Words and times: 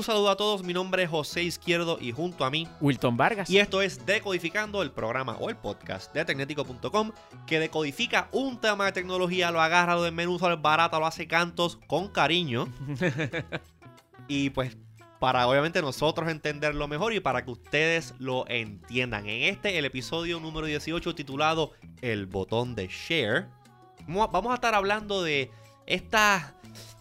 Un 0.00 0.04
saludo 0.04 0.30
a 0.30 0.36
todos, 0.38 0.62
mi 0.62 0.72
nombre 0.72 1.02
es 1.02 1.10
José 1.10 1.42
Izquierdo 1.42 1.98
y 2.00 2.10
junto 2.12 2.46
a 2.46 2.50
mí 2.50 2.66
Wilton 2.80 3.18
Vargas. 3.18 3.50
y 3.50 3.58
esto 3.58 3.82
es 3.82 4.06
Decodificando, 4.06 4.80
el 4.80 4.92
programa 4.92 5.36
o 5.38 5.50
el 5.50 5.56
podcast 5.56 6.14
de 6.14 6.24
Tecnético.com 6.24 7.12
que 7.46 7.60
decodifica 7.60 8.30
un 8.32 8.58
tema 8.58 8.86
de 8.86 8.92
tecnología, 8.92 9.50
lo 9.50 9.60
agarra, 9.60 9.96
lo 9.96 10.02
desmenuza, 10.02 10.48
lo 10.48 10.56
barata, 10.56 10.98
lo 10.98 11.04
hace 11.04 11.28
cantos 11.28 11.78
con 11.86 12.08
cariño. 12.08 12.66
y 14.26 14.48
pues 14.48 14.78
para 15.18 15.46
obviamente 15.46 15.82
nosotros 15.82 16.30
entenderlo 16.30 16.88
mejor 16.88 17.12
y 17.12 17.20
para 17.20 17.44
que 17.44 17.50
ustedes 17.50 18.14
lo 18.18 18.48
entiendan. 18.48 19.26
En 19.26 19.52
este, 19.52 19.76
el 19.76 19.84
episodio 19.84 20.40
número 20.40 20.66
18 20.66 21.14
titulado 21.14 21.72
El 22.00 22.24
botón 22.24 22.74
de 22.74 22.88
share, 22.88 23.48
vamos 24.06 24.28
a- 24.28 24.32
vamos 24.32 24.52
a 24.52 24.54
estar 24.54 24.74
hablando 24.74 25.22
de 25.22 25.50
esta, 25.84 26.54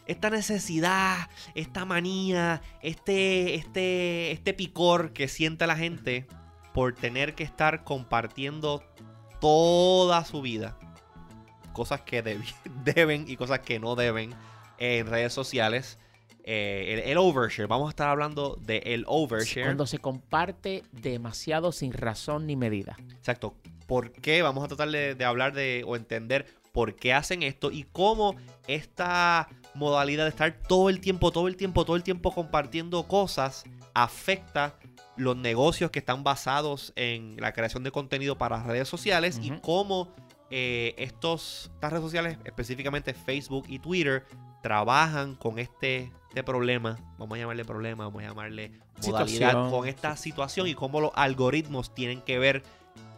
esta 0.09 0.31
necesidad, 0.31 1.30
esta 1.54 1.86
manía, 1.86 2.63
este, 2.81 3.54
este, 3.54 4.32
este 4.32 4.55
picor 4.55 5.13
que 5.13 5.27
siente 5.27 5.68
la 5.68 5.76
gente 5.76 6.26
por 6.73 6.95
tener 6.95 7.35
que 7.35 7.44
estar 7.44 7.84
compartiendo 7.84 8.84
toda 9.40 10.26
su 10.26 10.41
vida. 10.41 10.77
Cosas 11.73 12.02
que 12.02 12.23
deben 12.84 13.26
y 13.27 13.38
cosas 13.38 13.59
que 13.59 13.80
no 13.80 13.95
deben 13.95 14.34
en 14.80 15.05
redes 15.05 15.32
sociales. 15.32 15.99
Eh, 16.44 17.04
el, 17.05 17.12
el 17.12 17.18
overshare, 17.20 17.68
vamos 17.68 17.88
a 17.88 17.90
estar 17.91 18.07
hablando 18.07 18.57
de 18.60 18.80
el 18.85 19.05
overshare. 19.07 19.68
Cuando 19.68 19.85
se 19.85 19.99
comparte 19.99 20.82
demasiado 20.91 21.71
sin 21.71 21.94
razón 21.94 22.48
ni 22.48 22.55
medida. 22.55 22.98
Exacto. 23.12 23.55
¿Por 23.85 24.12
qué? 24.12 24.41
Vamos 24.41 24.63
a 24.63 24.68
tratar 24.68 24.90
de, 24.90 25.13
de 25.13 25.26
hablar 25.26 25.54
de 25.54 25.84
o 25.85 25.96
entender 25.96 26.48
por 26.71 26.96
qué 26.96 27.13
hacen 27.13 27.44
esto 27.44 27.71
y 27.71 27.84
cómo 27.84 28.35
esta 28.68 29.49
modalidad 29.73 30.23
de 30.23 30.29
estar 30.29 30.53
todo 30.67 30.89
el 30.89 30.99
tiempo, 30.99 31.31
todo 31.31 31.48
el 31.48 31.55
tiempo, 31.55 31.85
todo 31.85 31.95
el 31.95 32.03
tiempo 32.03 32.34
compartiendo 32.34 33.07
cosas 33.07 33.63
afecta 33.93 34.75
los 35.17 35.35
negocios 35.35 35.91
que 35.91 35.99
están 35.99 36.23
basados 36.23 36.93
en 36.95 37.35
la 37.39 37.51
creación 37.51 37.84
de 37.84 37.91
contenido 37.91 38.37
para 38.37 38.63
redes 38.63 38.87
sociales 38.87 39.40
y 39.41 39.51
cómo 39.59 40.13
eh, 40.49 40.95
estos, 40.97 41.70
estas 41.73 41.91
redes 41.91 42.03
sociales, 42.03 42.37
específicamente 42.45 43.13
Facebook 43.13 43.65
y 43.67 43.79
Twitter, 43.79 44.25
trabajan 44.63 45.35
con 45.35 45.59
este, 45.59 46.12
este 46.29 46.43
problema. 46.43 46.97
Vamos 47.17 47.35
a 47.35 47.40
llamarle 47.40 47.65
problema, 47.65 48.05
vamos 48.05 48.23
a 48.23 48.27
llamarle 48.27 48.71
modalidad 49.01 49.49
Situación. 49.49 49.71
con 49.71 49.87
esta 49.87 50.15
situación 50.15 50.67
y 50.67 50.73
cómo 50.73 51.01
los 51.01 51.12
algoritmos 51.15 51.93
tienen 51.93 52.21
que 52.21 52.40
ver 52.40 52.63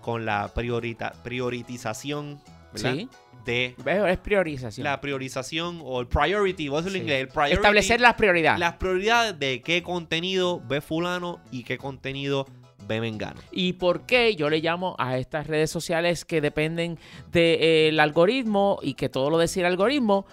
con 0.01 0.25
la 0.25 0.49
priorita, 0.53 1.13
prioritización 1.23 2.41
¿verdad? 2.73 2.95
Sí. 2.95 3.09
De 3.45 3.75
es 4.09 4.17
priorización. 4.19 4.83
la 4.83 4.99
priorización 5.01 5.79
o 5.83 5.99
el 6.01 6.07
priority, 6.07 6.67
en 6.67 6.89
Sí. 6.89 6.97
inglés, 6.97 7.21
el 7.21 7.27
priority, 7.29 7.55
Establecer 7.55 8.01
las 8.01 8.13
prioridades. 8.15 8.59
las 8.59 8.73
prioridades 8.75 9.37
de 9.39 9.61
qué 9.61 9.81
contenido 9.83 10.61
ve 10.67 10.81
fulano 10.81 11.39
y 11.51 11.63
qué 11.63 11.77
contenido 11.77 12.45
ve 12.87 12.99
mengano. 12.99 13.39
¿Y 13.51 13.73
por 13.73 14.05
qué 14.05 14.35
yo 14.35 14.49
le 14.49 14.59
llamo 14.59 14.95
a 14.99 15.17
estas 15.17 15.47
redes 15.47 15.69
sociales 15.69 16.25
que 16.25 16.41
dependen 16.41 16.97
del 17.31 17.99
algoritmo 17.99 18.79
y 18.81 18.95
que 18.95 19.07
todo 19.09 19.29
lo 19.29 19.37
decide 19.37 19.61
el 19.65 19.71
algoritmo 19.71 20.25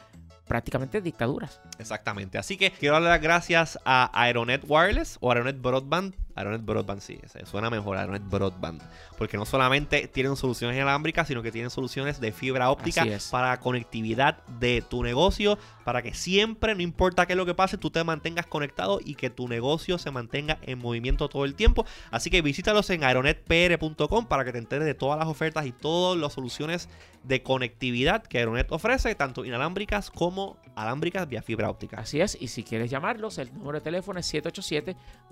prácticamente 0.48 1.00
dictaduras? 1.00 1.60
Exactamente. 1.78 2.38
Así 2.38 2.56
que 2.56 2.72
quiero 2.72 2.94
darle 2.94 3.10
las 3.10 3.20
gracias 3.20 3.78
a 3.84 4.10
Aeronet 4.12 4.64
Wireless 4.66 5.18
o 5.20 5.30
Aeronet 5.30 5.60
Broadband. 5.60 6.14
Aeronet 6.34 6.64
Broadband, 6.64 7.00
sí, 7.00 7.18
suena 7.44 7.68
mejor, 7.68 7.96
Aeronet 7.96 8.22
Broadband. 8.28 8.80
Porque 9.16 9.36
no 9.36 9.44
solamente 9.44 10.06
tienen 10.06 10.36
soluciones 10.36 10.76
inalámbricas, 10.76 11.26
sino 11.26 11.42
que 11.42 11.50
tienen 11.50 11.70
soluciones 11.70 12.20
de 12.20 12.32
fibra 12.32 12.70
óptica 12.70 13.04
para 13.30 13.58
conectividad 13.58 14.44
de 14.46 14.82
tu 14.88 15.02
negocio, 15.02 15.58
para 15.84 16.00
que 16.00 16.14
siempre, 16.14 16.76
no 16.76 16.82
importa 16.82 17.26
qué 17.26 17.32
es 17.32 17.36
lo 17.36 17.44
que 17.44 17.54
pase, 17.54 17.76
tú 17.76 17.90
te 17.90 18.04
mantengas 18.04 18.46
conectado 18.46 19.00
y 19.04 19.16
que 19.16 19.30
tu 19.30 19.48
negocio 19.48 19.98
se 19.98 20.12
mantenga 20.12 20.58
en 20.62 20.78
movimiento 20.78 21.28
todo 21.28 21.44
el 21.44 21.56
tiempo. 21.56 21.84
Así 22.12 22.30
que 22.30 22.40
visítalos 22.40 22.88
en 22.90 23.02
aeronetpr.com 23.02 24.26
para 24.26 24.44
que 24.44 24.52
te 24.52 24.58
enteres 24.58 24.86
de 24.86 24.94
todas 24.94 25.18
las 25.18 25.26
ofertas 25.26 25.66
y 25.66 25.72
todas 25.72 26.18
las 26.20 26.32
soluciones 26.32 26.88
de 27.24 27.42
conectividad 27.42 28.22
que 28.22 28.38
Aeronet 28.38 28.70
ofrece, 28.70 29.14
tanto 29.16 29.44
inalámbricas 29.44 30.10
como 30.10 30.37
alámbricas 30.74 31.28
vía 31.28 31.42
fibra 31.42 31.70
óptica. 31.70 31.98
Así 31.98 32.20
es. 32.20 32.36
Y 32.40 32.48
si 32.48 32.62
quieres 32.62 32.90
llamarlos, 32.90 33.38
el 33.38 33.52
número 33.54 33.78
de 33.78 33.82
teléfono 33.82 34.20
es 34.20 34.32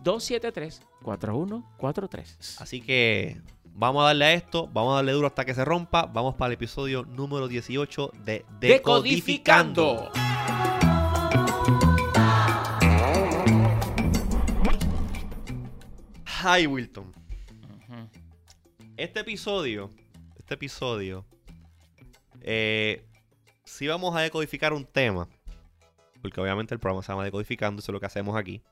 787-273-4143. 0.03 2.61
Así 2.61 2.81
que 2.81 3.41
vamos 3.75 4.03
a 4.03 4.06
darle 4.06 4.25
a 4.25 4.33
esto, 4.34 4.69
vamos 4.72 4.93
a 4.93 4.97
darle 4.97 5.12
duro 5.12 5.27
hasta 5.27 5.44
que 5.44 5.55
se 5.55 5.65
rompa. 5.65 6.06
Vamos 6.06 6.34
para 6.34 6.49
el 6.49 6.55
episodio 6.55 7.05
número 7.05 7.49
18 7.49 8.12
de 8.25 8.44
Decodificando. 8.61 10.11
Hi 16.44 16.67
Wilton. 16.67 17.06
Ujú. 17.06 18.09
Este 18.97 19.21
episodio, 19.21 19.91
este 20.38 20.55
episodio, 20.55 21.25
eh, 22.41 23.06
sí 23.66 23.87
vamos 23.87 24.16
a 24.16 24.21
decodificar 24.21 24.72
un 24.72 24.87
tema. 24.87 25.28
Porque 26.22 26.41
obviamente 26.41 26.72
el 26.75 26.81
programa 26.81 27.03
se 27.03 27.12
llama 27.12 27.25
Decodificando, 27.25 27.81
eso 27.81 27.93
es 27.93 27.94
lo 27.94 28.00
que 28.00 28.06
hacemos 28.06 28.37
aquí. 28.37 28.62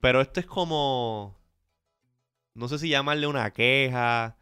Pero 0.00 0.20
esto 0.20 0.40
es 0.40 0.46
como. 0.46 1.36
No 2.54 2.68
sé 2.68 2.78
si 2.78 2.88
llamarle 2.88 3.26
una 3.26 3.50
queja. 3.50 4.36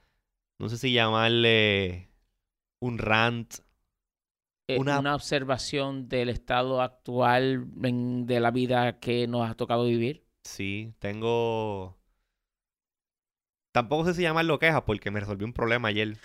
No 0.59 0.69
sé 0.69 0.77
si 0.77 0.93
llamarle 0.93 2.11
un 2.81 2.99
rant. 2.99 3.55
Eh, 4.69 4.78
Una- 4.78 4.99
una... 5.00 5.15
observación 5.15 6.09
del 6.09 6.28
estado 6.28 6.83
actual 6.83 7.67
en- 7.83 8.27
de 8.27 8.38
la 8.41 8.50
vida 8.50 8.99
que 9.00 9.27
nos 9.27 9.49
ha 9.50 9.55
tocado 9.55 9.84
vivir. 9.87 10.27
Sí, 10.44 10.93
tengo. 10.99 11.97
Tampoco 13.72 14.05
sé 14.06 14.15
si 14.15 14.22
llamarlo 14.22 14.59
queja 14.59 14.84
porque 14.84 15.11
me 15.11 15.21
resolví 15.21 15.44
un 15.44 15.53
problema 15.53 15.88
ayer. 15.88 16.19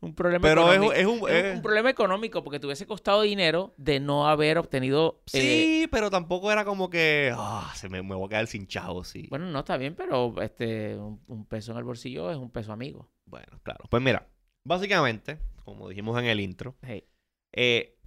Un 0.00 0.14
problema 0.14 0.42
Pero 0.42 0.72
es, 0.72 0.76
económico. 0.78 0.92
es 0.92 1.06
un. 1.06 1.14
Es 1.16 1.22
un- 1.22 1.30
es- 1.30 1.56
un 1.56 1.62
problema 1.62 1.90
económico 1.90 2.44
porque 2.44 2.60
te 2.60 2.66
hubiese 2.66 2.86
costado 2.86 3.22
dinero 3.22 3.74
de 3.76 3.98
no 3.98 4.28
haber 4.28 4.58
obtenido. 4.58 5.22
eh, 5.32 5.40
Sí, 5.82 5.88
pero 5.90 6.08
tampoco 6.10 6.52
era 6.52 6.64
como 6.64 6.88
que. 6.88 7.32
ah, 7.36 7.72
se 7.74 7.88
me, 7.88 8.02
me 8.02 8.14
voy 8.14 8.26
a 8.26 8.28
quedar 8.28 8.46
sin 8.46 8.66
chavos, 8.68 9.08
sí. 9.08 9.26
bueno, 9.28 9.46
no 9.46 9.58
está 9.58 9.76
bien, 9.76 9.94
pero 9.96 10.40
este 10.40 10.96
un, 10.96 11.20
un 11.26 11.44
peso 11.46 11.72
en 11.72 11.78
el 11.78 11.84
bolsillo 11.84 12.30
es 12.30 12.36
un 12.36 12.50
peso 12.50 12.72
amigo. 12.72 13.10
Bueno, 13.26 13.60
claro. 13.64 13.84
Pues 13.90 14.02
mira, 14.02 14.28
básicamente, 14.64 15.40
como 15.64 15.88
dijimos 15.88 16.16
en 16.18 16.26
el 16.26 16.38
intro, 16.40 16.76
Hey, 16.82 17.04
eh, 17.52 17.98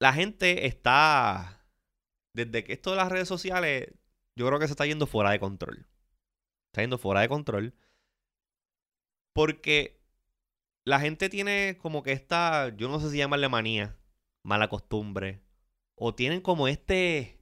la 0.00 0.12
gente 0.12 0.66
está. 0.66 1.64
Desde 2.32 2.62
que 2.62 2.74
esto 2.74 2.90
de 2.92 2.96
las 2.98 3.10
redes 3.10 3.26
sociales, 3.26 3.88
yo 4.36 4.46
creo 4.46 4.60
que 4.60 4.66
se 4.68 4.72
está 4.72 4.86
yendo 4.86 5.08
fuera 5.08 5.30
de 5.32 5.40
control. 5.40 5.88
Está 6.70 6.82
yendo 6.82 6.98
fuera 6.98 7.22
de 7.22 7.28
control. 7.28 7.74
Porque 9.32 9.97
la 10.88 11.00
gente 11.00 11.28
tiene 11.28 11.78
como 11.82 12.02
que 12.02 12.12
esta. 12.12 12.74
Yo 12.76 12.88
no 12.88 13.00
sé 13.00 13.10
si 13.10 13.18
llamarle 13.18 13.48
manía, 13.48 13.96
mala 14.42 14.68
costumbre. 14.68 15.42
O 15.96 16.14
tienen 16.14 16.40
como 16.40 16.68
este. 16.68 17.38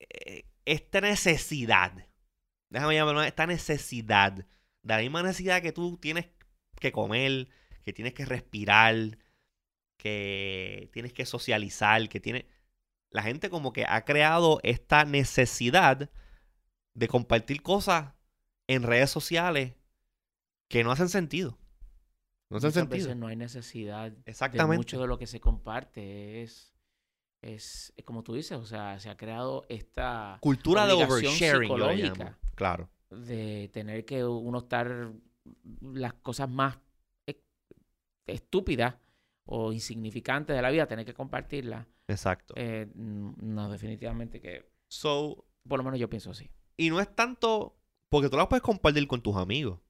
eh, 0.00 0.46
esta 0.64 1.00
necesidad. 1.00 1.92
Déjame 2.70 2.94
llamarlo 2.94 3.22
esta 3.22 3.46
necesidad. 3.46 4.32
De 4.82 4.94
la 4.94 4.98
misma 4.98 5.22
necesidad 5.22 5.62
que 5.62 5.72
tú 5.72 5.98
tienes 5.98 6.28
que 6.80 6.92
comer, 6.92 7.48
que 7.82 7.92
tienes 7.92 8.14
que 8.14 8.24
respirar, 8.24 9.18
que 9.98 10.90
tienes 10.92 11.12
que 11.12 11.26
socializar, 11.26 12.08
que 12.08 12.20
tiene... 12.20 12.48
La 13.10 13.22
gente 13.22 13.50
como 13.50 13.72
que 13.72 13.86
ha 13.88 14.04
creado 14.04 14.60
esta 14.64 15.04
necesidad 15.04 16.10
de 16.94 17.08
compartir 17.08 17.62
cosas 17.62 18.14
en 18.66 18.82
redes 18.82 19.10
sociales 19.10 19.74
que 20.68 20.84
no 20.84 20.92
hacen 20.92 21.08
sentido. 21.08 21.58
No 22.50 22.56
muchas 22.56 22.74
sentido. 22.74 23.04
veces 23.06 23.16
no 23.16 23.26
hay 23.26 23.36
necesidad 23.36 24.12
de 24.12 24.30
Exactamente. 24.30 24.76
mucho 24.76 25.00
de 25.00 25.06
lo 25.06 25.18
que 25.18 25.26
se 25.26 25.40
comparte. 25.40 26.42
Es, 26.42 26.74
es, 27.42 27.92
es 27.96 28.04
como 28.04 28.22
tú 28.22 28.34
dices, 28.34 28.58
o 28.58 28.64
sea, 28.66 28.98
se 29.00 29.10
ha 29.10 29.16
creado 29.16 29.64
esta 29.68 30.38
Cultura 30.40 30.86
de 30.86 30.92
oversharing, 30.92 31.62
psicológica. 31.62 32.38
Claro. 32.54 32.88
de 33.10 33.68
tener 33.72 34.04
que 34.04 34.24
uno 34.24 34.58
estar 34.58 35.12
las 35.80 36.14
cosas 36.14 36.48
más 36.48 36.78
e- 37.26 37.42
estúpidas 38.26 38.94
o 39.46 39.72
insignificantes 39.72 40.54
de 40.56 40.62
la 40.62 40.70
vida, 40.70 40.86
tener 40.86 41.04
que 41.04 41.12
compartirlas. 41.14 41.86
Exacto. 42.08 42.54
Eh, 42.56 42.88
no, 42.94 43.70
definitivamente 43.70 44.40
que, 44.40 44.70
So, 44.88 45.44
por 45.66 45.78
lo 45.78 45.84
menos 45.84 45.98
yo 45.98 46.08
pienso 46.08 46.30
así. 46.30 46.50
Y 46.76 46.90
no 46.90 47.00
es 47.00 47.14
tanto 47.14 47.76
porque 48.08 48.28
tú 48.28 48.36
las 48.36 48.46
puedes 48.46 48.62
compartir 48.62 49.06
con 49.08 49.20
tus 49.22 49.36
amigos. 49.36 49.80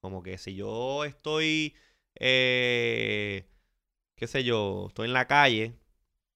Como 0.00 0.22
que 0.22 0.36
si 0.38 0.54
yo 0.54 1.04
estoy, 1.04 1.74
eh, 2.16 3.44
qué 4.16 4.26
sé 4.26 4.44
yo, 4.44 4.86
estoy 4.88 5.06
en 5.08 5.12
la 5.14 5.26
calle 5.26 5.74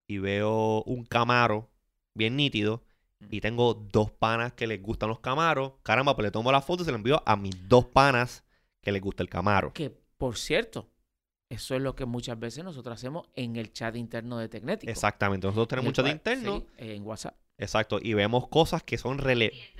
y 0.06 0.19
veo 0.19 0.82
un 0.85 1.05
camaro 1.05 1.71
bien 2.15 2.37
nítido 2.37 2.82
y 3.31 3.41
tengo 3.41 3.75
dos 3.75 4.11
panas 4.11 4.53
que 4.53 4.67
les 4.67 4.82
gustan 4.82 5.09
los 5.09 5.21
camaros, 5.21 5.73
caramba, 5.82 6.15
pues 6.15 6.25
le 6.26 6.31
tomo 6.31 6.53
la 6.53 6.61
foto 6.61 6.82
y 6.82 6.87
se 6.87 6.93
la 6.93 6.99
envío 6.99 7.23
a 7.25 7.37
mis 7.37 7.69
dos 7.69 7.87
panas 7.87 8.44
que 8.82 8.93
les 8.93 9.00
gusta 9.00 9.23
el 9.23 9.31
camaro. 9.31 9.73
Que, 9.73 9.91
por 10.19 10.37
cierto, 10.37 10.91
eso 11.49 11.75
es 11.75 11.81
lo 11.81 11.94
que 11.94 12.05
muchas 12.05 12.38
veces 12.38 12.65
nosotros 12.65 12.94
hacemos 12.94 13.29
en 13.35 13.56
el 13.56 13.73
chat 13.73 13.97
interno 13.97 14.38
de 14.38 14.49
Tecnético. 14.49 14.91
Exactamente. 14.91 15.47
Nosotros 15.47 15.69
tenemos 15.69 15.94
de 15.94 16.03
cual- 16.03 16.12
interno 16.12 16.59
sí, 16.61 16.67
en 16.79 17.06
WhatsApp. 17.06 17.37
Exacto. 17.56 17.99
Y 18.03 18.12
vemos 18.15 18.49
cosas 18.49 18.82
que 18.82 18.99
son 18.99 19.19
relevantes. 19.19 19.75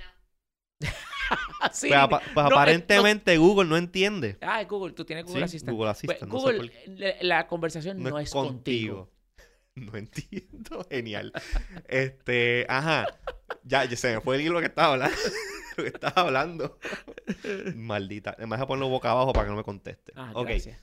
Sí, 1.71 1.87
Pues, 1.87 1.99
apa- 1.99 2.19
pues 2.19 2.35
no, 2.35 2.41
eh, 2.41 2.53
aparentemente 2.53 3.37
Google 3.37 3.67
no 3.67 3.77
entiende. 3.77 4.37
Ah, 4.41 4.63
Google, 4.63 4.93
tú 4.93 5.03
tienes 5.05 5.25
Google 5.25 5.41
Sí, 5.41 5.43
Assistant. 5.57 5.75
Google 5.75 5.87
Pues, 5.93 5.97
Assistant. 5.97 6.31
no 6.31 6.39
sé 6.39 6.45
Google, 6.53 6.71
por 7.17 7.25
la 7.25 7.47
conversación 7.47 8.01
no, 8.03 8.19
es 8.19 8.29
contigo. 8.31 9.11
No 9.75 9.93
entiendo. 9.97 10.85
Genial. 10.89 11.33
Este, 11.89 12.65
ajá. 12.69 13.07
Ya, 13.63 13.83
ya 13.83 13.97
se 13.97 14.15
me 14.15 14.21
fue 14.21 14.37
el 14.37 14.41
hilo 14.43 14.59
que 14.61 14.67
estaba 14.67 14.93
hablando. 14.93 15.17
lo 15.77 15.83
que 15.83 15.89
estaba 15.89 16.21
hablando. 16.21 16.79
Maldita. 17.75 18.35
Me 18.39 18.45
vas 18.45 18.61
a 18.61 18.67
ponerlo 18.67 18.87
boca 18.87 19.11
abajo 19.11 19.33
para 19.33 19.47
que 19.47 19.51
no 19.51 19.57
me 19.57 19.63
conteste. 19.63 20.13
Ah, 20.15 20.31
ok. 20.33 20.47
gracias. 20.47 20.81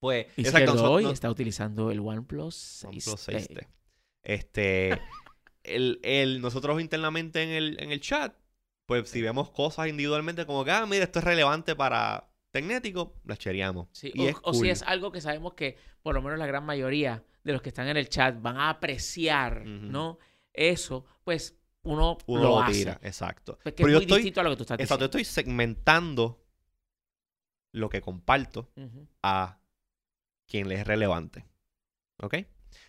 Pues, 0.00 0.26
Y 0.36 0.42
exacto. 0.42 0.90
Hoy 0.90 1.04
no- 1.04 1.10
está 1.10 1.28
utilizando 1.30 1.90
el 1.90 2.00
OnePlus 2.00 2.84
OnePlus 2.84 3.28
6T. 3.28 3.48
6T. 3.48 3.66
Este, 4.22 4.98
el, 5.62 6.00
el- 6.02 6.40
nosotros 6.40 6.80
internamente 6.80 7.42
en 7.42 7.50
el, 7.50 7.80
en 7.82 7.92
el 7.92 8.00
chat, 8.00 8.34
pues 8.86 9.08
si 9.10 9.20
vemos 9.22 9.50
cosas 9.50 9.88
individualmente 9.88 10.46
como 10.46 10.64
que, 10.64 10.70
ah, 10.70 10.86
mira, 10.86 11.04
esto 11.04 11.18
es 11.18 11.24
relevante 11.24 11.74
para 11.76 12.30
Tecnético, 12.52 13.20
las 13.24 13.38
chereamos. 13.38 13.88
Sí, 13.92 14.12
Y 14.14 14.26
o, 14.26 14.28
es 14.28 14.36
o 14.42 14.54
si 14.54 14.70
es 14.70 14.82
algo 14.82 15.12
que 15.12 15.20
sabemos 15.20 15.54
que 15.54 15.76
por 16.02 16.14
lo 16.14 16.22
menos 16.22 16.38
la 16.38 16.46
gran 16.46 16.64
mayoría 16.64 17.22
de 17.44 17.52
los 17.52 17.60
que 17.62 17.68
están 17.68 17.88
en 17.88 17.96
el 17.96 18.08
chat 18.08 18.40
van 18.40 18.56
a 18.56 18.70
apreciar. 18.70 19.64
¿no? 19.66 20.18
Eso, 20.52 21.04
pues 21.24 21.58
uno, 21.82 22.16
Uno 22.26 22.42
lo, 22.42 22.60
hace. 22.60 22.72
tira, 22.78 22.98
exacto. 23.02 23.58
Pues 23.62 23.74
que 23.74 23.84
Pero 23.84 23.88
es 23.88 23.92
yo 23.92 23.98
muy 23.98 24.04
estoy, 24.04 24.18
distinto 24.18 24.40
a 24.40 24.44
lo 24.44 24.50
que 24.50 24.56
tú 24.56 24.62
estás 24.62 24.80
exacto, 24.80 25.04
yo 25.04 25.08
diciendo. 25.08 25.18
estoy 25.18 25.24
segmentando 25.44 26.42
lo 27.72 27.88
que 27.88 28.00
comparto 28.00 28.70
a 29.22 29.58
quien 30.46 30.68
le 30.68 30.76
es 30.76 30.86
relevante. 30.86 31.44
¿Ok? 32.22 32.36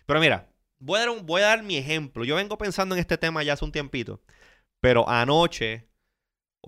Pero 0.06 0.20
mira, 0.20 0.48
voy 0.78 0.96
a, 0.96 1.00
dar 1.00 1.10
un- 1.10 1.26
voy 1.26 1.42
a 1.42 1.46
dar 1.48 1.62
mi 1.62 1.76
ejemplo. 1.76 2.24
Yo 2.24 2.36
vengo 2.36 2.56
pensando 2.56 2.94
en 2.94 3.00
este 3.00 3.18
tema 3.18 3.42
ya 3.42 3.52
hace 3.54 3.64
un 3.64 3.72
tiempito. 3.72 4.22
Pero 4.80 5.08
anoche. 5.08 5.87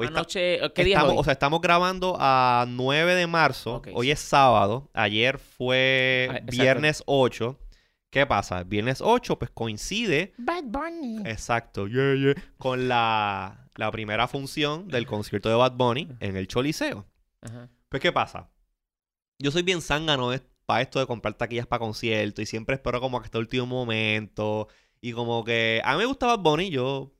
Hoy 0.01 0.07
está- 0.07 0.19
Anoche, 0.21 0.59
¿qué 0.75 0.85
día 0.85 0.95
es 0.97 0.99
estamos, 0.99 1.13
hoy? 1.13 1.19
O 1.21 1.25
sea, 1.25 1.33
estamos 1.33 1.61
grabando 1.61 2.17
a 2.19 2.65
9 2.69 3.15
de 3.15 3.27
marzo. 3.27 3.83
Hoy 3.95 4.07
sí. 4.07 4.13
es 4.13 4.21
sábado. 4.21 4.91
Ayer 4.95 5.39
fue 5.39 6.29
Ah, 6.31 6.41
viernes 6.51 7.03
8. 7.07 7.59
¿Qué 8.11 8.27
pasa? 8.27 8.65
Viernes 8.65 9.01
8, 9.01 9.39
pues 9.39 9.51
coincide. 9.53 10.33
Bad 10.37 10.65
Bunny. 10.65 11.19
Exacto, 11.27 11.87
yeah, 11.87 12.15
yeah, 12.15 12.35
con 12.59 12.89
la, 12.89 13.69
la 13.77 13.91
primera 13.93 14.27
función 14.27 14.89
del 14.89 15.07
concierto 15.07 15.49
de 15.49 15.55
Bad 15.55 15.73
Bunny 15.77 16.09
en 16.19 16.37
el 16.37 16.49
Choliseo. 16.49 17.07
Ajá. 17.41 17.69
Pues, 17.89 18.03
¿qué 18.03 18.11
pasa? 18.11 18.51
Yo 19.39 19.51
soy 19.53 19.63
bien 19.63 19.81
zángano 19.81 20.31
para 20.67 20.83
esto 20.83 20.99
de 20.99 21.07
comprar 21.07 21.35
taquillas 21.35 21.67
para 21.67 21.81
conciertos 21.81 22.43
y 22.43 22.47
siempre 22.47 22.75
espero 22.75 23.01
como 23.01 23.21
que 23.21 23.27
hasta 23.27 23.39
el 23.39 23.43
último 23.45 23.67
momento. 23.67 24.69
Y 25.01 25.13
como 25.13 25.45
que 25.45 25.81
a 25.85 25.93
mí 25.93 25.99
me 25.99 26.05
gusta 26.07 26.27
Bad 26.27 26.41
Bunny, 26.41 26.71
yo, 26.71 27.13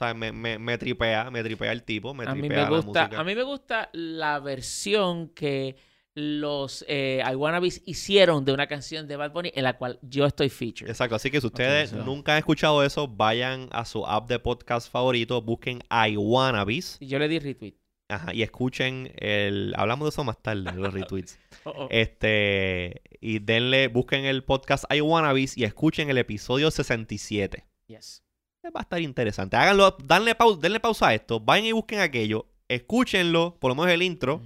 o 0.00 0.04
sea, 0.06 0.14
me, 0.14 0.32
me, 0.32 0.58
me 0.58 0.78
tripea, 0.78 1.30
me 1.30 1.42
tripea 1.42 1.72
el 1.72 1.82
tipo, 1.82 2.14
me 2.14 2.24
A 2.24 2.34
mí 2.34 2.48
me 2.48 2.56
la 2.56 2.68
gusta, 2.70 3.02
música. 3.02 3.20
a 3.20 3.24
mí 3.24 3.34
me 3.34 3.42
gusta 3.42 3.90
la 3.92 4.38
versión 4.40 5.28
que 5.28 5.76
los 6.14 6.84
eh, 6.88 7.22
I 7.24 7.34
Wannabes 7.36 7.82
hicieron 7.86 8.44
de 8.44 8.52
una 8.52 8.66
canción 8.66 9.06
de 9.06 9.16
Bad 9.16 9.32
Bunny 9.32 9.52
en 9.54 9.62
la 9.64 9.78
cual 9.78 9.98
yo 10.02 10.26
estoy 10.26 10.48
featured. 10.48 10.88
Exacto, 10.90 11.14
así 11.16 11.30
que 11.30 11.40
si 11.40 11.46
ustedes 11.46 11.90
so- 11.90 11.96
nunca 12.04 12.32
han 12.32 12.38
escuchado 12.38 12.82
eso, 12.84 13.06
vayan 13.06 13.68
a 13.72 13.84
su 13.84 14.04
app 14.06 14.28
de 14.28 14.38
podcast 14.38 14.90
favorito, 14.90 15.40
busquen 15.42 15.80
I 15.90 16.16
Wannabes, 16.16 16.96
Y 17.00 17.06
Yo 17.06 17.18
le 17.18 17.28
di 17.28 17.38
retweet. 17.38 17.74
ajá, 18.08 18.34
y 18.34 18.42
escuchen 18.42 19.12
el... 19.16 19.72
Hablamos 19.76 20.06
de 20.06 20.08
eso 20.10 20.24
más 20.24 20.42
tarde, 20.42 20.72
los 20.72 20.92
retweets. 20.92 21.38
Oh, 21.64 21.72
oh. 21.76 21.88
Este, 21.90 23.02
y 23.20 23.38
denle, 23.40 23.88
busquen 23.88 24.24
el 24.24 24.42
podcast 24.44 24.84
I 24.90 25.02
Wannabes 25.02 25.58
y 25.58 25.64
escuchen 25.64 26.08
el 26.08 26.16
episodio 26.16 26.70
67. 26.70 27.66
Yes. 27.86 28.22
Va 28.64 28.80
a 28.80 28.82
estar 28.82 29.00
interesante. 29.00 29.56
Háganlo, 29.56 29.96
danle, 30.04 30.34
pau- 30.34 30.56
denle 30.58 30.80
pausa 30.80 31.08
a 31.08 31.14
esto, 31.14 31.40
vayan 31.40 31.66
y 31.66 31.72
busquen 31.72 32.00
aquello, 32.00 32.46
escúchenlo, 32.68 33.56
por 33.58 33.70
lo 33.70 33.74
menos 33.74 33.90
el 33.90 34.02
intro, 34.02 34.40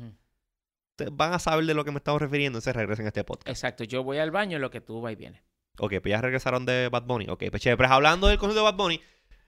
ustedes 0.93 1.11
van 1.17 1.33
a 1.35 1.39
saber 1.39 1.67
de 1.67 1.75
lo 1.75 1.85
que 1.85 1.91
me 1.91 1.99
estamos 1.99 2.23
refiriendo, 2.23 2.59
entonces 2.59 2.75
regresen 2.77 3.07
a 3.07 3.09
este 3.09 3.25
podcast. 3.25 3.49
Exacto, 3.49 3.85
yo 3.85 4.05
voy 4.05 4.19
al 4.19 4.31
baño 4.31 4.57
en 4.57 4.63
lo 4.63 4.71
que 4.71 4.81
tú 4.81 5.01
vas 5.01 5.13
y 5.13 5.17
vienes. 5.17 5.43
Ok, 5.79 5.95
pues 6.01 6.11
ya 6.13 6.21
regresaron 6.21 6.65
de 6.65 6.89
Bad 6.89 7.03
Bunny. 7.03 7.27
Ok, 7.29 7.45
pues 7.51 7.61
chévere. 7.61 7.77
Pues 7.77 7.91
hablando 7.91 8.29
del 8.29 8.39
concierto 8.39 8.65
de 8.65 8.71
Bad 8.71 8.77
Bunny, 8.79 9.01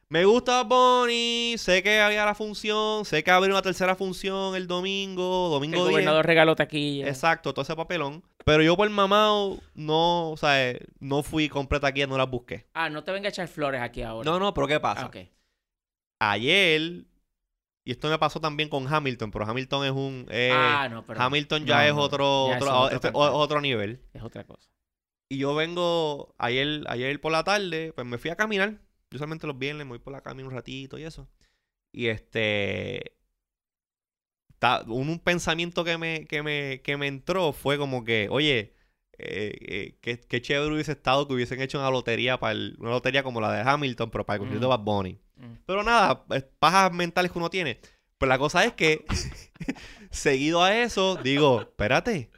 me 0.08 0.24
gusta 0.24 0.64
Bad 0.64 0.66
Bunny, 1.02 1.54
sé 1.58 1.84
que 1.84 2.00
había 2.00 2.24
la 2.24 2.34
función, 2.34 3.04
sé 3.04 3.22
que 3.22 3.30
va 3.30 3.36
a 3.36 3.38
haber 3.38 3.50
una 3.52 3.62
tercera 3.62 3.94
función 3.94 4.56
el 4.56 4.66
domingo, 4.66 5.46
El 5.46 5.52
domingo 5.52 5.76
10. 5.84 5.90
gobernador 5.90 6.26
regaló 6.26 6.56
taquilla. 6.56 7.06
Exacto, 7.08 7.54
todo 7.54 7.62
ese 7.62 7.76
papelón. 7.76 8.24
Pero 8.46 8.62
yo 8.62 8.76
por 8.76 8.88
mamado 8.88 9.58
no, 9.74 10.30
o 10.30 10.36
sea, 10.36 10.78
no 11.00 11.24
fui, 11.24 11.48
compré 11.48 11.80
taquillas, 11.80 12.08
no 12.08 12.16
las 12.16 12.30
busqué. 12.30 12.68
Ah, 12.74 12.88
no 12.88 13.02
te 13.02 13.10
venga 13.10 13.26
a 13.26 13.30
echar 13.30 13.48
flores 13.48 13.80
aquí 13.82 14.02
ahora. 14.02 14.30
No, 14.30 14.38
no, 14.38 14.54
pero 14.54 14.68
¿qué 14.68 14.78
pasa? 14.78 15.10
Ah. 15.12 16.32
Ayer, 16.32 17.06
y 17.84 17.90
esto 17.90 18.08
me 18.08 18.20
pasó 18.20 18.40
también 18.40 18.68
con 18.68 18.86
Hamilton, 18.86 19.32
pero 19.32 19.46
Hamilton 19.46 19.84
es 19.86 19.90
un... 19.90 20.26
eh, 20.30 20.52
ah, 20.54 20.88
no, 20.88 21.04
pero 21.04 21.20
Hamilton 21.20 21.66
ya 21.66 21.78
no, 21.78 21.82
es 21.82 21.94
no, 21.94 22.00
otro, 22.00 22.48
ya 22.50 22.56
otro, 22.56 22.66
es 22.68 22.72
otro 22.72 22.86
este- 22.94 23.12
cantar. 23.12 23.30
otro 23.32 23.60
nivel. 23.60 24.00
es 24.14 24.22
otra 24.22 24.44
cosa. 24.44 24.70
Y 25.28 25.38
yo 25.38 25.56
vengo 25.56 26.32
ayer, 26.38 26.84
ayer 26.86 27.20
por 27.20 27.32
la 27.32 27.42
tarde, 27.42 27.92
pues 27.96 28.06
me 28.06 28.16
fui 28.16 28.30
a 28.30 28.36
caminar. 28.36 28.78
Yo 29.10 29.18
solamente 29.18 29.48
los 29.48 29.58
viernes 29.58 29.86
me 29.86 29.90
voy 29.90 29.98
por 29.98 30.12
la 30.12 30.20
camino 30.20 30.48
un 30.48 30.54
ratito 30.54 30.98
y 30.98 31.02
eso. 31.02 31.28
Y 31.92 32.06
este. 32.06 33.15
Ta- 34.58 34.82
un, 34.86 35.08
un 35.08 35.18
pensamiento 35.18 35.84
que 35.84 35.98
me, 35.98 36.26
que, 36.26 36.42
me, 36.42 36.80
que 36.82 36.96
me 36.96 37.06
entró 37.06 37.52
fue 37.52 37.78
como 37.78 38.04
que, 38.04 38.28
oye, 38.30 38.74
eh, 39.18 39.56
eh, 39.60 39.98
qué, 40.00 40.20
qué 40.20 40.42
chévere 40.42 40.72
hubiese 40.74 40.92
estado 40.92 41.26
que 41.26 41.34
hubiesen 41.34 41.60
hecho 41.60 41.78
una 41.78 41.90
lotería 41.90 42.38
para 42.38 42.52
el- 42.52 42.76
una 42.78 42.90
lotería 42.90 43.22
como 43.22 43.40
la 43.40 43.52
de 43.52 43.62
Hamilton, 43.68 44.10
pero 44.10 44.26
para 44.26 44.36
el 44.36 44.40
concierto 44.40 44.66
de. 44.66 44.76
Bad 44.76 44.80
Bunny. 44.84 45.18
Mm. 45.36 45.52
Pero 45.66 45.82
nada, 45.82 46.24
pajas 46.58 46.92
mentales 46.92 47.30
que 47.32 47.38
uno 47.38 47.50
tiene. 47.50 47.80
Pues 48.18 48.28
la 48.28 48.38
cosa 48.38 48.64
es 48.64 48.72
que, 48.74 49.04
seguido 50.10 50.62
a 50.62 50.74
eso, 50.76 51.16
digo, 51.16 51.60
espérate, 51.62 52.30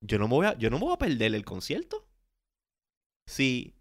yo 0.00 0.18
no 0.18 0.28
me 0.28 0.34
voy 0.34 0.46
a, 0.46 0.56
yo 0.58 0.70
no 0.70 0.78
me 0.78 0.84
voy 0.84 0.94
a 0.94 0.98
perder 0.98 1.34
el 1.34 1.44
concierto. 1.44 2.06
Si 3.26 3.74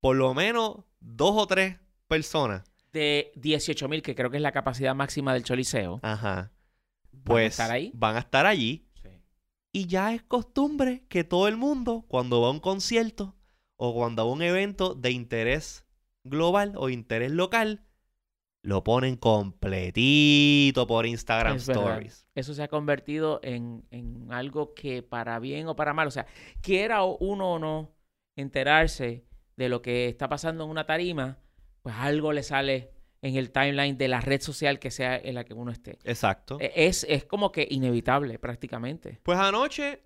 por 0.00 0.16
lo 0.16 0.34
menos 0.34 0.78
dos 1.00 1.32
o 1.36 1.46
tres 1.46 1.78
personas, 2.08 2.62
De 2.92 3.32
18 3.36 3.88
mil, 3.88 4.02
que 4.02 4.14
creo 4.14 4.30
que 4.30 4.36
es 4.36 4.42
la 4.42 4.52
capacidad 4.52 4.94
máxima 4.94 5.34
del 5.34 5.42
Choliseo, 5.44 6.00
ajá, 6.02 6.52
¿van 7.24 7.38
a 7.38 7.50
pues 7.50 7.52
estar 7.52 7.70
ahí? 7.70 7.90
van 7.94 8.16
a 8.16 8.20
estar 8.20 8.46
allí. 8.46 8.88
Sí. 9.02 9.08
Y 9.72 9.86
ya 9.86 10.14
es 10.14 10.22
costumbre 10.22 11.04
que 11.08 11.24
todo 11.24 11.48
el 11.48 11.56
mundo, 11.56 12.04
cuando 12.08 12.40
va 12.40 12.48
a 12.48 12.50
un 12.50 12.60
concierto 12.60 13.36
o 13.76 13.94
cuando 13.94 14.24
va 14.24 14.30
a 14.30 14.32
un 14.32 14.42
evento 14.42 14.94
de 14.94 15.10
interés 15.10 15.86
global 16.24 16.72
o 16.76 16.88
interés 16.88 17.30
local, 17.32 17.84
lo 18.62 18.82
ponen 18.82 19.16
completito 19.16 20.86
por 20.86 21.06
Instagram 21.06 21.56
Es 21.56 21.66
verdad. 21.66 21.84
Stories. 21.84 22.26
Eso 22.34 22.52
se 22.54 22.62
ha 22.64 22.68
convertido 22.68 23.38
en, 23.42 23.86
en 23.90 24.32
algo 24.32 24.74
que 24.74 25.02
para 25.02 25.38
bien 25.38 25.68
o 25.68 25.76
para 25.76 25.92
mal, 25.94 26.08
o 26.08 26.10
sea, 26.10 26.26
quiera 26.62 27.04
uno 27.04 27.52
o 27.54 27.58
no 27.58 27.94
enterarse 28.36 29.24
de 29.56 29.68
lo 29.68 29.82
que 29.82 30.08
está 30.08 30.28
pasando 30.28 30.64
en 30.64 30.70
una 30.70 30.84
tarima, 30.84 31.38
pues 31.82 31.94
algo 31.96 32.32
le 32.32 32.42
sale 32.42 32.92
en 33.26 33.36
el 33.36 33.50
timeline 33.50 33.96
de 33.98 34.08
la 34.08 34.20
red 34.20 34.40
social 34.40 34.78
que 34.78 34.90
sea 34.90 35.16
en 35.16 35.34
la 35.34 35.44
que 35.44 35.54
uno 35.54 35.70
esté. 35.72 35.98
Exacto. 36.04 36.58
E- 36.60 36.72
Es, 36.74 37.04
es 37.08 37.24
como 37.24 37.50
que 37.52 37.66
inevitable 37.70 38.38
prácticamente. 38.38 39.20
Pues 39.22 39.38
anoche 39.38 40.02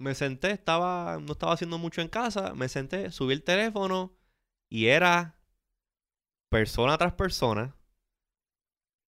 me 0.00 0.14
senté, 0.14 0.52
estaba, 0.52 1.18
no 1.20 1.32
estaba 1.32 1.52
haciendo 1.54 1.78
mucho 1.78 2.00
en 2.00 2.08
casa, 2.08 2.54
me 2.54 2.68
senté, 2.68 3.10
subí 3.10 3.32
el 3.34 3.42
teléfono 3.42 4.16
y 4.70 4.86
era 4.86 5.40
persona 6.50 6.96
tras 6.96 7.14
persona 7.14 7.74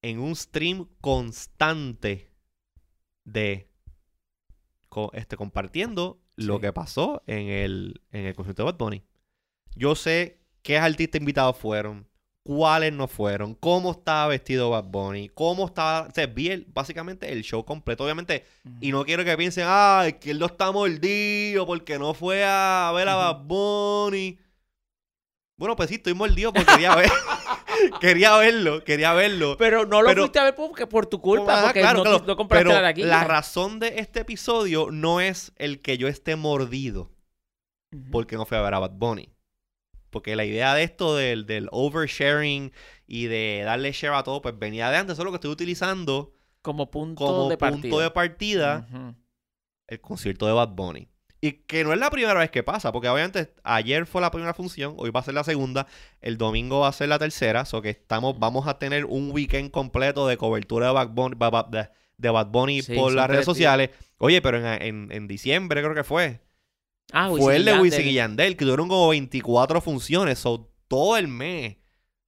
en 0.02 0.18
un 0.18 0.35
stream 0.35 0.88
constante 1.00 2.32
de 3.25 3.70
co- 4.88 5.11
este, 5.14 5.37
compartiendo 5.37 6.20
lo 6.37 6.59
que 6.61 6.73
pasó 6.73 7.23
en 7.26 7.49
el, 7.49 8.02
en 8.11 8.26
el 8.26 8.35
concierto 8.35 8.62
de 8.64 8.73
Bad 8.73 8.78
Bunny. 8.78 9.04
Yo 9.76 9.94
sé 9.94 10.40
qué 10.62 10.78
artistas 10.78 11.20
invitados 11.20 11.56
fueron, 11.56 12.09
cuáles 12.57 12.92
no 12.92 13.07
fueron, 13.07 13.54
cómo 13.54 13.92
estaba 13.92 14.26
vestido 14.26 14.71
Bad 14.71 14.87
Bunny, 14.87 15.28
cómo 15.28 15.66
estaba, 15.66 16.09
o 16.09 16.11
sea, 16.12 16.26
vi 16.26 16.49
el- 16.49 16.66
básicamente 16.75 17.30
el 17.30 17.42
show 17.45 17.64
completo. 17.64 18.02
Obviamente, 18.02 18.45
y 18.80 18.90
no 18.90 19.04
quiero 19.04 19.25
que 19.25 19.37
piensen, 19.37 19.66
ay, 19.69 20.14
que 20.14 20.33
él 20.33 20.40
no 20.40 20.47
está 20.47 20.73
mordido 20.73 21.64
porque 21.64 21.97
no 21.97 22.12
fue 22.12 22.42
a 22.45 22.90
ver 22.92 23.09
a. 23.09 23.14
Bad 23.14 23.45
Bunny. 23.45 24.37
Bueno, 25.57 25.76
pues 25.76 25.90
sí, 25.90 25.95
estoy 25.97 26.14
mordido 26.14 26.52
porque 26.52 26.73
quería 26.73 26.97
ver. 26.97 27.09
quería 28.00 28.37
verlo, 28.37 28.83
quería 28.83 29.12
verlo. 29.12 29.57
Pero 29.57 29.87
no 29.87 30.02
lo 30.02 30.09
Pero- 30.09 30.23
fuiste 30.23 30.40
a 30.40 30.45
ver 30.45 30.57
porque 30.57 30.88
por 30.88 31.07
tu 31.07 31.21
culpa, 31.21 31.52
Ajá, 31.54 31.62
porque 31.66 31.80
claro, 31.83 31.99
no, 31.99 32.02
claro, 32.02 32.25
no 32.26 32.37
compraste 32.37 32.64
pero 32.69 32.75
la 32.80 32.88
taquilla. 32.88 33.07
la 33.07 33.25
razón 33.25 33.78
de 33.78 34.00
este 34.00 34.21
episodio 34.21 34.88
no 34.90 35.21
es 35.21 35.52
el 35.57 35.80
que 35.83 35.99
yo 35.99 36.09
esté 36.09 36.35
mordido 36.35 37.12
porque 38.11 38.35
no 38.37 38.45
fui 38.45 38.57
a 38.59 38.62
ver 38.62 38.75
a 38.75 38.80
Bad 38.80 38.92
Bunny. 38.95 39.28
Porque 40.11 40.37
la 40.37 40.45
idea 40.45 40.75
de 40.75 40.83
esto 40.83 41.14
del, 41.17 41.47
del 41.47 41.69
oversharing 41.73 42.73
y 43.07 43.26
de 43.26 43.62
darle 43.64 43.93
share 43.93 44.14
a 44.14 44.23
todo, 44.23 44.43
pues 44.43 44.59
venía 44.59 44.90
de 44.90 44.97
antes. 44.99 45.14
Eso 45.14 45.23
es 45.23 45.25
lo 45.25 45.31
que 45.33 45.37
estoy 45.37 45.50
utilizando 45.50 46.33
como 46.62 46.90
punto 46.90 47.25
como 47.25 47.49
de 47.49 47.57
punto 47.57 47.73
partida. 47.99 48.02
de 48.02 48.11
partida 48.11 48.87
el 49.88 50.00
concierto 50.00 50.47
de 50.47 50.52
Bad 50.52 50.71
Bunny. 50.71 51.09
Y 51.43 51.52
que 51.52 51.85
no 51.85 51.93
es 51.95 51.99
la 51.99 52.11
primera 52.11 52.38
vez 52.38 52.50
que 52.50 52.62
pasa, 52.62 52.93
porque 52.93 53.09
obviamente 53.09 53.55
ayer 53.64 54.05
fue 54.05 54.21
la 54.21 54.31
primera 54.31 54.52
función, 54.52 54.95
hoy 54.99 55.09
va 55.11 55.21
a 55.21 55.23
ser 55.23 55.33
la 55.33 55.43
segunda, 55.43 55.87
el 56.21 56.37
domingo 56.37 56.81
va 56.81 56.88
a 56.88 56.93
ser 56.93 57.09
la 57.09 57.19
tercera, 57.19 57.64
o 57.73 57.81
que 57.81 57.88
estamos, 57.88 58.38
vamos 58.38 58.67
a 58.69 58.79
tener 58.79 59.07
un 59.07 59.31
weekend 59.33 59.71
completo 59.71 60.26
de 60.26 60.37
cobertura 60.37 60.88
de 60.88 60.93
Bad 60.93 61.09
Bunny, 61.09 61.37
de, 62.19 62.29
Bad 62.31 62.49
Bunny 62.49 62.83
Sí, 62.83 62.95
por 62.95 63.14
las 63.14 63.26
redes 63.29 63.47
sociales. 63.47 63.88
Oye, 64.19 64.43
pero 64.43 64.59
en, 64.59 64.83
en- 64.83 65.09
en 65.12 65.26
diciembre 65.29 65.81
creo 65.83 65.95
que 65.95 66.05
fue. 66.05 66.40
Ah, 67.12 67.29
fue 67.37 67.57
el 67.57 67.64
de. 67.64 67.79
Wisin 67.79 68.07
y 68.09 68.14
Yandel, 68.14 68.57
que 68.57 68.64
tuvieron 68.64 68.88
como 68.88 69.09
24 69.09 69.81
funciones, 69.81 70.38
so, 70.38 70.71
todo 70.88 71.17
el 71.17 71.29
mes. 71.29 71.76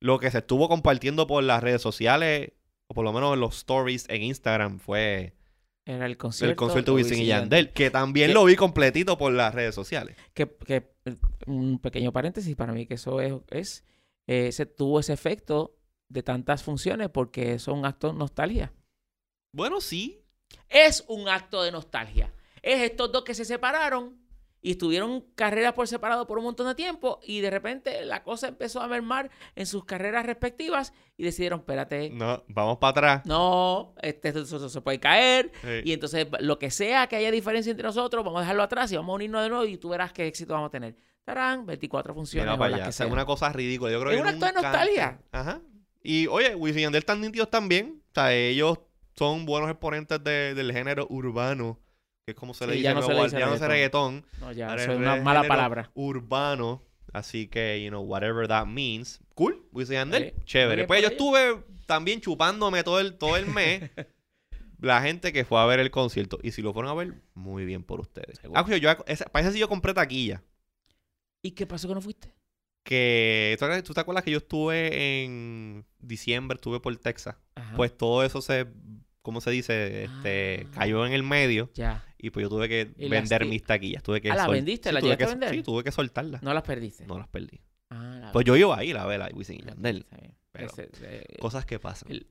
Lo 0.01 0.19
que 0.19 0.31
se 0.31 0.39
estuvo 0.39 0.69
compartiendo 0.69 1.27
por 1.27 1.45
las 1.45 1.63
redes 1.63 1.81
sociales, 1.81 2.53
o 2.89 2.95
por 2.95 3.05
lo 3.05 3.13
menos 3.13 3.35
en 3.35 3.41
los 3.41 3.57
stories 3.59 4.07
en 4.09 4.23
Instagram, 4.23 4.81
fue 4.81 5.35
Era 5.85 6.07
el 6.07 6.17
concierto. 6.17 6.51
el 6.51 6.57
concierto 6.57 6.95
Wisin 6.95 7.21
y 7.21 7.27
Yandel, 7.27 7.73
que 7.73 7.91
también 7.91 8.29
Que- 8.29 8.35
lo 8.35 8.45
vi 8.45 8.57
completito 8.57 9.17
por 9.17 9.33
las 9.33 9.55
redes 9.55 9.75
sociales. 9.75 10.17
Que, 10.35 10.49
que, 10.67 10.91
un 11.47 11.79
pequeño 11.79 12.13
paréntesis 12.13 12.55
para 12.57 12.73
mí, 12.73 12.87
que 12.87 12.95
eso 12.95 13.21
es, 13.21 13.35
es 13.51 13.85
eh, 14.27 14.51
se 14.53 14.67
tuvo 14.67 15.01
ese 15.01 15.13
efecto 15.13 15.77
de 16.09 16.23
tantas 16.23 16.63
funciones 16.63 17.09
porque 17.09 17.55
eso 17.55 17.73
es 17.73 17.79
un 17.79 17.87
acto 17.87 18.09
de 18.09 18.15
nostalgia. 18.19 18.73
Bueno, 19.55 19.81
sí. 19.81 20.21
Es 20.69 21.05
un 21.09 21.29
acto 21.29 21.63
de 21.63 21.73
nostalgia. 21.73 22.33
Es 22.63 22.81
estos 22.83 23.11
dos 23.13 23.25
que 23.25 23.35
se 23.35 23.45
separaron 23.45 24.17
y 24.65 24.77
tuvieron 24.77 25.23
carreras 25.35 25.73
por 25.73 25.89
separado 25.89 26.27
por 26.27 26.39
un 26.39 26.45
montón 26.45 26.67
de 26.69 26.75
tiempo 26.77 27.19
y 27.25 27.41
de 27.41 27.51
repente 27.51 28.05
la 28.05 28.23
cosa 28.23 28.47
empezó 28.49 28.81
a 28.81 28.87
mermar 28.89 29.29
en 29.57 29.67
sus 29.67 29.85
carreras 29.85 30.25
respectivas 30.25 30.93
y 31.17 31.25
decidieron, 31.25 31.59
espérate, 31.61 32.11
No, 32.11 32.45
vamos 32.49 32.79
para 32.79 32.91
atrás. 32.91 33.27
no, 33.27 33.95
este, 34.03 34.33
se 34.45 34.81
puede 34.81 35.01
caer 35.01 35.51
y 35.85 35.93
entonces 35.93 36.27
lo 36.41 36.59
que 36.59 36.71
sea 36.71 37.09
que 37.09 37.17
haya 37.17 37.31
diferencia 37.33 37.71
entre 37.71 37.85
nosotros, 37.87 38.25
vamos 38.25 38.39
a 38.39 38.43
dejarlo 38.43 38.63
atrás 38.63 38.91
y 38.93 38.97
vamos 38.97 39.13
a 39.13 39.17
unirnos 39.17 39.43
de 39.43 39.49
nuevo 39.49 39.65
y 39.65 39.77
tú 39.79 39.89
verás 39.89 40.13
qué 40.13 40.27
éxito 40.27 40.55
vamos 40.55 40.69
a 40.69 40.71
tener. 40.71 40.97
Tarán, 41.25 41.67
24 41.67 42.15
funciones 42.15 42.57
para 42.57 42.75
allá. 42.75 42.85
que 42.85 42.89
o 42.91 42.93
sea, 42.93 43.07
sean. 43.07 43.13
una 43.13 43.25
cosa 43.25 43.53
ridícula. 43.53 43.93
Yo 43.93 44.01
creo 44.01 44.11
Es 44.13 44.17
que 44.17 44.23
un 44.23 44.29
acto 44.29 44.47
de 44.47 44.53
nostalgia. 44.55 45.21
Ajá. 45.31 45.61
Y 46.03 46.27
oye, 46.27 46.55
Wisin 46.57 46.81
y 46.81 46.83
Yandel 46.83 46.99
están 47.01 47.21
nítidos 47.21 47.49
también. 47.49 48.03
O 48.11 48.15
sea, 48.15 48.33
ellos 48.35 48.81
son 49.15 49.47
buenos 49.47 49.71
exponentes 49.71 50.23
de- 50.25 50.55
del 50.55 50.73
género 50.73 51.07
urbano, 51.11 51.79
que 52.35 52.39
es 52.39 52.41
como 52.41 52.55
se 52.55 52.67
le 52.67 52.73
Sí, 52.73 52.79
dice 52.79 52.85
ya 52.85 52.95
no 52.95 53.03
se 53.03 53.15
le 53.15 53.23
dice 53.25 53.39
ya 53.39 53.47
no 53.47 53.57
se 53.57 53.69
reggaetón. 53.69 54.25
No, 54.41 54.53
ya, 54.53 54.75
eso 54.75 54.93
es 54.93 54.99
una 54.99 55.17
mala 55.17 55.43
palabra. 55.45 55.91
urbano. 55.95 56.83
Así 57.13 57.47
que, 57.47 57.83
you 57.83 57.91
know, 57.91 58.01
whatever 58.03 58.49
that 58.49 58.67
means. 58.67 59.21
Cool, 59.35 59.63
y 59.73 59.85
Yandel. 59.85 60.33
Sí, 60.37 60.43
Chévere. 60.47 60.77
bien 60.77 60.87
Pues 60.87 61.03
yo 61.03 61.09
estuve 61.09 61.63
también 61.87 62.21
chupándome 62.21 62.83
todo 62.85 63.01
el, 63.01 63.19
todo 63.19 63.37
el 63.37 63.47
mes. 63.47 63.91
la 64.81 65.03
gente 65.03 65.33
que 65.33 65.45
fue 65.45 65.61
a 65.61 65.67
ver 65.67 65.79
el 65.81 65.91
concierto. 65.91 66.39
Y 66.43 66.53
si 66.53 66.63
lo 66.63 66.73
fueron 66.73 66.91
a 66.91 66.95
ver, 66.95 67.15
muy 67.35 67.65
bien 67.67 67.83
por 67.85 68.01
ustedes. 68.01 68.41
Ah, 68.55 68.65
yo, 68.77 68.91
esa- 69.07 69.27
para 69.27 69.45
eso 69.45 69.53
sí 69.53 69.59
yo 69.59 69.69
compré 69.69 69.93
taquilla. 69.95 70.43
¿Y 71.43 71.51
qué 71.53 71.67
pasó 71.67 71.87
que 71.89 71.95
no 71.95 72.01
fuiste? 72.01 72.33
Que, 72.85 73.57
¿tú, 73.61 73.67
te- 73.67 73.83
tú 73.83 73.95
te 73.95 74.01
acuerdas 74.01 74.25
que 74.25 74.31
yo 74.31 74.39
estuve 74.39 75.23
en 75.25 75.85
diciembre, 76.01 76.57
estuve 76.57 76.81
por 76.81 76.97
Texas? 76.97 77.37
Ajá. 77.55 77.77
Pues 77.77 77.97
todo 77.97 78.25
eso 78.25 78.41
se, 78.43 78.67
¿cómo 79.23 79.41
se 79.41 79.51
dice? 79.51 80.05
Este, 80.05 80.67
Ah. 80.69 80.75
cayó 80.81 81.07
en 81.07 81.13
el 81.13 81.23
medio. 81.23 81.71
ya. 81.75 82.05
Y 82.19 82.31
pues 82.31 82.45
yo 82.45 82.49
tuve 82.51 82.69
que 82.69 82.93
¿Y 82.97 83.09
las 83.09 83.23
vender 83.29 83.47
mis 83.47 83.65
taquillas. 83.65 84.01
Tuve 84.05 84.21
que 84.21 84.31
Ah, 84.31 84.37
¿la 84.37 84.47
vendiste? 84.49 84.91
Sí, 84.91 84.95
¿La 84.95 85.01
tuve 85.01 85.17
que- 85.17 85.25
a 85.25 85.29
vender? 85.29 85.51
Sí, 85.51 85.63
tuve 85.65 85.83
que 85.83 85.91
soltarlas. 85.91 86.41
No 86.43 86.55
las 86.55 86.63
perdiste. 86.63 87.05
No 87.05 87.19
las 87.19 87.27
perdí. 87.27 87.61
Ah, 87.91 88.19
la 88.21 88.33
Pues 88.33 88.45
yo 88.47 88.55
iba 88.57 88.77
a 88.79 88.85
ir 88.85 88.97
a 88.97 89.05
ver 89.07 89.23
a 89.23 89.29
Wisin 89.35 89.57
y 89.61 89.65
Yandel. 89.65 90.07
Pero 90.53 90.67
Ese- 90.67 90.89
ese- 90.93 91.27
Cosas 91.41 91.67
que 91.67 91.81
pasan. 91.81 92.13
el 92.13 92.27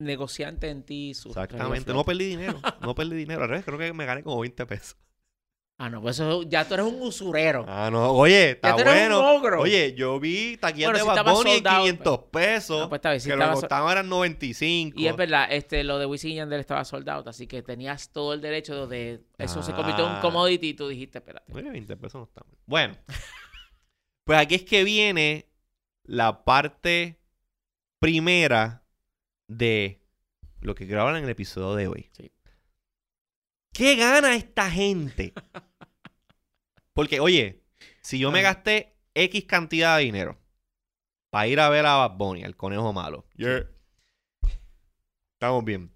negociante 0.00 0.68
en 0.68 0.82
ti. 0.82 1.14
su 1.14 1.28
Exactamente. 1.28 1.92
No 1.92 2.04
perdí 2.04 2.26
dinero. 2.26 2.60
No 2.80 2.94
perdí 2.94 3.16
dinero. 3.16 3.42
Al 3.44 3.48
revés, 3.50 3.64
creo 3.64 3.78
que 3.78 3.92
me 3.92 4.04
gané 4.04 4.22
como 4.22 4.40
20 4.40 4.66
pesos. 4.66 4.96
Ah, 5.78 5.90
no, 5.90 6.00
pues 6.00 6.18
eso, 6.18 6.42
ya 6.44 6.66
tú 6.66 6.72
eres 6.72 6.86
un 6.86 7.02
usurero. 7.02 7.66
Ah, 7.68 7.90
no. 7.92 8.10
Oye, 8.12 8.52
está 8.52 8.70
ya 8.70 8.74
tú 8.76 8.80
eres 8.80 8.94
bueno. 8.94 9.20
un 9.20 9.36
ogro. 9.36 9.60
Oye, 9.60 9.94
yo 9.94 10.18
vi 10.18 10.56
taquillas 10.56 10.90
Bueno, 10.90 11.04
de 11.04 11.10
si 11.12 11.22
Bad 11.22 11.34
Bunny 11.34 11.50
en 11.50 11.56
sold 11.56 11.66
out, 11.66 11.80
500 11.82 12.18
pesos. 12.32 12.82
Ah, 12.82 12.88
pues 12.88 12.98
está 12.98 13.10
bien, 13.10 13.20
si 13.20 13.28
que 13.28 13.32
estaba 13.34 13.50
lo 13.52 13.60
costaban 13.60 13.92
eran 13.92 14.08
95. 14.08 14.98
Y 14.98 15.06
es 15.06 15.16
verdad, 15.16 15.48
este, 15.50 15.84
lo 15.84 15.98
de 15.98 16.06
Wisin 16.06 16.34
Yandel 16.34 16.60
estaba 16.60 16.82
sold 16.86 17.06
out, 17.10 17.28
así 17.28 17.46
que 17.46 17.62
tenías 17.62 18.10
todo 18.10 18.32
el 18.32 18.40
derecho 18.40 18.86
de... 18.86 19.20
Eso 19.36 19.62
se 19.62 19.74
convirtió 19.74 20.06
en 20.06 20.12
un 20.12 20.16
Ah. 20.16 20.20
commodity 20.22 20.68
y 20.70 20.74
tú 20.74 20.88
dijiste, 20.88 21.18
espérate. 21.18 21.52
Oye, 21.52 21.70
20 21.70 21.96
pesos 21.98 22.20
no 22.20 22.24
está 22.24 22.40
mal. 22.42 22.56
Bueno. 22.64 22.96
pues 24.24 24.38
aquí 24.38 24.54
es 24.54 24.62
que 24.62 24.82
viene 24.82 25.50
la 26.04 26.42
parte 26.44 27.20
primera 27.98 28.82
de 29.46 30.00
lo 30.60 30.74
que 30.74 30.84
hablar 30.84 31.16
en 31.16 31.24
el 31.24 31.30
episodio 31.30 31.74
de 31.74 31.88
hoy. 31.88 32.10
Sí. 32.16 32.32
¿Qué 33.76 33.94
gana 33.94 34.34
esta 34.34 34.70
gente? 34.70 35.34
Porque, 36.94 37.20
oye, 37.20 37.62
si 38.00 38.18
yo 38.18 38.30
me 38.30 38.40
gasté 38.40 38.96
X 39.14 39.44
cantidad 39.44 39.98
de 39.98 40.04
dinero 40.04 40.38
para 41.28 41.46
ir 41.46 41.60
a 41.60 41.68
ver 41.68 41.84
a 41.84 41.96
Bad 41.96 42.16
Bunny, 42.16 42.42
al 42.42 42.56
conejo 42.56 42.94
malo. 42.94 43.26
Yeah. 43.36 43.66
Estamos 45.34 45.62
bien. 45.62 45.92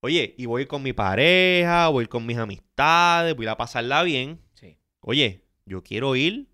Oye, 0.00 0.34
y 0.36 0.46
voy 0.46 0.66
con 0.66 0.82
mi 0.82 0.92
pareja, 0.92 1.86
voy 1.90 2.08
con 2.08 2.26
mis 2.26 2.38
amistades, 2.38 3.36
voy 3.36 3.46
a 3.46 3.56
pasarla 3.56 4.02
bien. 4.02 4.40
Sí. 4.54 4.76
Oye, 4.98 5.46
yo 5.66 5.84
quiero 5.84 6.16
ir 6.16 6.50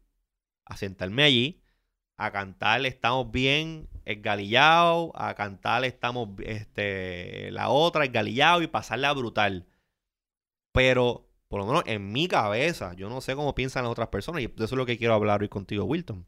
a 0.67 0.77
sentarme 0.77 1.23
allí, 1.23 1.62
a 2.19 2.31
cantar 2.31 2.85
Estamos 2.85 3.33
Bien, 3.33 3.89
el 4.05 4.21
galillao, 4.21 5.12
a 5.15 5.35
cantar 5.35 5.87
Estamos, 5.87 6.29
este, 6.45 7.50
la 7.53 7.71
otra, 7.71 8.05
el 8.05 8.11
galillao 8.11 8.61
y 8.61 8.67
pasarla 8.67 9.15
brutal. 9.15 9.67
Pero, 10.73 11.29
por 11.49 11.61
lo 11.61 11.67
menos 11.67 11.83
en 11.87 12.12
mi 12.12 12.29
cabeza, 12.29 12.95
yo 12.95 13.09
no 13.09 13.21
sé 13.21 13.35
cómo 13.35 13.55
piensan 13.55 13.85
las 13.85 13.93
otras 13.93 14.09
personas 14.09 14.43
y 14.43 14.47
de 14.47 14.53
eso 14.65 14.65
es 14.65 14.73
lo 14.73 14.87
que 14.87 14.99
quiero 14.99 15.15
hablar 15.15 15.43
hoy 15.43 15.49
contigo, 15.49 15.85
Wilton. 15.85 16.27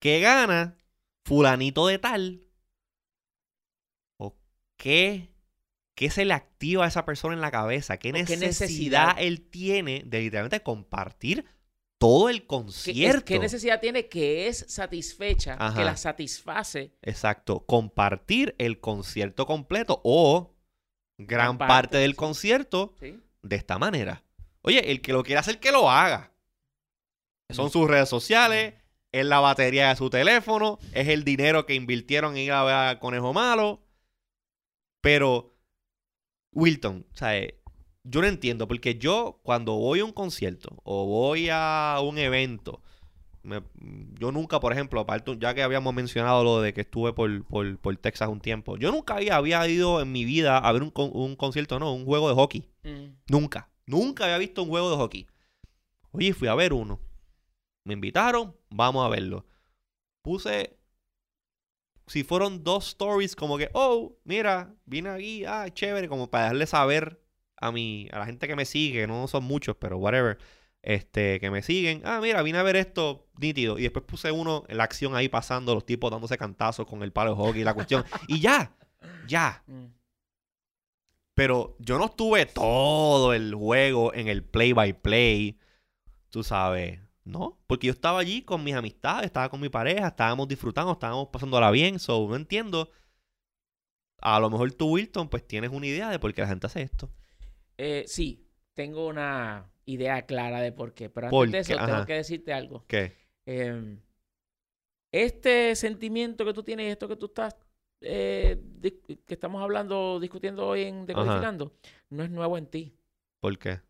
¿Qué 0.00 0.20
gana 0.20 0.76
fulanito 1.24 1.86
de 1.86 1.98
tal? 1.98 2.42
¿O 4.18 4.36
qué, 4.76 5.32
qué 5.94 6.10
se 6.10 6.24
le 6.24 6.34
activa 6.34 6.84
a 6.84 6.88
esa 6.88 7.04
persona 7.04 7.34
en 7.34 7.40
la 7.40 7.50
cabeza? 7.50 7.98
¿Qué 7.98 8.10
¿O 8.10 8.12
qué 8.12 8.36
necesidad, 8.36 9.16
él 9.18 9.48
tiene 9.48 10.02
de 10.06 10.20
literalmente 10.20 10.62
compartir 10.62 11.44
todo 11.98 12.28
el 12.28 12.36
¿Qué, 12.40 12.42
es- 12.42 12.46
concierto? 12.46 13.24
qué 13.24 13.38
necesidad 13.38 13.80
tiene 13.80 14.08
que 14.08 14.48
es 14.48 14.66
satisfecha, 14.68 15.56
Ajá. 15.58 15.78
que 15.78 15.84
la 15.84 15.96
satisface? 15.96 16.94
Exacto, 17.02 17.64
compartir 17.66 18.54
el 18.58 18.80
concierto 18.80 19.46
completo 19.46 20.00
o 20.04 20.55
gran 21.18 21.58
parte, 21.58 21.68
parte, 21.72 21.96
del 21.98 22.12
sí. 22.12 22.16
concierto 22.16 22.94
¿sí? 23.00 23.20
de 23.42 23.56
esta 23.56 23.78
manera. 23.78 24.22
Oye, 24.62 24.90
el 24.90 25.00
que 25.00 25.12
lo 25.12 25.22
quiera 25.22 25.40
hacer, 25.40 25.60
que 25.60 25.72
lo 25.72 25.90
haga. 25.90 26.32
Son 27.50 27.66
Mm. 27.66 27.70
sus 27.70 27.88
redes 27.88 28.08
sociales, 28.08 28.74
es 29.12 29.24
la 29.24 29.40
batería 29.40 29.88
de 29.88 29.96
su 29.96 30.10
teléfono, 30.10 30.78
es 30.92 31.08
el 31.08 31.24
dinero 31.24 31.64
que 31.64 31.74
invirtieron 31.74 32.36
en 32.36 32.42
ir 32.44 32.52
a 32.52 32.64
ver 32.64 32.74
a 32.74 32.98
Conejo 32.98 33.32
Malo. 33.32 33.82
Pero, 35.00 35.54
Wilton, 36.52 37.06
sea, 37.12 37.38
eh, 37.38 37.60
yo 38.02 38.20
no 38.20 38.26
entiendo, 38.26 38.66
porque 38.66 38.96
yo 38.96 39.40
cuando 39.42 39.76
voy 39.76 40.00
a 40.00 40.04
un 40.04 40.12
concierto 40.12 40.76
o 40.82 41.06
voy 41.06 41.48
a 41.50 41.98
un 42.02 42.18
evento, 42.18 42.82
me- 43.46 43.62
yo 44.18 44.32
nunca, 44.32 44.60
por 44.60 44.72
ejemplo, 44.72 45.00
aparte, 45.00 45.36
ya 45.38 45.54
que 45.54 45.62
habíamos 45.62 45.94
mencionado 45.94 46.42
lo 46.44 46.60
de 46.60 46.74
que 46.74 46.82
estuve 46.82 47.12
por, 47.12 47.44
por, 47.46 47.78
por 47.78 47.96
Texas 47.96 48.28
un 48.28 48.40
tiempo, 48.40 48.76
yo 48.76 48.90
nunca 48.90 49.14
había, 49.14 49.36
había 49.36 49.66
ido 49.68 50.00
en 50.02 50.12
mi 50.12 50.24
vida 50.24 50.58
a 50.58 50.72
ver 50.72 50.82
un, 50.82 50.92
un 50.94 51.36
concierto, 51.36 51.78
no, 51.78 51.94
un 51.94 52.04
juego 52.04 52.28
de 52.28 52.34
hockey. 52.34 52.68
Mm. 52.82 53.14
Nunca. 53.28 53.70
Nunca 53.86 54.24
había 54.24 54.38
visto 54.38 54.62
un 54.62 54.68
juego 54.68 54.90
de 54.90 54.96
hockey. 54.96 55.26
Oye, 56.10 56.34
fui 56.34 56.48
a 56.48 56.54
ver 56.54 56.72
uno. 56.72 57.00
Me 57.84 57.94
invitaron, 57.94 58.56
vamos 58.70 59.06
a 59.06 59.08
verlo. 59.08 59.46
Puse. 60.22 60.76
Si 62.08 62.22
fueron 62.24 62.62
dos 62.62 62.88
stories, 62.88 63.34
como 63.36 63.58
que, 63.58 63.70
oh, 63.74 64.16
mira, 64.24 64.74
vine 64.84 65.08
aquí, 65.10 65.44
ah, 65.44 65.68
chévere, 65.72 66.08
como 66.08 66.30
para 66.30 66.44
dejarle 66.44 66.66
saber 66.66 67.20
a 67.60 67.72
mi, 67.72 68.08
a 68.12 68.18
la 68.20 68.26
gente 68.26 68.46
que 68.46 68.54
me 68.56 68.64
sigue, 68.64 69.00
que 69.00 69.06
no 69.06 69.26
son 69.28 69.44
muchos, 69.44 69.76
pero 69.76 69.98
whatever, 69.98 70.38
este, 70.86 71.40
que 71.40 71.50
me 71.50 71.62
siguen, 71.62 72.00
ah, 72.04 72.20
mira, 72.22 72.42
vine 72.42 72.58
a 72.58 72.62
ver 72.62 72.76
esto 72.76 73.26
nítido. 73.38 73.76
Y 73.76 73.82
después 73.82 74.04
puse 74.04 74.30
uno, 74.30 74.62
en 74.68 74.76
la 74.78 74.84
acción 74.84 75.16
ahí 75.16 75.28
pasando, 75.28 75.74
los 75.74 75.84
tipos 75.84 76.12
dándose 76.12 76.38
cantazos 76.38 76.86
con 76.86 77.02
el 77.02 77.12
palo 77.12 77.30
de 77.30 77.36
hockey 77.36 77.60
y 77.62 77.64
la 77.64 77.74
cuestión. 77.74 78.04
y 78.28 78.38
ya, 78.38 78.72
ya. 79.26 79.64
Mm. 79.66 79.86
Pero 81.34 81.76
yo 81.80 81.98
no 81.98 82.04
estuve 82.04 82.46
todo 82.46 83.34
el 83.34 83.52
juego 83.52 84.14
en 84.14 84.28
el 84.28 84.44
play 84.44 84.72
by 84.72 85.02
play. 85.02 85.58
Tú 86.30 86.44
sabes, 86.44 87.00
¿no? 87.24 87.58
Porque 87.66 87.88
yo 87.88 87.92
estaba 87.92 88.20
allí 88.20 88.42
con 88.42 88.62
mis 88.62 88.76
amistades, 88.76 89.26
estaba 89.26 89.48
con 89.48 89.60
mi 89.60 89.68
pareja, 89.68 90.06
estábamos 90.06 90.46
disfrutando, 90.46 90.92
estábamos 90.92 91.30
pasándola 91.32 91.72
bien. 91.72 91.98
So, 91.98 92.28
no 92.28 92.36
entiendo. 92.36 92.92
A 94.20 94.38
lo 94.38 94.50
mejor 94.50 94.70
tú, 94.72 94.92
Wilton, 94.92 95.28
pues 95.28 95.44
tienes 95.48 95.70
una 95.72 95.86
idea 95.86 96.10
de 96.10 96.20
por 96.20 96.32
qué 96.32 96.42
la 96.42 96.48
gente 96.48 96.68
hace 96.68 96.82
esto. 96.82 97.10
Eh, 97.76 98.04
sí, 98.06 98.46
tengo 98.74 99.08
una 99.08 99.68
idea 99.86 100.26
clara 100.26 100.60
de 100.60 100.72
por 100.72 100.94
qué, 100.94 101.08
pero 101.10 101.28
antes 101.28 101.36
¿Por 101.38 101.50
de 101.50 101.58
eso 101.60 101.80
tengo 101.84 102.00
Ajá. 102.00 102.06
que 102.06 102.14
decirte 102.14 102.52
algo. 102.52 102.84
¿Qué? 102.88 103.16
Em, 103.46 104.00
este 105.12 105.74
sentimiento 105.76 106.44
que 106.44 106.52
tú 106.52 106.62
tienes, 106.62 106.92
esto 106.92 107.08
que 107.08 107.16
tú 107.16 107.26
estás, 107.26 107.56
eh, 108.00 108.60
que 109.26 109.34
estamos 109.34 109.62
hablando, 109.62 110.20
discutiendo 110.20 110.66
hoy 110.66 110.82
en 110.82 111.06
Decodificando, 111.06 111.72
no 112.10 112.22
es 112.22 112.30
nuevo 112.30 112.58
en 112.58 112.66
ti. 112.66 112.94
¿Por 113.40 113.58
qué? 113.58 113.80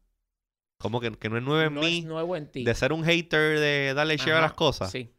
Como 0.78 1.00
que, 1.00 1.10
que 1.12 1.28
no 1.28 1.38
es 1.38 1.42
nuevo 1.42 1.62
en 1.66 1.74
no 1.74 1.80
mí. 1.80 1.98
es 2.00 2.04
nuevo 2.04 2.36
en 2.36 2.50
ti. 2.50 2.64
De 2.64 2.74
ser 2.74 2.92
un 2.92 3.02
hater, 3.04 3.58
de 3.58 3.94
darle 3.94 4.16
share 4.18 4.34
a 4.34 4.38
Ajá, 4.38 4.46
las 4.48 4.52
cosas. 4.54 4.90
Sí. 4.90 5.10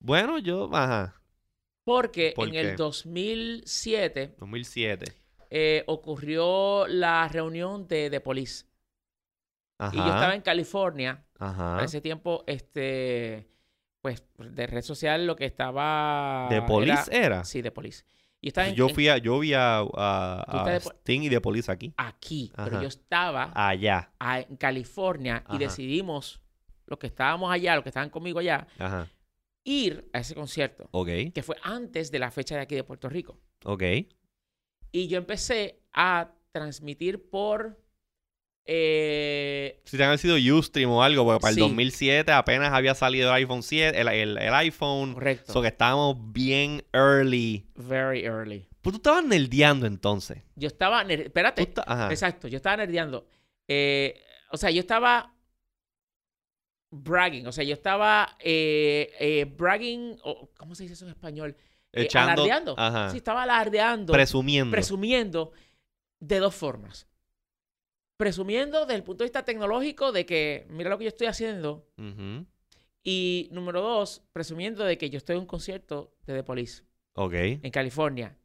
Bueno, 0.00 0.38
yo, 0.38 0.68
ajá. 0.72 1.20
Porque 1.84 2.32
¿Por 2.36 2.48
en 2.48 2.52
qué? 2.52 2.60
el 2.60 2.76
2007 2.76 4.34
2007. 4.38 5.12
eh, 5.50 5.82
ocurrió 5.86 6.86
la 6.86 7.26
reunión 7.28 7.88
de 7.88 8.10
The 8.10 8.20
Police. 8.20 8.66
Ajá. 9.86 9.94
Y 9.94 9.98
yo 9.98 10.06
estaba 10.06 10.34
en 10.34 10.42
California. 10.42 11.24
Ajá. 11.38 11.82
Ese 11.84 12.00
tiempo, 12.00 12.44
este, 12.46 13.48
pues, 14.00 14.22
de 14.38 14.66
red 14.66 14.82
social 14.82 15.26
lo 15.26 15.34
que 15.36 15.44
estaba... 15.44 16.46
¿De 16.50 16.62
Police 16.62 17.10
era- 17.10 17.26
era? 17.26 17.44
Sí, 17.44 17.62
de 17.62 17.70
Police. 17.72 18.04
Y 18.40 18.48
estaba 18.48 18.68
en, 18.68 18.74
yo 18.74 18.88
fui 18.88 19.08
a, 19.08 19.18
yo 19.18 19.38
vi 19.38 19.54
a, 19.54 19.78
a- 19.78 20.42
a 20.66 20.76
Sting 20.80 21.22
y 21.22 21.28
de 21.28 21.40
Police 21.40 21.70
aquí. 21.70 21.94
aquí, 21.96 22.52
pero 22.56 22.82
yo 22.82 22.88
estaba 22.88 23.52
Allá. 23.54 24.10
a- 24.18 24.40
en 24.40 24.56
California 24.56 25.44
y 25.50 25.58
decidimos, 25.58 26.40
los 26.86 26.98
que 26.98 27.06
estábamos 27.06 27.52
allá, 27.52 27.74
los 27.76 27.84
que 27.84 27.90
estaban 27.90 28.10
conmigo 28.10 28.40
allá, 28.40 28.66
Ajá. 28.78 29.06
ir 29.64 30.08
a 30.12 30.18
ese 30.18 30.34
concierto, 30.34 30.88
Ok. 30.90 31.08
que 31.32 31.42
fue 31.44 31.56
antes 31.62 32.10
de 32.10 32.18
la 32.18 32.30
fecha 32.32 32.56
de 32.56 32.62
aquí 32.62 32.74
de 32.74 32.82
Puerto 32.84 33.08
Rico. 33.08 33.38
Ok. 33.64 33.82
Y 34.90 35.06
yo 35.08 35.18
empecé 35.18 35.80
a 35.92 36.32
transmitir 36.50 37.30
por... 37.30 37.80
eh, 38.64 39.80
Si 39.84 39.96
te 39.96 40.04
han 40.04 40.16
sido 40.18 40.36
Ustream 40.56 40.90
o 40.90 41.02
algo, 41.02 41.24
porque 41.24 41.40
para 41.40 41.50
el 41.50 41.54
Sí. 41.56 41.60
2007 41.60 42.30
apenas 42.32 42.72
había 42.72 42.94
salido 42.94 43.28
el 43.30 43.34
iPhone 43.36 43.62
7, 43.62 44.00
el, 44.00 44.08
el- 44.08 44.38
el 44.38 44.54
iPhone. 44.54 45.14
correcto. 45.14 45.52
So 45.52 45.62
que 45.62 45.68
estábamos 45.68 46.16
bien 46.32 46.84
early. 46.92 47.66
Very 47.74 48.24
early. 48.24 48.68
Pues 48.80 48.92
tú 48.94 48.96
estabas 48.98 49.24
nerdeando 49.24 49.86
entonces. 49.86 50.42
Yo 50.56 50.66
estaba... 50.68 51.02
Espérate. 51.02 51.62
Exacto, 51.62 52.48
yo 52.48 52.56
estaba 52.56 52.76
nerdeando. 52.78 53.26
Eh, 53.68 54.20
o 54.50 54.56
sea, 54.56 54.70
yo 54.70 54.80
estaba 54.80 55.34
bragging, 56.90 57.46
o 57.46 57.52
sea, 57.52 57.64
yo 57.64 57.72
estaba 57.74 58.36
eh, 58.40 59.10
eh, 59.18 59.44
bragging, 59.56 60.18
o, 60.24 60.50
¿cómo 60.58 60.74
se 60.74 60.82
dice 60.82 60.94
eso 60.94 61.04
en 61.06 61.12
español? 61.12 61.56
Echando. 61.92 62.32
alardeando. 62.42 62.74
Ajá. 62.78 63.10
Sí, 63.10 63.18
estaba 63.18 63.42
alardeando, 63.44 64.12
Presumiendo. 64.12 64.70
presumiendo 64.72 65.52
de 66.20 66.38
dos 66.38 66.54
formas. 66.54 67.06
Presumiendo 68.22 68.82
desde 68.86 68.94
el 68.94 69.02
punto 69.02 69.24
de 69.24 69.26
vista 69.26 69.44
tecnológico 69.44 70.12
de 70.12 70.24
que 70.24 70.64
mira 70.70 70.88
lo 70.90 70.96
que 70.96 71.02
yo 71.04 71.08
estoy 71.08 71.26
haciendo. 71.26 71.88
Y 73.02 73.48
número 73.50 73.80
dos, 73.80 74.22
presumiendo 74.32 74.84
de 74.84 74.96
que 74.96 75.10
yo 75.10 75.18
estoy 75.18 75.34
en 75.34 75.40
un 75.40 75.46
concierto 75.46 76.14
de 76.24 76.34
The 76.34 76.44
Police 76.44 76.84
Ok. 77.14 77.32
en 77.34 77.70
California. 77.72 78.38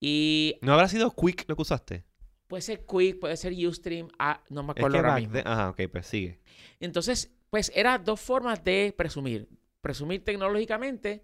Y 0.00 0.56
¿No 0.62 0.72
habrá 0.72 0.88
sido 0.88 1.10
Quick 1.14 1.44
lo 1.46 1.56
que 1.56 1.62
usaste? 1.62 2.04
puede 2.46 2.62
ser 2.62 2.86
Quick, 2.86 3.18
puede 3.18 3.36
ser 3.36 3.52
Ustream, 3.52 4.08
ah, 4.18 4.42
no 4.48 4.62
me 4.62 4.72
Es 4.72 4.78
acuerdo 4.78 4.94
que 4.94 4.98
ahora 5.06 5.16
mismo. 5.20 5.34
then- 5.34 5.46
Ajá, 5.46 5.68
ok, 5.68 5.80
pues 5.92 6.06
sigue. 6.06 6.40
Entonces, 6.80 7.30
pues 7.50 7.70
eran 7.74 8.02
dos 8.04 8.18
formas 8.22 8.64
de 8.64 8.94
presumir. 8.96 9.46
Presumir 9.82 10.24
tecnológicamente 10.24 11.22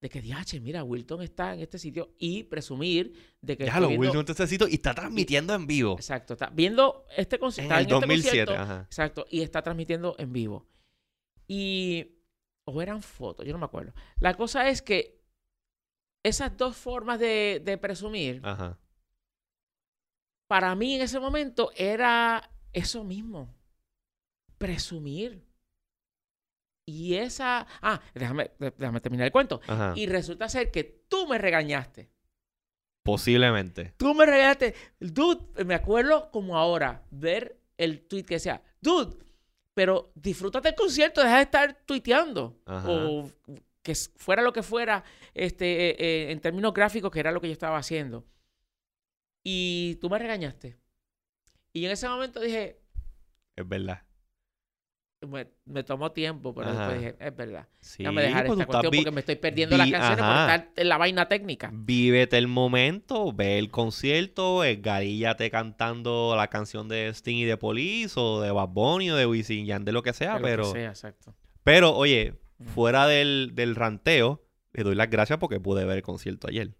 de 0.00 0.08
que, 0.08 0.22
diache, 0.22 0.60
mira, 0.60 0.82
Wilton 0.82 1.20
está 1.22 1.52
en 1.54 1.60
este 1.60 1.78
sitio 1.78 2.14
y 2.18 2.44
presumir 2.44 3.12
de 3.42 3.56
que 3.58 3.66
Ya 3.66 3.78
lo 3.80 3.88
viendo- 3.88 4.06
Wilson 4.06 4.24
te 4.24 4.32
necesito 4.32 4.66
y 4.66 4.74
está 4.74 4.94
transmitiendo 4.94 5.54
en 5.54 5.66
vivo. 5.66 5.94
Exacto, 5.96 6.32
está 6.34 6.48
viendo 6.48 7.04
este 7.16 7.38
concierto. 7.38 7.74
En 7.74 7.80
el 7.80 7.86
2007, 7.86 8.54
ajá. 8.54 8.82
Exacto, 8.86 9.26
y 9.30 9.42
está 9.42 9.60
transmitiendo 9.62 10.14
en 10.18 10.32
vivo. 10.32 10.66
Y, 11.46 12.16
o 12.64 12.80
eran 12.80 13.02
fotos, 13.02 13.44
yo 13.46 13.52
no 13.52 13.58
me 13.58 13.66
acuerdo. 13.66 13.92
La 14.20 14.34
cosa 14.34 14.68
es 14.70 14.80
que 14.80 15.20
esas 16.22 16.56
dos 16.56 16.76
formas 16.76 17.18
de, 17.18 17.60
de 17.64 17.76
presumir, 17.76 18.40
Ajá. 18.42 18.78
para 20.46 20.74
mí 20.74 20.94
en 20.94 21.02
ese 21.02 21.20
momento 21.20 21.70
era 21.76 22.50
eso 22.72 23.04
mismo. 23.04 23.54
Presumir. 24.58 25.42
Y 26.90 27.14
esa... 27.14 27.66
Ah, 27.80 28.00
déjame, 28.14 28.50
déjame 28.58 29.00
terminar 29.00 29.26
el 29.26 29.32
cuento. 29.32 29.60
Ajá. 29.68 29.92
Y 29.94 30.06
resulta 30.06 30.48
ser 30.48 30.72
que 30.72 30.82
tú 30.82 31.28
me 31.28 31.38
regañaste. 31.38 32.10
Posiblemente. 33.04 33.94
Tú 33.96 34.12
me 34.12 34.26
regañaste. 34.26 34.74
Dude, 34.98 35.64
me 35.64 35.74
acuerdo 35.74 36.30
como 36.32 36.58
ahora 36.58 37.06
ver 37.10 37.60
el 37.78 38.00
tweet 38.08 38.24
que 38.24 38.34
decía, 38.34 38.60
dude, 38.80 39.16
pero 39.72 40.12
disfrútate 40.16 40.70
el 40.70 40.74
concierto, 40.74 41.22
deja 41.22 41.36
de 41.36 41.42
estar 41.42 41.78
tuiteando. 41.86 42.60
Ajá. 42.66 42.90
O 42.90 43.30
que 43.82 43.94
fuera 43.94 44.42
lo 44.42 44.52
que 44.52 44.64
fuera, 44.64 45.04
este, 45.32 45.90
eh, 45.90 45.96
eh, 45.98 46.32
en 46.32 46.40
términos 46.40 46.74
gráficos, 46.74 47.10
que 47.12 47.20
era 47.20 47.30
lo 47.30 47.40
que 47.40 47.46
yo 47.46 47.52
estaba 47.52 47.78
haciendo. 47.78 48.26
Y 49.44 49.96
tú 50.00 50.10
me 50.10 50.18
regañaste. 50.18 50.76
Y 51.72 51.84
en 51.84 51.92
ese 51.92 52.08
momento 52.08 52.40
dije, 52.40 52.80
Es 53.54 53.66
verdad. 53.66 54.02
Me, 55.26 55.46
me 55.66 55.82
tomó 55.82 56.12
tiempo, 56.12 56.54
pero 56.54 56.70
Ajá. 56.70 56.88
después 56.88 57.00
dije, 57.00 57.16
es 57.26 57.36
verdad. 57.36 57.68
Sí, 57.80 58.02
Déjame 58.02 58.22
dejar 58.22 58.46
pues 58.46 58.60
esta 58.60 58.66
cuestión 58.66 58.92
porque 58.94 59.10
me 59.10 59.20
estoy 59.20 59.36
perdiendo 59.36 59.76
las 59.76 59.90
canciones 59.90 60.18
ajá. 60.18 60.32
por 60.32 60.54
estar 60.54 60.72
en 60.76 60.88
la 60.88 60.98
vaina 60.98 61.28
técnica. 61.28 61.70
Vívete 61.72 62.38
el 62.38 62.48
momento, 62.48 63.32
ve 63.32 63.58
el 63.58 63.70
concierto, 63.70 64.64
esgaríllate 64.64 65.50
cantando 65.50 66.34
la 66.36 66.48
canción 66.48 66.88
de 66.88 67.08
Sting 67.08 67.36
y 67.36 67.44
de 67.44 67.56
Police 67.56 68.14
o 68.18 68.40
de 68.40 68.50
Bad 68.50 68.68
Bunny 68.68 69.10
o 69.10 69.16
de 69.16 69.26
Wisin 69.26 69.66
Yandel, 69.66 69.94
lo 69.94 70.02
que 70.02 70.12
sea, 70.12 70.34
de 70.34 70.40
lo 70.40 70.46
que 70.46 70.50
pero, 70.50 70.64
sea, 70.72 70.88
exacto. 70.88 71.34
pero 71.64 71.94
oye, 71.94 72.34
fuera 72.74 73.06
del, 73.06 73.52
del 73.54 73.74
ranteo, 73.74 74.42
le 74.72 74.84
doy 74.84 74.94
las 74.94 75.10
gracias 75.10 75.38
porque 75.38 75.60
pude 75.60 75.84
ver 75.84 75.98
el 75.98 76.02
concierto 76.02 76.48
ayer. 76.48 76.74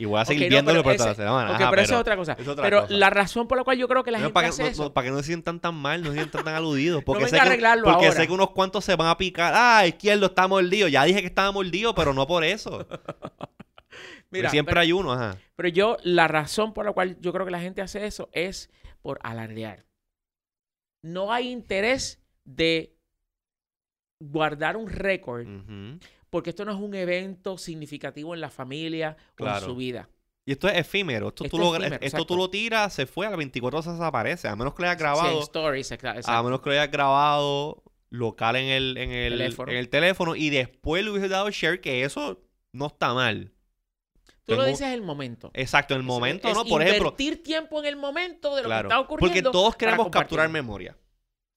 Y 0.00 0.04
voy 0.04 0.20
a 0.20 0.24
seguir 0.24 0.44
Ok, 0.44 0.50
no, 0.50 0.54
viéndolo 0.54 0.82
pero 0.84 0.84
por 0.84 0.96
toda 0.96 1.08
la 1.08 1.14
semana. 1.16 1.50
Ok, 1.50 1.60
ajá, 1.60 1.70
pero 1.70 1.82
eso 1.82 1.94
es 1.94 2.00
otra 2.00 2.16
cosa. 2.16 2.32
es 2.38 2.46
otra 2.46 2.62
pero 2.62 2.82
cosa. 2.82 2.94
la 2.94 3.10
razón 3.10 3.48
por 3.48 3.58
la 3.58 3.64
cual 3.64 3.78
yo 3.78 3.88
creo 3.88 4.04
que 4.04 4.12
la 4.12 4.18
No, 4.18 4.24
gente 4.26 4.34
para, 4.34 4.46
que, 4.46 4.50
hace 4.50 4.62
no- 4.62 4.68
eso... 4.68 4.82
no- 4.84 4.92
para 4.94 5.04
que 5.06 5.10
no 5.10 5.16
se 5.18 5.24
sientan 5.24 5.58
tan 5.58 5.74
mal, 5.74 6.02
no 6.02 6.10
se 6.10 6.14
sientan 6.18 6.44
tan 6.44 6.54
aludidos. 6.54 7.02
Porque, 7.02 7.26
sé, 7.28 7.36
a 7.36 7.42
que, 7.42 7.48
arreglarlo 7.48 7.82
porque 7.84 8.06
ahora. 8.06 8.20
sé 8.20 8.26
que 8.28 8.32
unos 8.32 8.50
cuantos 8.50 8.84
se 8.84 8.94
van 8.94 9.08
a 9.08 9.16
picar. 9.18 9.52
Ah, 9.56 9.84
izquierdo 9.88 10.26
está 10.26 10.46
mordido. 10.46 10.86
Ya 10.86 11.02
dije 11.04 11.20
que 11.20 11.26
estaba 11.26 11.50
mordido, 11.50 11.96
pero 11.96 12.14
no 12.14 12.26
por 12.28 12.44
eso. 12.44 12.86
Mira, 14.30 14.50
siempre 14.50 14.72
pero, 14.72 14.80
hay 14.82 14.92
uno, 14.92 15.12
ajá. 15.12 15.38
pero 15.56 15.68
yo, 15.70 15.96
la 16.04 16.28
razón 16.28 16.74
por 16.74 16.84
la 16.84 16.92
cual 16.92 17.18
yo 17.20 17.32
creo 17.32 17.44
que 17.46 17.50
la 17.50 17.60
gente 17.60 17.82
hace 17.82 18.06
eso 18.06 18.28
es 18.32 18.70
por 19.02 19.18
alardear. 19.22 19.86
No 21.02 21.32
hay 21.32 21.48
interés 21.50 22.20
de 22.44 22.94
guardar 24.20 24.76
un 24.76 24.88
récord 24.88 25.46
Ujú. 25.46 25.98
Porque 26.30 26.50
esto 26.50 26.64
no 26.64 26.72
es 26.72 26.78
un 26.78 26.94
evento 26.94 27.58
significativo 27.58 28.34
en 28.34 28.40
la 28.40 28.50
familia 28.50 29.16
o 29.38 29.46
en 29.46 29.60
su 29.60 29.76
vida. 29.76 30.08
Y 30.44 30.52
esto 30.52 30.66
es 30.68 30.78
efímero. 30.78 31.28
Esto, 31.28 31.44
Esto 31.44 31.56
tú, 31.58 31.62
es 31.62 31.68
lo, 31.68 31.74
efímero, 31.76 31.94
esto 31.96 32.06
exacto. 32.06 32.26
tú 32.26 32.36
lo 32.36 32.48
tiras, 32.48 32.94
se 32.94 33.04
fue, 33.06 33.26
a 33.26 33.30
las 33.30 33.36
24 33.38 33.78
horas 33.80 33.92
desaparece. 33.92 34.48
A 34.48 34.56
menos 34.56 34.72
que 34.74 34.82
lo 34.82 34.88
hayas 34.88 34.96
Sí, 34.98 35.02
grabado. 35.02 35.40
stories, 35.42 35.92
exa- 35.92 36.12
a 36.14 36.16
exacto. 36.16 36.42
menos 36.44 36.60
que 36.62 36.70
lo 36.70 36.72
hayas 36.74 36.90
grabado 36.90 37.82
local 38.08 38.56
en 38.56 38.68
el, 38.68 38.96
en 38.96 39.10
el, 39.10 39.32
Teléfono. 39.38 39.72
en 39.72 39.78
el 39.78 39.88
teléfono. 39.90 40.36
Y 40.36 40.48
después 40.48 41.04
le 41.04 41.10
hubiese 41.10 41.28
dado 41.28 41.50
share, 41.50 41.82
que 41.82 42.02
eso 42.04 42.40
no 42.72 42.86
está 42.86 43.12
mal. 43.12 43.52
Tú 44.46 44.54
lo 44.54 44.64
dices 44.64 44.88
el 44.94 45.02
momento. 45.02 45.50
Exacto, 45.52 45.92
en 45.92 46.00
el 46.00 46.06
momento, 46.06 46.48
es 46.48 46.54
¿no? 46.54 46.64
Por 46.64 46.80
ejemplo, 46.80 47.08
Invertir 47.10 47.42
tiempo 47.42 47.80
en 47.80 47.84
el 47.86 47.96
momento 47.96 48.56
de 48.56 48.62
lo 48.62 48.68
Claro, 48.68 48.88
que 48.88 48.94
está 48.94 49.00
ocurriendo. 49.00 49.34
Porque 49.34 49.42
todos 49.42 49.76
queremos 49.76 50.08
capturar 50.08 50.48
memoria. 50.48 50.96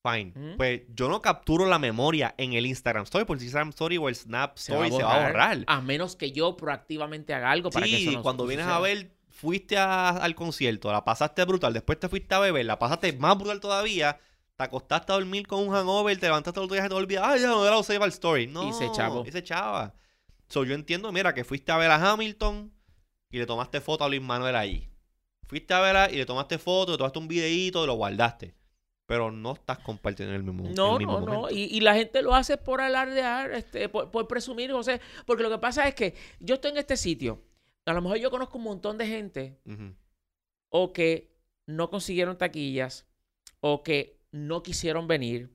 Fine. 0.03 0.55
Pues 0.57 0.81
yo 0.95 1.09
no 1.09 1.21
capturo 1.21 1.67
la 1.67 1.77
memoria 1.77 2.33
en 2.37 2.53
el 2.53 2.65
Instagram 2.65 3.03
Story, 3.03 3.25
porque 3.25 3.41
el 3.41 3.45
Instagram 3.45 3.69
Story 3.69 3.97
o 3.97 4.09
el 4.09 4.15
Snap 4.15 4.57
Story 4.57 4.89
se 4.91 5.03
va 5.03 5.13
a 5.15 5.27
borrar. 5.27 5.63
A 5.67 5.81
menos 5.81 6.15
que 6.15 6.31
yo 6.31 6.57
proactivamente 6.57 7.33
haga 7.35 7.51
algo 7.51 7.69
para 7.69 7.85
que 7.85 7.97
Sí, 7.97 8.07
eso 8.07 8.17
no 8.17 8.23
cuando 8.23 8.47
vienes 8.47 8.65
suceda. 8.65 8.77
a 8.77 8.81
ver, 8.81 9.11
fuiste 9.29 9.77
a- 9.77 10.09
al 10.09 10.33
concierto, 10.33 10.91
la 10.91 11.03
pasaste 11.03 11.45
brutal, 11.45 11.73
después 11.73 11.99
te 11.99 12.09
fuiste 12.09 12.33
a 12.33 12.39
beber, 12.39 12.65
la 12.65 12.79
pasaste 12.79 13.13
más 13.13 13.37
brutal 13.37 13.59
todavía, 13.59 14.17
te 14.55 14.63
acostaste 14.63 15.11
a 15.11 15.15
dormir 15.15 15.45
con 15.45 15.59
un 15.67 15.73
hangover, 15.73 16.17
te 16.19 16.25
levantaste 16.25 16.59
el 16.59 16.63
otro 16.65 16.75
día 16.75 16.85
y 16.85 16.89
te 16.89 16.95
olvidas, 16.95 17.23
ay, 17.25 17.41
ya 17.41 17.47
no 17.49 17.65
era 17.65 17.81
save 17.83 18.03
al 18.03 18.09
story. 18.09 18.47
No, 18.47 18.67
Y 18.69 18.73
se 18.73 18.85
echaba. 18.85 19.21
Y 19.27 19.31
se 19.31 19.39
echaba. 19.39 19.93
So, 20.47 20.63
yo 20.65 20.73
entiendo, 20.73 21.11
mira, 21.11 21.33
que 21.33 21.43
fuiste 21.43 21.71
a 21.71 21.77
ver 21.77 21.91
a 21.91 22.11
Hamilton 22.11 22.71
y 23.29 23.37
le 23.37 23.45
tomaste 23.45 23.79
foto 23.81 24.03
a 24.03 24.09
Luis 24.09 24.21
Manuel 24.21 24.55
allí. 24.55 24.89
Fuiste 25.47 25.73
a 25.73 25.79
verla 25.79 26.09
y 26.11 26.15
le 26.17 26.25
tomaste 26.25 26.57
foto, 26.57 26.91
le 26.93 26.97
tomaste 26.97 27.19
un 27.19 27.27
videíto 27.27 27.83
y 27.83 27.87
lo 27.87 27.93
guardaste. 27.93 28.53
Pero 29.11 29.29
no 29.29 29.51
estás 29.51 29.79
compartiendo 29.79 30.33
el 30.33 30.41
mismo, 30.41 30.69
No, 30.73 30.93
el 30.93 30.99
mismo 30.99 31.19
no, 31.19 31.25
no. 31.25 31.51
Y, 31.51 31.63
y 31.63 31.81
la 31.81 31.95
gente 31.95 32.21
lo 32.21 32.33
hace 32.33 32.55
por 32.55 32.79
alardear, 32.79 33.51
este, 33.51 33.89
por, 33.89 34.09
por 34.09 34.25
presumir, 34.25 34.71
José. 34.71 35.01
Porque 35.25 35.43
lo 35.43 35.49
que 35.49 35.57
pasa 35.57 35.85
es 35.85 35.95
que 35.95 36.15
yo 36.39 36.55
estoy 36.55 36.71
en 36.71 36.77
este 36.77 36.95
sitio. 36.95 37.41
A 37.85 37.91
lo 37.91 38.01
mejor 38.01 38.19
yo 38.19 38.31
conozco 38.31 38.57
un 38.57 38.63
montón 38.63 38.97
de 38.97 39.07
gente 39.07 39.59
o 40.69 40.93
que 40.93 41.35
no 41.67 41.89
consiguieron 41.89 42.37
taquillas, 42.37 43.05
o 43.59 43.83
que 43.83 44.21
no 44.31 44.63
quisieron 44.63 45.07
venir, 45.07 45.53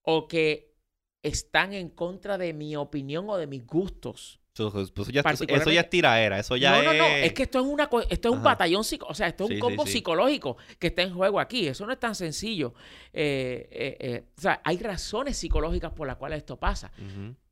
o 0.00 0.26
que 0.26 0.74
están 1.22 1.74
en 1.74 1.90
contra 1.90 2.38
de 2.38 2.54
mi 2.54 2.74
opinión 2.74 3.28
o 3.28 3.36
de 3.36 3.46
mis 3.46 3.66
gustos. 3.66 4.40
Eso, 4.54 4.68
eso 4.80 5.10
ya, 5.10 5.22
eso 5.48 5.70
ya 5.72 5.80
es 5.80 5.90
tiraera, 5.90 6.38
eso 6.38 6.54
ya 6.56 6.70
no, 6.70 6.78
es... 6.78 6.84
no, 6.84 6.92
no. 6.94 7.06
Es 7.06 7.32
que 7.32 7.42
esto 7.42 7.58
es 7.58 7.64
una 7.66 7.90
esto 8.08 8.28
es 8.28 8.32
un 8.32 8.38
Ajá. 8.38 8.50
batallón 8.50 8.84
psico, 8.84 9.06
o 9.08 9.14
sea, 9.14 9.26
esto 9.26 9.44
es 9.44 9.48
Sí, 9.48 9.54
un 9.54 9.60
combo 9.60 9.84
sí. 9.84 9.94
psicológico 9.94 10.56
que 10.78 10.86
está 10.88 11.02
en 11.02 11.12
juego 11.12 11.40
aquí. 11.40 11.66
Eso 11.66 11.84
no 11.86 11.92
es 11.92 11.98
tan 11.98 12.14
sencillo. 12.14 12.72
Eh, 13.12 13.68
eh, 13.72 13.96
eh, 13.98 14.24
o 14.38 14.40
sea, 14.40 14.60
hay 14.64 14.78
razones 14.78 15.36
psicológicas 15.38 15.90
por 15.92 16.06
las 16.06 16.18
cuales 16.18 16.38
esto 16.38 16.56
pasa. 16.56 16.92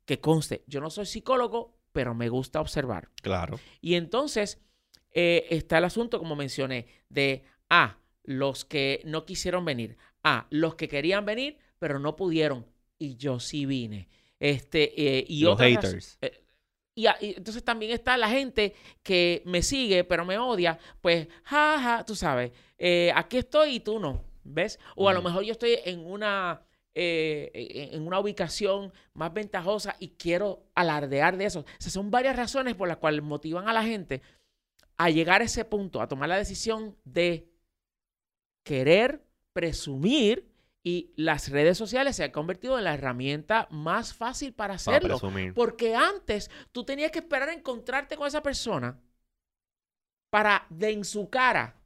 Que 0.05 0.21
conste, 0.21 0.63
yo 0.65 0.79
no 0.79 0.89
soy 0.89 1.05
psicólogo, 1.05 1.77
pero 1.91 2.15
me 2.15 2.29
gusta 2.29 2.61
observar. 2.61 3.09
Claro. 3.21 3.59
Y 3.81 3.95
entonces 3.95 4.61
está 5.11 5.79
el 5.79 5.83
asunto, 5.83 6.19
como 6.19 6.37
mencioné, 6.37 6.87
de, 7.09 7.43
ah, 7.69 7.97
los 8.23 8.63
que 8.63 9.01
no 9.03 9.25
quisieron 9.25 9.65
venir. 9.65 9.97
Ah, 10.23 10.47
los 10.51 10.75
que 10.75 10.87
querían 10.87 11.25
venir, 11.25 11.57
pero 11.79 11.99
no 11.99 12.15
pudieron. 12.15 12.65
Y 12.97 13.17
yo 13.17 13.41
sí 13.41 13.65
vine. 13.65 14.07
Este, 14.39 14.93
y 15.27 15.41
Los 15.43 15.59
haters. 15.59 16.17
Y, 16.95 17.07
entonces 17.21 17.63
también 17.63 17.91
está 17.91 18.17
la 18.17 18.29
gente 18.29 18.75
que 19.01 19.41
me 19.45 19.61
sigue, 19.61 20.03
pero 20.03 20.25
me 20.25 20.37
odia. 20.37 20.77
Pues, 21.01 21.27
jaja, 21.43 22.05
tú 22.05 22.15
sabes, 22.15 22.51
eh, 22.77 23.11
aquí 23.15 23.37
estoy 23.37 23.75
y 23.75 23.79
tú 23.79 23.99
no. 23.99 24.23
¿Ves? 24.43 24.77
O 24.95 25.07
a 25.07 25.13
lo 25.13 25.21
mejor 25.21 25.43
yo 25.43 25.53
estoy 25.53 25.79
en 25.85 26.05
una, 26.05 26.61
eh, 26.93 27.49
en 27.53 27.93
en 27.93 28.07
una 28.07 28.19
ubicación 28.19 28.91
más 29.13 29.33
ventajosa 29.33 29.95
y 29.99 30.09
quiero 30.09 30.65
alardear 30.75 31.37
de 31.37 31.45
eso. 31.45 31.61
O 31.61 31.65
sea, 31.79 31.91
son 31.91 32.11
varias 32.11 32.35
razones 32.35 32.75
por 32.75 32.89
las 32.89 32.97
cuales 32.97 33.23
motivan 33.23 33.69
a 33.69 33.73
la 33.73 33.83
gente 33.83 34.21
a 34.97 35.09
llegar 35.09 35.41
a 35.41 35.45
ese 35.45 35.65
punto, 35.65 36.01
a 36.01 36.07
tomar 36.07 36.29
la 36.29 36.37
decisión 36.37 36.95
de 37.05 37.49
querer 38.63 39.25
presumir 39.53 40.52
y 40.85 41.13
las 41.15 41.49
redes 41.49 41.77
sociales 41.77 42.15
se 42.17 42.25
han 42.25 42.31
convertido 42.31 42.77
en 42.77 42.83
la 42.83 42.93
herramienta 42.93 43.67
más 43.71 44.13
fácil 44.13 44.51
para 44.53 44.73
Para 44.73 44.75
hacerlo. 44.75 45.17
presumir. 45.19 45.53
Porque 45.53 45.95
antes 45.95 46.51
tú 46.73 46.83
tenías 46.83 47.11
que 47.11 47.19
esperar 47.19 47.47
a 47.49 47.53
encontrarte 47.53 48.17
con 48.17 48.27
esa 48.27 48.43
persona 48.43 48.99
para 50.29 50.65
de 50.69 50.89
en 50.91 51.05
su 51.05 51.29
cara 51.29 51.79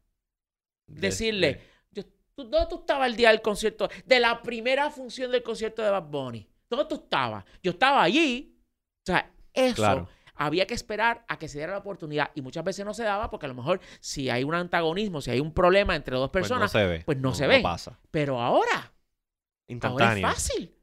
decirle, 0.88 1.54
De- 1.54 2.02
yo, 2.02 2.04
¿tú- 2.36 2.44
¿dónde 2.50 2.68
tú 2.70 2.80
estabas 2.80 3.08
el 3.10 3.16
día 3.16 3.30
del 3.30 3.42
concierto? 3.42 3.90
De 4.06 4.20
la 4.20 4.42
primera 4.42 4.90
función 4.90 5.32
del 5.32 5.44
concierto 5.44 5.82
de 5.84 5.90
Bad 5.92 6.04
Bunny. 6.10 6.50
¿Dónde 6.70 6.86
tú 6.86 6.96
estabas? 6.96 7.46
Yo 7.62 7.72
estaba 7.72 8.02
allí. 8.02 8.58
O 9.04 9.12
sea, 9.12 9.32
eso 9.54 9.76
Claro. 9.76 10.10
Había 10.38 10.68
que 10.68 10.74
esperar 10.74 11.26
a 11.28 11.38
que 11.38 11.48
se 11.48 11.58
diera 11.58 11.74
la 11.74 11.80
oportunidad 11.80 12.32
y 12.36 12.42
muchas 12.42 12.64
veces 12.64 12.86
no 12.86 12.94
se 12.94 13.04
daba 13.04 13.30
porque 13.30 13.46
a 13.46 13.50
lo 13.50 13.56
mejor 13.56 13.80
si 14.00 14.30
hay 14.30 14.44
un 14.44 14.54
antagonismo, 14.54 15.22
si 15.22 15.32
hay 15.32 15.40
un 15.40 15.54
problema 15.54 15.96
entre 15.96 16.16
dos 16.16 16.30
pues 16.30 16.44
personas, 16.44 16.74
no 16.74 16.80
se 16.80 16.86
ve. 16.86 17.04
pues 17.06 17.18
no 17.18 17.34
se 17.34 17.48
ve. 17.48 17.62
pasa. 17.62 18.00
pero 18.12 18.40
ahora, 18.40 18.72
ahora 18.72 18.94
es 19.68 19.72
Instantáneo. 19.72 20.28
fácil. 20.28 20.74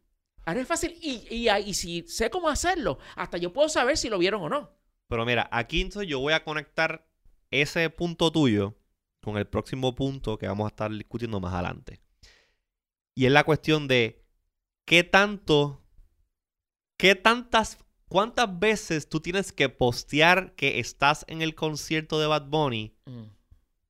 Ahora 0.47 0.61
es 0.61 0.69
fácil 0.69 0.99
y, 1.01 1.27
y, 1.31 1.49
y 1.49 1.75
si 1.75 2.03
sé 2.07 2.29
cómo 2.29 2.49
hacerlo, 2.49 2.99
hasta 3.17 3.39
yo 3.39 3.53
puedo 3.53 3.69
saber 3.69 3.97
si 3.97 4.11
lo 4.11 4.19
vieron 4.19 4.43
o 4.43 4.49
no. 4.49 4.71
Pero 5.09 5.25
mira, 5.25 5.49
aquí 5.51 5.81
entonces 5.81 6.09
yo 6.09 6.21
voy 6.21 6.33
a 6.33 6.45
conectar 6.45 7.07
ese 7.51 7.89
punto 7.91 8.31
tuyo 8.31 8.75
con 9.23 9.39
el 9.39 9.47
próximo 9.47 9.95
punto 9.95 10.37
que 10.39 10.47
vamos 10.47 10.67
a 10.67 10.69
estar 10.69 10.91
discutiendo 10.91 11.41
más 11.41 11.55
adelante. 11.55 12.01
Y 13.15 13.27
es 13.27 13.33
la 13.33 13.45
cuestión 13.45 13.89
de 13.89 14.25
qué 14.85 15.05
tanto, 15.05 15.83
qué 16.99 17.15
tantas, 17.15 17.79
cuántas 18.09 18.59
veces 18.59 19.09
tú 19.09 19.21
tienes 19.21 19.53
que 19.53 19.69
postear 19.69 20.55
que 20.55 20.79
estás 20.79 21.25
en 21.29 21.43
el 21.43 21.55
concierto 21.55 22.19
de 22.21 22.27
Bad 22.27 22.47
Bunny 22.49 22.95
Mm. 23.07 23.25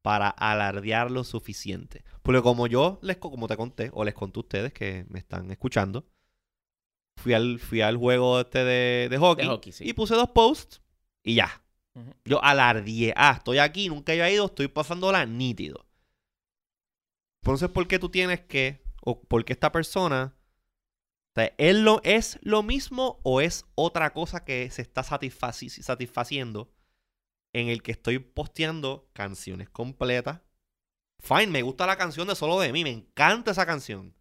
para 0.03 0.29
alardear 0.29 1.11
lo 1.11 1.25
suficiente. 1.25 2.05
Porque 2.23 2.43
como 2.43 2.67
yo 2.67 2.99
les, 3.03 3.17
co- 3.19 3.31
como 3.31 3.49
te 3.49 3.57
conté, 3.57 3.91
o 3.93 4.05
les 4.05 4.15
conté 4.15 4.39
a 4.39 4.43
ustedes 4.43 4.73
que 4.73 5.05
me 5.09 5.19
están 5.19 5.51
escuchando, 5.51 6.07
fui 7.17 7.33
al, 7.33 7.59
fui 7.59 7.81
al 7.81 7.97
juego 7.97 8.41
este 8.41 8.65
de, 8.65 9.09
de 9.09 9.19
hockey, 9.19 9.47
De 9.47 9.51
hockey, 9.53 9.73
sí. 9.73 9.89
y 9.89 9.93
puse 9.93 10.15
dos 10.15 10.31
posts 10.31 10.81
y 11.23 11.35
ya. 11.37 11.63
Yo 12.25 12.43
alardié. 12.43 13.15
Ah, 13.17 13.35
estoy 13.39 13.59
aquí, 13.59 13.89
nunca 13.89 14.13
he 14.15 14.33
ido, 14.35 14.47
estoy 14.47 14.67
pasándola 14.69 15.25
nítido. 15.27 15.87
Entonces, 17.43 17.69
¿por 17.71 17.87
qué 17.87 17.99
tú 17.99 18.09
tienes 18.09 18.41
que, 18.41 18.83
o 19.03 19.21
por 19.23 19.45
qué 19.45 19.53
esta 19.53 19.71
persona, 19.71 20.35
o 21.37 21.41
sea, 21.41 21.53
¿es 21.59 21.75
lo, 21.77 22.01
¿es 22.05 22.39
lo 22.43 22.63
mismo 22.63 23.21
o 23.25 23.41
es 23.41 23.65
otra 23.75 24.13
cosa 24.13 24.45
que 24.45 24.71
se 24.71 24.83
está 24.83 25.03
satisfaci- 25.03 25.83
satisfaciendo 25.83 26.71
en 27.53 27.69
el 27.69 27.83
que 27.83 27.93
estoy 27.93 28.19
posteando 28.21 29.09
canciones 29.13 29.69
completas? 29.69 30.41
Fine, 31.21 31.49
me 31.49 31.63
gusta 31.63 31.87
la 31.87 31.97
canción 31.97 32.29
de 32.29 32.35
Solo 32.35 32.61
de 32.61 32.73
mí, 32.73 32.85
me 32.85 32.91
encanta 32.91 33.51
esa 33.53 33.67
canción. 33.67 34.15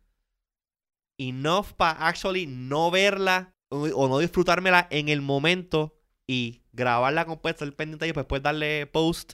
Enough 1.19 1.73
para 1.77 2.07
actually 2.07 2.47
no 2.47 2.89
verla 2.89 3.53
o, 3.69 4.07
no 4.07 4.19
disfrutármela 4.19 4.87
en 4.89 5.09
el 5.09 5.21
momento 5.21 5.95
y 6.27 6.63
grabarla 6.71 7.25
completa, 7.25 7.63
estar 7.65 7.75
pendiente 7.75 8.07
y 8.07 8.11
después 8.11 8.41
darle 8.41 8.87
post. 8.87 9.33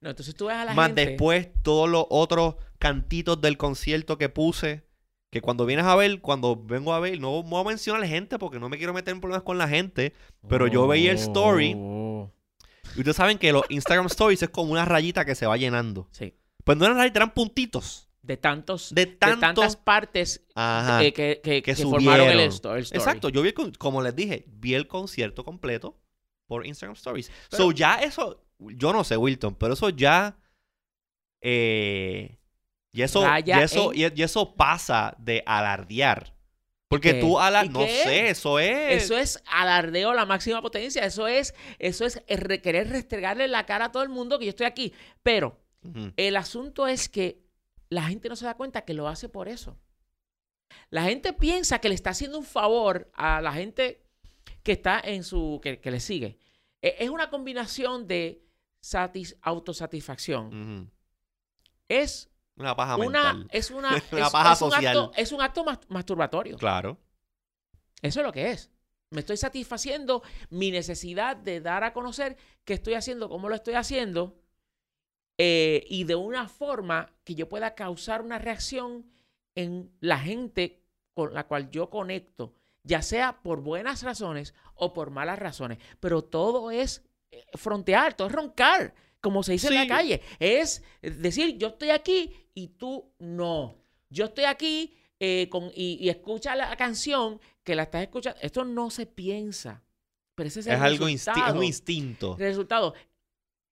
No, 0.00 0.10
entonces 0.10 0.34
tú 0.34 0.46
ves 0.46 0.56
a 0.56 0.64
la 0.64 0.74
Más 0.74 0.88
gente. 0.88 1.06
después 1.06 1.48
todos 1.62 1.88
los 1.88 2.06
otros 2.10 2.56
cantitos 2.78 3.40
del 3.40 3.56
concierto 3.56 4.18
que 4.18 4.28
puse. 4.28 4.88
Que 5.30 5.40
cuando 5.40 5.64
vienes 5.64 5.86
a 5.86 5.94
ver, 5.94 6.20
cuando 6.20 6.56
vengo 6.56 6.92
a 6.92 7.00
ver, 7.00 7.20
no 7.20 7.42
voy 7.42 7.60
a 7.60 7.68
mencionar 7.68 8.04
gente 8.06 8.38
porque 8.38 8.58
no 8.58 8.68
me 8.68 8.78
quiero 8.78 8.92
meter 8.92 9.14
en 9.14 9.20
problemas 9.20 9.44
con 9.44 9.58
la 9.58 9.68
gente. 9.68 10.12
pero 10.48 10.66
yo 10.66 10.86
veía 10.88 11.12
el 11.12 11.18
story. 11.18 11.74
Oh. 11.76 12.32
Y 12.96 12.98
ustedes 13.00 13.16
saben 13.16 13.38
que 13.38 13.52
los 13.52 13.62
Instagram 13.68 14.06
Stories 14.06 14.42
es 14.42 14.50
como 14.50 14.72
una 14.72 14.84
rayita 14.84 15.24
que 15.24 15.36
se 15.36 15.46
va 15.46 15.56
llenando. 15.56 16.08
Sí. 16.10 16.34
Pues 16.64 16.76
no 16.76 16.84
eran 16.84 16.96
rayitas, 16.96 17.16
eran 17.16 17.34
puntitos. 17.34 18.08
De 18.22 18.36
tantos. 18.36 18.94
De 18.94 19.06
tantas 19.06 19.76
partes 19.76 20.44
Ajá. 20.54 21.02
eh, 21.02 21.12
que, 21.12 21.40
que, 21.42 21.62
que 21.62 21.74
que 21.74 21.82
formaron 21.82 22.28
el, 22.28 22.40
story. 22.40 22.82
Exacto, 22.82 23.28
yo 23.28 23.42
vi, 23.42 23.54
el 23.56 23.78
como 23.78 24.02
les 24.02 24.14
dije, 24.14 24.44
vi 24.48 24.74
el 24.74 24.86
concierto 24.88 25.44
completo 25.44 25.98
por 26.46 26.66
Instagram 26.66 26.96
Stories. 26.96 27.30
Pero- 27.50 27.62
so 27.62 27.72
ya 27.72 27.96
eso, 27.96 28.44
yo 28.58 28.92
no 28.92 29.04
sé, 29.04 29.16
Wilton, 29.16 29.54
pero 29.54 29.74
eso 29.74 29.88
ya. 29.90 30.36
Eh, 31.40 32.39
y 32.92 33.02
eso, 33.02 33.24
y 33.44 33.50
eso, 33.50 33.92
en- 33.92 34.12
y, 34.16 34.22
eso 34.22 34.54
pasa 34.54 35.14
de 35.18 35.42
alardear. 35.46 36.34
Porque 36.88 37.14
qué? 37.14 37.20
tú 37.20 37.38
alar, 37.38 37.66
¿Y 37.66 37.68
no 37.68 37.80
qué? 37.80 38.02
sé, 38.02 38.30
eso 38.30 38.58
es. 38.58 39.04
Eso 39.04 39.16
es 39.16 39.40
alardeo 39.46 40.10
a 40.10 40.14
la 40.14 40.26
máxima 40.26 40.60
potencia. 40.60 41.04
Eso 41.04 41.28
es, 41.28 41.54
eso 41.78 42.04
es 42.04 42.20
re- 42.28 42.60
querer 42.60 42.88
restregarle 42.88 43.46
la 43.46 43.64
cara 43.64 43.86
a 43.86 43.92
todo 43.92 44.02
el 44.02 44.08
mundo 44.08 44.38
que 44.40 44.46
yo 44.46 44.50
estoy 44.50 44.66
aquí. 44.66 44.92
Pero 45.22 45.56
el 46.16 46.36
asunto 46.36 46.88
es 46.88 47.08
que 47.08 47.40
la 47.90 48.02
gente 48.02 48.28
no 48.28 48.34
se 48.36 48.44
da 48.44 48.54
cuenta 48.54 48.82
que 48.84 48.92
lo 48.94 49.06
hace 49.06 49.28
por 49.28 49.48
eso. 49.48 49.78
La 50.90 51.04
gente 51.04 51.32
piensa 51.32 51.78
que 51.78 51.88
le 51.88 51.94
está 51.94 52.10
haciendo 52.10 52.38
un 52.38 52.44
favor 52.44 53.08
a 53.14 53.40
la 53.40 53.52
gente 53.52 54.02
que 54.64 54.72
está 54.72 55.00
en 55.02 55.22
su. 55.22 55.60
que, 55.62 55.78
que 55.80 55.90
le 55.92 56.00
sigue. 56.00 56.38
E- 56.82 56.96
Es 56.98 57.10
una 57.10 57.30
combinación 57.30 58.08
de 58.08 58.42
satis- 58.82 59.36
autosatisfacción. 59.42 60.90
Es 61.88 62.29
Una 62.60 62.76
paja 62.76 62.96
una, 62.96 63.32
mental. 63.32 63.48
es 63.50 63.70
una, 63.70 63.88
Una 64.12 64.26
es- 64.26 64.30
paja 64.32 64.52
es 64.52 64.62
un 64.62 64.74
acto, 64.74 65.12
es 65.16 65.32
un 65.32 65.40
acto 65.40 65.64
mas- 65.64 65.80
masturbatorio. 65.88 66.56
Claro. 66.58 66.98
Eso 68.02 68.20
es 68.20 68.26
lo 68.26 68.32
que 68.32 68.50
es. 68.52 68.70
Me 69.10 69.20
estoy 69.20 69.36
satisfaciendo 69.36 70.22
mi 70.50 70.70
necesidad 70.70 71.36
de 71.36 71.60
dar 71.60 71.82
a 71.84 71.92
conocer 71.92 72.36
qué 72.64 72.74
estoy 72.74 72.94
haciendo, 72.94 73.28
cómo 73.28 73.48
lo 73.48 73.54
estoy 73.56 73.74
haciendo, 73.74 74.36
eh, 75.38 75.84
y 75.88 76.04
de 76.04 76.14
una 76.14 76.48
forma 76.48 77.12
que 77.24 77.34
yo 77.34 77.48
pueda 77.48 77.74
causar 77.74 78.22
una 78.22 78.38
reacción 78.38 79.10
en 79.54 79.90
la 80.00 80.18
gente 80.18 80.82
con 81.14 81.34
la 81.34 81.46
cual 81.46 81.70
yo 81.70 81.90
conecto, 81.90 82.54
ya 82.84 83.02
sea 83.02 83.42
por 83.42 83.62
buenas 83.62 84.02
razones 84.02 84.54
o 84.74 84.92
por 84.92 85.10
malas 85.10 85.38
razones. 85.38 85.78
Pero 85.98 86.22
todo 86.22 86.70
es 86.70 87.02
eh, 87.30 87.44
frontear, 87.54 88.14
todo 88.14 88.28
es 88.28 88.34
roncar, 88.34 88.94
como 89.20 89.42
se 89.42 89.52
dice 89.52 89.68
en 89.68 89.74
la 89.74 89.86
calle. 89.86 90.20
Es 90.38 90.82
decir, 91.02 91.56
yo 91.58 91.68
estoy 91.68 91.90
aquí 91.90 92.32
y 92.54 92.68
tú 92.68 93.12
no. 93.18 93.76
Yo 94.08 94.26
estoy 94.26 94.44
aquí 94.44 94.96
eh, 95.18 95.48
con, 95.50 95.70
y, 95.74 95.98
y 96.00 96.08
escucha 96.08 96.56
la 96.56 96.74
canción 96.76 97.40
que 97.62 97.74
la 97.74 97.82
estás 97.84 98.02
escuchando. 98.02 98.38
Esto 98.42 98.64
no 98.64 98.90
se 98.90 99.06
piensa. 99.06 99.82
Pero 100.34 100.48
ese 100.48 100.60
es, 100.60 100.66
el 100.66 100.74
Es 100.74 100.80
algo 100.80 101.06
insti- 101.08 101.14
es 101.16 101.26
resultado. 101.26 101.58
un 101.58 101.64
instinto. 101.64 102.36
Resultado. 102.38 102.94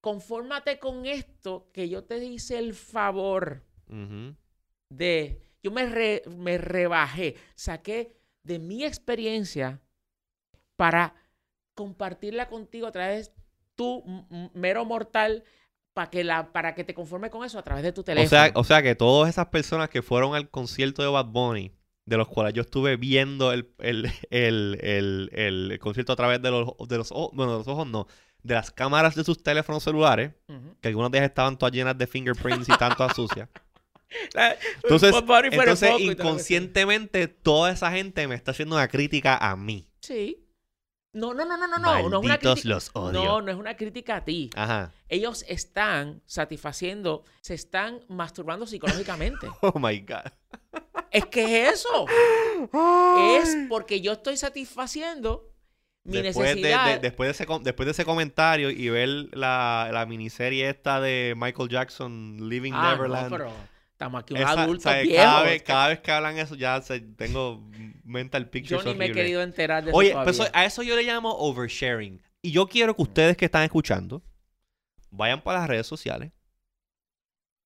Confórmate 0.00 0.78
con 0.78 1.06
esto 1.06 1.70
que 1.72 1.88
yo 1.88 2.04
te 2.04 2.22
hice 2.24 2.58
el 2.58 2.74
favor 2.74 3.64
de. 4.90 5.42
Yo 5.62 5.70
me, 5.72 5.87
re- 5.87 6.22
me 6.28 6.56
rebajé, 6.56 7.34
saqué 7.56 8.16
de 8.44 8.58
mi 8.61 8.84
experiencia 8.84 9.80
para 10.76 11.14
compartirla 11.74 12.48
contigo 12.48 12.87
a 12.87 12.92
través 12.92 13.32
tú, 13.78 14.04
mero 14.52 14.84
mortal, 14.84 15.44
para 15.94 16.10
que, 16.10 16.24
la, 16.24 16.52
para 16.52 16.74
que 16.74 16.84
te 16.84 16.92
conformes 16.94 17.30
con 17.30 17.44
eso 17.44 17.58
a 17.58 17.62
través 17.62 17.82
de 17.84 17.92
tu 17.92 18.02
O 18.02 18.04
teléfono. 18.04 18.28
sea, 18.28 18.52
o 18.54 18.64
sea 18.64 18.82
que 18.82 18.94
todas 18.94 19.30
esas 19.30 19.46
personas 19.46 19.88
que 19.88 20.02
fueron 20.02 20.34
al 20.34 20.50
concierto 20.50 21.02
de 21.02 21.08
Bad 21.08 21.26
Bunny, 21.26 21.72
de 22.04 22.16
los 22.16 22.28
cuales 22.28 22.54
yo 22.54 22.62
estuve 22.62 22.96
viendo 22.96 23.52
el, 23.52 23.70
el, 23.78 24.10
el, 24.30 24.78
el, 24.82 25.30
el 25.32 25.78
concierto 25.78 26.12
a 26.12 26.16
través 26.16 26.42
de 26.42 26.50
los, 26.50 26.72
de 26.88 26.98
los 26.98 27.12
ojos, 27.12 27.30
bueno, 27.34 27.52
de 27.52 27.58
los 27.58 27.68
ojos 27.68 27.86
no, 27.86 28.06
de 28.42 28.54
las 28.54 28.70
cámaras 28.70 29.14
de 29.14 29.24
sus 29.24 29.42
teléfonos 29.42 29.82
celulares, 29.82 30.32
que 30.80 30.88
algunas 30.88 31.10
de 31.10 31.18
ellas 31.18 31.30
estaban 31.30 31.58
todas 31.58 31.72
llenas 31.74 31.96
de 31.98 32.06
fingerprints 32.06 32.68
y 32.68 32.76
tanto 32.78 33.08
sucias. 33.10 33.48
Entonces, 34.82 35.14
entonces 35.14 36.00
inconscientemente 36.00 37.28
toda 37.28 37.70
esa 37.72 37.90
gente 37.92 38.26
me 38.26 38.34
está 38.36 38.52
haciendo 38.52 38.76
una 38.76 38.88
crítica 38.88 39.36
a 39.36 39.54
mí. 39.54 39.86
Sí. 40.00 40.47
No, 41.18 41.35
no, 41.35 41.44
no, 41.44 41.57
no, 41.57 41.66
no, 41.66 41.78
no. 41.78 42.09
No 42.09 42.18
es 42.20 42.24
una 42.24 42.38
crítica. 42.38 42.68
los 42.68 42.90
odio. 42.94 43.12
No, 43.24 43.40
no 43.42 43.50
es 43.50 43.57
una 43.59 43.76
crítica 43.76 44.16
a 44.16 44.24
ti. 44.24 44.50
Ajá. 44.54 44.92
Ellos 45.09 45.44
están 45.48 46.22
satisfaciendo, 46.26 47.24
se 47.40 47.54
están 47.54 48.00
masturbando 48.09 48.66
psicológicamente. 48.66 49.48
Oh 49.62 49.78
my 49.78 49.98
God. 50.00 50.31
es 51.11 51.26
que 51.26 51.66
es 51.68 51.74
eso. 51.74 52.07
Es 53.42 53.57
porque 53.68 54.00
yo 54.00 54.12
estoy 54.12 54.37
satisfaciendo 54.37 55.50
mi 56.04 56.22
después, 56.22 56.57
necesidad. 56.57 56.87
de- 56.94 56.98
después, 57.00 57.26
de 57.26 57.44
ese, 57.44 57.46
después 57.62 57.85
de 57.87 57.90
ese 57.92 58.04
comentario 58.04 58.70
y 58.70 58.88
ver 58.88 59.09
la, 59.33 59.90
la 59.92 60.07
miniserie 60.07 60.68
esta 60.68 61.00
de 61.00 61.35
Michael 61.37 61.68
Jackson, 61.68 62.48
Living 62.48 62.72
Ah, 62.74 62.83
no, 62.83 62.96
Neverland. 62.96 63.31
pero 63.31 63.50
Estamos 63.98 64.20
aquí 64.22 64.32
un 64.34 64.38
Esa- 64.40 64.62
adulto. 64.62 64.84
Cada 64.84 65.42
vez, 65.42 65.62
cada 65.64 65.88
vez 65.88 65.98
que 65.98 66.12
hablan 66.12 66.38
eso, 66.38 66.54
ya 66.54 66.80
se- 66.82 67.00
tengo 67.00 67.68
mental 68.04 68.48
pictures 68.48 68.84
Yo 68.84 68.92
ni 68.92 68.96
me 68.96 69.06
he 69.06 69.12
querido 69.12 69.42
enterar 69.42 69.84
de 69.84 69.90
Oye, 69.92 70.11
eso 70.11 70.22
pues 70.22 70.40
a 70.52 70.64
eso 70.64 70.84
yo 70.84 70.94
le 70.94 71.02
llamo 71.02 71.32
oversharing. 71.32 72.22
Y 72.40 72.52
yo 72.52 72.68
quiero 72.68 72.94
que 72.94 73.02
ustedes 73.02 73.37
que 73.37 73.46
están 73.46 73.64
escuchando 73.64 74.22
vayan 75.11 75.42
para 75.42 75.58
las 75.58 75.68
redes 75.68 75.88
sociales. 75.88 76.30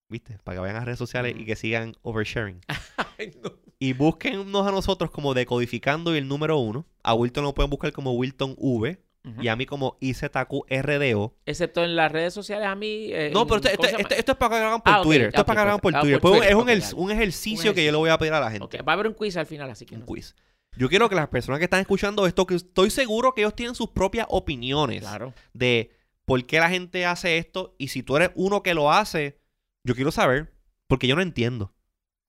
¿Viste? 0.08 0.38
Para 0.42 0.56
que 0.56 0.60
vayan 0.60 0.76
a 0.76 0.78
las 0.78 0.86
redes 0.86 0.98
sociales 0.98 1.34
y 1.38 1.44
que 1.44 1.54
sigan 1.54 1.94
oversharing. 2.00 2.60
Ay, 3.18 3.32
no. 3.42 3.52
Y 3.78 3.92
búsquennos 3.92 4.66
a 4.66 4.70
nosotros 4.70 5.10
como 5.10 5.34
Decodificando 5.34 6.14
y 6.14 6.18
el 6.18 6.28
número 6.28 6.56
uno. 6.56 6.86
A 7.02 7.12
Wilton 7.12 7.44
lo 7.44 7.52
pueden 7.52 7.68
buscar 7.68 7.92
como 7.92 8.12
Wilton 8.12 8.54
V. 8.56 8.98
Y 9.40 9.46
a 9.48 9.54
mí 9.56 9.66
como 9.66 9.98
IZQRDO. 10.00 11.36
Excepto 11.46 11.84
en 11.84 11.94
las 11.94 12.10
redes 12.10 12.34
sociales 12.34 12.66
a 12.66 12.74
mí. 12.74 13.08
eh, 13.12 13.30
No, 13.32 13.46
pero 13.46 13.60
esto, 13.60 13.86
es 13.86 14.24
para 14.36 14.54
que 14.56 14.60
lo 14.60 14.66
hagan 14.66 14.80
por 14.82 14.92
Ah, 14.94 15.02
Twitter. 15.02 15.26
Esto 15.28 15.40
es 15.42 15.44
para 15.46 15.60
que 15.60 15.64
lo 15.64 15.70
hagan 15.70 15.80
por. 15.80 15.96
Ah, 15.96 16.00
Twitter. 16.00 16.20
por 16.20 16.30
Pues 16.32 16.40
Twitter, 16.56 16.78
es 16.78 16.92
un, 16.94 17.04
un 17.04 17.10
ejercicio 17.12 17.72
que 17.74 17.84
yo 17.84 17.92
le 17.92 17.98
voy 17.98 18.10
a 18.10 18.18
pedir 18.18 18.32
a 18.32 18.40
la 18.40 18.50
gente. 18.50 18.82
Va 18.82 18.92
a 18.92 18.94
haber 18.94 19.06
un 19.06 19.14
quiz 19.14 19.36
al 19.36 19.46
final, 19.46 19.70
así 19.70 19.86
que 19.86 19.94
Un 19.94 20.00
no. 20.00 20.06
quiz. 20.06 20.34
Yo 20.76 20.88
quiero 20.88 21.08
que 21.08 21.14
las 21.14 21.28
personas 21.28 21.58
que 21.58 21.64
están 21.64 21.80
escuchando 21.80 22.26
esto, 22.26 22.46
que 22.46 22.54
estoy 22.56 22.90
seguro 22.90 23.32
que 23.34 23.42
ellos 23.42 23.54
tienen 23.54 23.74
sus 23.74 23.90
propias 23.90 24.26
opiniones 24.30 25.02
Claro. 25.02 25.34
de 25.52 25.92
por 26.24 26.44
qué 26.46 26.58
la 26.58 26.70
gente 26.70 27.04
hace 27.06 27.38
esto. 27.38 27.74
Y 27.78 27.88
si 27.88 28.02
tú 28.02 28.16
eres 28.16 28.30
uno 28.34 28.62
que 28.62 28.74
lo 28.74 28.90
hace, 28.90 29.38
yo 29.84 29.94
quiero 29.94 30.10
saber, 30.10 30.52
porque 30.88 31.06
yo 31.06 31.14
no 31.14 31.22
entiendo. 31.22 31.72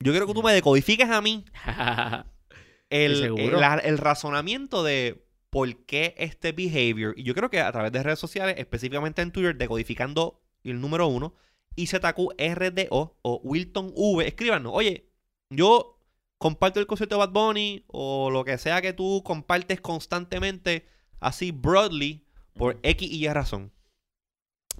Yo 0.03 0.11
quiero 0.11 0.27
que 0.27 0.33
tú 0.33 0.43
me 0.43 0.51
decodifiques 0.53 1.09
a 1.09 1.21
mí 1.21 1.45
el, 2.89 3.15
seguro. 3.17 3.43
el, 3.55 3.59
la- 3.61 3.77
el 3.83 3.97
razonamiento 3.97 4.83
de 4.83 5.22
por 5.53 5.85
qué 5.85 6.15
este 6.17 6.51
behavior. 6.51 7.13
Y 7.15 7.21
yo 7.21 7.35
creo 7.35 7.51
que 7.51 7.59
a 7.61 7.71
través 7.71 7.91
de 7.91 8.01
redes 8.01 8.17
sociales, 8.17 8.55
específicamente 8.57 9.21
en 9.21 9.31
Twitter, 9.31 9.55
decodificando 9.55 10.41
el 10.63 10.81
número 10.81 11.05
uno, 11.07 11.35
IZQRDO 11.75 13.19
o 13.21 13.41
Wilton 13.43 13.93
V, 13.95 14.27
escríbanos, 14.27 14.73
oye, 14.75 15.11
yo 15.51 15.99
comparto 16.39 16.79
el 16.79 16.87
concierto 16.87 17.15
de 17.15 17.19
Bad 17.19 17.33
Bunny 17.33 17.85
o 17.85 18.31
lo 18.31 18.43
que 18.43 18.57
sea 18.57 18.81
que 18.81 18.93
tú 18.93 19.21
compartes 19.23 19.79
constantemente, 19.79 20.87
así 21.19 21.51
broadly, 21.51 22.25
por 22.55 22.79
X 22.81 23.11
y 23.11 23.23
Y 23.23 23.27
razón. 23.27 23.71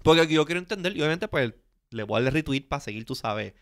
Porque 0.02 0.28
yo 0.28 0.44
quiero 0.48 0.60
entender, 0.60 0.98
y 0.98 1.02
obviamente, 1.02 1.28
pues 1.28 1.54
le 1.92 2.02
voy 2.02 2.20
a 2.20 2.24
dar 2.24 2.34
retweet 2.34 2.62
para 2.62 2.80
seguir, 2.80 3.06
tú 3.06 3.14
sabes, 3.14 3.54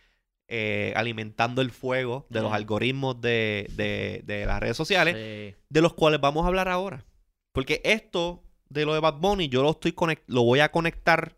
eh, 0.54 0.92
alimentando 0.98 1.62
el 1.62 1.72
fuego 1.72 2.28
de 2.30 2.42
los 2.42 2.52
algoritmos 2.52 3.22
de, 3.22 3.68
de- 3.76 4.22
de 4.26 4.46
las 4.46 4.60
redes 4.60 4.76
sociales, 4.76 5.16
Sí. 5.16 5.56
de 5.70 5.82
los 5.82 5.94
cuales 5.94 6.20
vamos 6.20 6.44
a 6.44 6.48
hablar 6.50 6.68
ahora. 6.68 7.06
Porque 7.54 7.82
esto 7.86 8.44
de 8.70 8.84
lo 8.86 8.94
de 8.94 9.00
Bad 9.00 9.16
Bunny, 9.20 9.48
yo 9.48 9.64
lo 9.64 9.72
estoy 9.72 9.96
lo 10.28 10.44
voy 10.44 10.60
a 10.60 10.70
conectar 10.72 11.38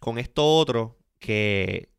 con 0.00 0.18
esto 0.18 0.46
otro 0.56 0.98
que 1.18 1.90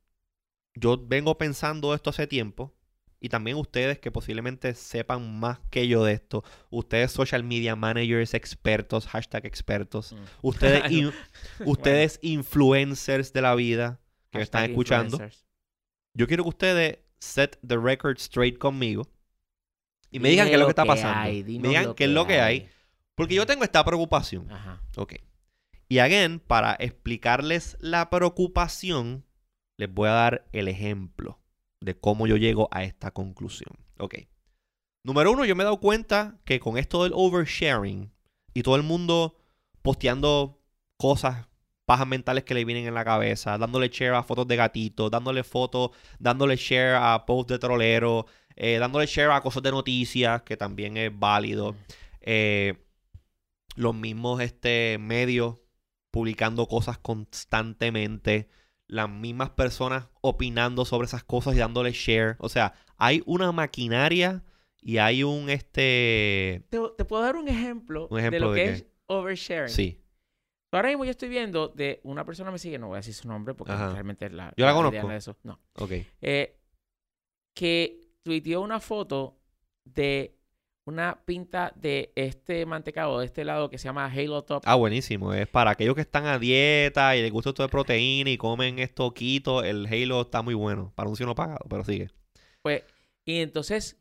yo 0.76 0.98
vengo 1.06 1.38
pensando 1.38 1.94
esto 1.94 2.10
hace 2.10 2.26
tiempo. 2.28 2.74
Y 3.22 3.28
también 3.30 3.58
ustedes 3.58 4.00
que 4.00 4.12
posiblemente 4.12 4.74
sepan 4.76 5.40
más 5.42 5.60
que 5.70 5.88
yo 5.90 6.06
de 6.06 6.14
esto. 6.14 6.44
Ustedes 6.70 7.12
social 7.12 7.44
media 7.44 7.76
managers, 7.76 8.34
expertos, 8.34 9.08
hashtag 9.08 9.46
expertos. 9.46 10.14
Mm. 10.14 10.18
Ustedes, 10.42 10.84
in- 10.92 11.12
ustedes 11.66 12.18
influencers 12.22 13.34
de 13.34 13.42
la 13.42 13.56
vida 13.56 14.00
que 14.32 14.38
me 14.40 14.44
están 14.44 14.70
escuchando. 14.70 15.20
Yo 16.20 16.28
quiero 16.28 16.44
que 16.44 16.50
ustedes 16.50 16.98
set 17.20 17.58
the 17.66 17.78
record 17.78 18.18
straight 18.18 18.58
conmigo. 18.58 19.08
Y 20.12 20.20
me 20.20 20.28
Dime 20.28 20.30
digan 20.32 20.48
qué 20.48 20.54
es 20.56 20.60
lo 20.60 20.66
que 20.66 20.72
está 20.72 20.84
pasando. 20.84 21.18
hay, 21.18 21.44
me 21.44 21.70
digan 21.70 21.94
qué 21.94 22.04
es 22.04 22.10
lo 22.10 22.28
que 22.28 22.42
hay. 22.42 22.60
hay. 22.60 22.70
Porque 23.16 23.36
yo 23.36 23.46
tengo 23.46 23.64
esta 23.64 23.86
preocupación. 23.86 24.52
Ajá. 24.52 24.82
Ok. 24.98 25.14
Y 25.88 26.00
again, 26.00 26.42
para 26.42 26.76
explicarles 26.78 27.78
la 27.80 28.10
preocupación, 28.10 29.24
les 29.78 29.94
voy 29.94 30.10
a 30.10 30.12
dar 30.12 30.50
el 30.52 30.68
ejemplo 30.68 31.40
de 31.80 31.98
cómo 31.98 32.28
yo 32.28 32.36
llego 32.36 32.68
a 32.72 32.84
esta 32.84 33.12
conclusión. 33.12 33.72
Ok. 33.98 34.16
Número 35.06 35.32
uno, 35.32 35.46
yo 35.46 35.56
me 35.56 35.64
he 35.64 35.66
dado 35.66 35.80
cuenta 35.80 36.38
que 36.44 36.60
con 36.60 36.78
esto 36.78 37.04
del 37.04 37.14
oversharing 37.16 38.12
y 38.54 38.64
todo 38.64 38.76
el 38.76 38.84
mundo 38.84 39.38
posteando 39.82 40.62
cosas, 40.98 41.48
pajas 41.90 42.06
mentales 42.06 42.44
que 42.44 42.54
le 42.54 42.66
vienen 42.66 42.86
en 42.86 42.94
la 42.94 43.04
cabeza, 43.04 43.58
dándole 43.58 43.88
share 43.88 44.14
a 44.14 44.22
fotos 44.22 44.48
de 44.48 44.56
gatitos, 44.56 45.10
dándole 45.10 45.44
fotos, 45.44 45.90
dándole 46.20 46.56
share 46.56 46.94
a 46.94 47.26
posts 47.26 47.52
de 47.52 47.58
trolero, 47.58 48.28
eh, 48.56 48.78
dándole 48.78 49.08
share 49.08 49.32
a 49.32 49.42
cosas 49.42 49.64
de 49.64 49.72
noticias, 49.72 50.44
que 50.44 50.56
también 50.56 50.98
es 50.98 51.10
válido. 51.18 51.76
Eh, 52.22 52.76
los 53.76 53.96
mismos 53.96 54.40
este, 54.40 55.00
medios 55.00 55.56
publicando 56.12 56.68
cosas 56.68 57.00
constantemente. 57.00 58.50
Las 58.86 59.10
mismas 59.10 59.50
personas 59.50 60.10
opinando 60.22 60.86
sobre 60.86 61.08
esas 61.08 61.24
cosas 61.24 61.56
y 61.56 61.58
dándole 61.58 61.92
share. 61.92 62.36
O 62.38 62.50
sea, 62.50 62.74
hay 62.98 63.24
una 63.26 63.52
maquinaria 63.52 64.44
y 64.80 64.98
hay 65.00 65.24
un 65.24 65.50
este. 65.50 66.68
Te, 66.70 66.80
te 66.96 67.06
puedo 67.06 67.24
dar 67.24 67.36
un 67.36 67.48
ejemplo, 67.48 68.08
¿Un 68.12 68.20
ejemplo 68.20 68.40
de 68.40 68.46
lo 68.46 68.52
de 68.52 68.62
que 68.62 68.68
qué? 68.68 68.74
es 68.76 68.86
oversharing. 69.08 69.74
Sí. 69.74 70.04
Ahora 70.72 70.90
mismo 70.90 71.04
yo 71.04 71.12
estoy 71.12 71.30
viendo 71.30 71.70
de 71.70 72.00
una 72.04 72.24
persona 72.26 72.52
me 72.52 72.60
sigue, 72.60 72.78
no 72.78 72.88
voy 72.88 72.96
a 72.96 72.98
decir 72.98 73.14
su 73.14 73.28
nombre 73.28 73.54
porque 73.56 73.74
Ajá. 73.74 73.92
realmente 73.92 74.28
es 74.28 74.34
la. 74.34 74.54
Yo 74.56 74.66
la 74.66 74.74
conozco. 74.74 75.08
de 75.08 75.16
eso. 75.16 75.36
No. 75.44 75.60
Ok. 75.76 75.92
Eh, 76.22 76.60
que 77.56 78.00
tuiteó 78.24 78.62
una 78.62 78.80
foto 78.80 79.40
de 79.84 80.36
una 80.86 81.24
pinta 81.26 81.72
de 81.76 82.12
este 82.16 82.66
mantecado, 82.66 83.20
de 83.20 83.26
este 83.26 83.44
lado 83.46 83.70
que 83.70 83.78
se 83.78 83.86
llama 83.86 84.06
Halo 84.06 84.44
Top. 84.44 84.64
Ah, 84.66 84.76
buenísimo. 84.76 85.34
Es 85.34 85.48
para 85.48 85.72
aquellos 85.72 85.96
que 85.96 86.02
están 86.02 86.26
a 86.26 86.40
dieta 86.40 87.16
y 87.16 87.22
les 87.22 87.32
gusta 87.32 87.50
esto 87.50 87.64
de 87.64 87.70
proteína 87.70 88.30
y 88.30 88.38
comen 88.38 88.80
esto 88.80 89.14
quito. 89.14 89.64
El 89.64 89.88
Halo 89.88 90.22
está 90.22 90.42
muy 90.42 90.54
bueno. 90.54 90.92
Para 90.96 91.08
anuncio 91.08 91.26
no 91.26 91.36
pagado, 91.36 91.66
pero 91.70 91.84
sigue. 91.84 92.10
Pues, 92.62 92.84
y 93.26 93.40
entonces 93.40 94.00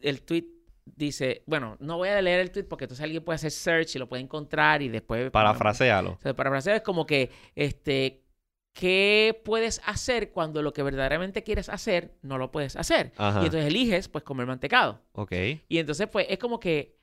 el 0.00 0.22
tweet 0.22 0.46
dice, 0.84 1.42
bueno, 1.46 1.76
no 1.80 1.96
voy 1.96 2.08
a 2.08 2.20
leer 2.20 2.40
el 2.40 2.50
tweet 2.50 2.64
porque 2.64 2.84
entonces 2.84 3.04
alguien 3.04 3.24
puede 3.24 3.36
hacer 3.36 3.50
search 3.50 3.96
y 3.96 3.98
lo 3.98 4.08
puede 4.08 4.22
encontrar 4.22 4.82
y 4.82 4.88
después... 4.88 5.30
Parafrasealo. 5.30 6.12
O 6.12 6.18
sea, 6.20 6.34
parafrasear 6.34 6.76
es 6.76 6.82
como 6.82 7.06
que, 7.06 7.30
este, 7.54 8.24
¿qué 8.72 9.40
puedes 9.44 9.80
hacer 9.86 10.32
cuando 10.32 10.62
lo 10.62 10.72
que 10.72 10.82
verdaderamente 10.82 11.42
quieres 11.44 11.68
hacer 11.68 12.16
no 12.22 12.38
lo 12.38 12.50
puedes 12.50 12.76
hacer? 12.76 13.12
Ajá. 13.16 13.42
Y 13.42 13.46
entonces 13.46 13.66
eliges, 13.66 14.08
pues, 14.08 14.24
comer 14.24 14.46
mantecado. 14.46 15.00
Ok. 15.12 15.32
Y 15.68 15.78
entonces, 15.78 16.08
pues, 16.08 16.26
es 16.28 16.38
como 16.38 16.58
que... 16.58 16.98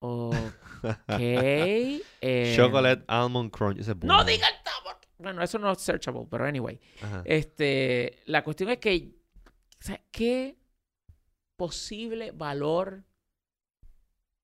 Ok. 0.00 0.42
eh, 1.08 2.52
Chocolate 2.56 3.04
Almond 3.06 3.50
Crunch. 3.50 3.78
Ese 3.80 3.92
es 3.92 3.96
No 3.96 4.14
bueno. 4.14 4.24
diga 4.24 4.46
el 4.48 4.54
sabor. 4.64 4.96
Bueno, 5.18 5.42
eso 5.42 5.58
no 5.58 5.72
es 5.72 5.80
searchable, 5.80 6.26
pero 6.30 6.44
anyway. 6.44 6.78
Ajá. 7.02 7.22
Este, 7.24 8.18
la 8.26 8.44
cuestión 8.44 8.68
es 8.70 8.78
que, 8.78 9.16
o 9.80 9.82
sea, 9.82 10.00
¿qué 10.10 10.58
posible 11.56 12.30
valor 12.32 13.04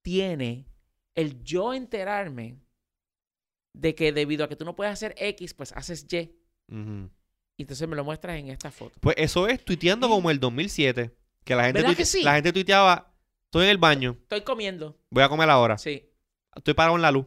tiene 0.02 0.66
el 1.14 1.42
yo 1.42 1.74
enterarme 1.74 2.58
de 3.74 3.94
que 3.94 4.12
debido 4.12 4.44
a 4.44 4.48
que 4.48 4.56
tú 4.56 4.64
no 4.64 4.74
puedes 4.74 4.92
hacer 4.92 5.14
X, 5.16 5.54
pues 5.54 5.72
haces 5.72 6.06
Y? 6.12 6.34
Entonces 7.58 7.88
me 7.88 7.96
lo 7.96 8.04
muestras 8.04 8.38
en 8.38 8.48
esta 8.48 8.70
foto. 8.70 8.98
Pues 9.00 9.14
eso 9.18 9.46
es 9.46 9.64
tuiteando 9.64 10.08
como 10.08 10.30
el 10.30 10.40
2007. 10.40 11.14
Que 11.44 11.54
la 11.56 11.64
gente, 11.64 11.80
¿Verdad 11.80 11.90
tuite- 11.94 11.96
que 11.98 12.04
sí? 12.04 12.22
la 12.22 12.34
gente 12.34 12.52
tuiteaba, 12.52 13.14
estoy 13.46 13.64
en 13.64 13.70
el 13.70 13.78
baño, 13.78 14.16
Estoy 14.22 14.42
comiendo. 14.42 14.98
voy 15.10 15.22
a 15.24 15.28
comer 15.28 15.50
ahora, 15.50 15.76
Sí, 15.76 16.08
estoy 16.54 16.74
parado 16.74 16.94
en 16.96 17.02
la 17.02 17.10
luz. 17.10 17.26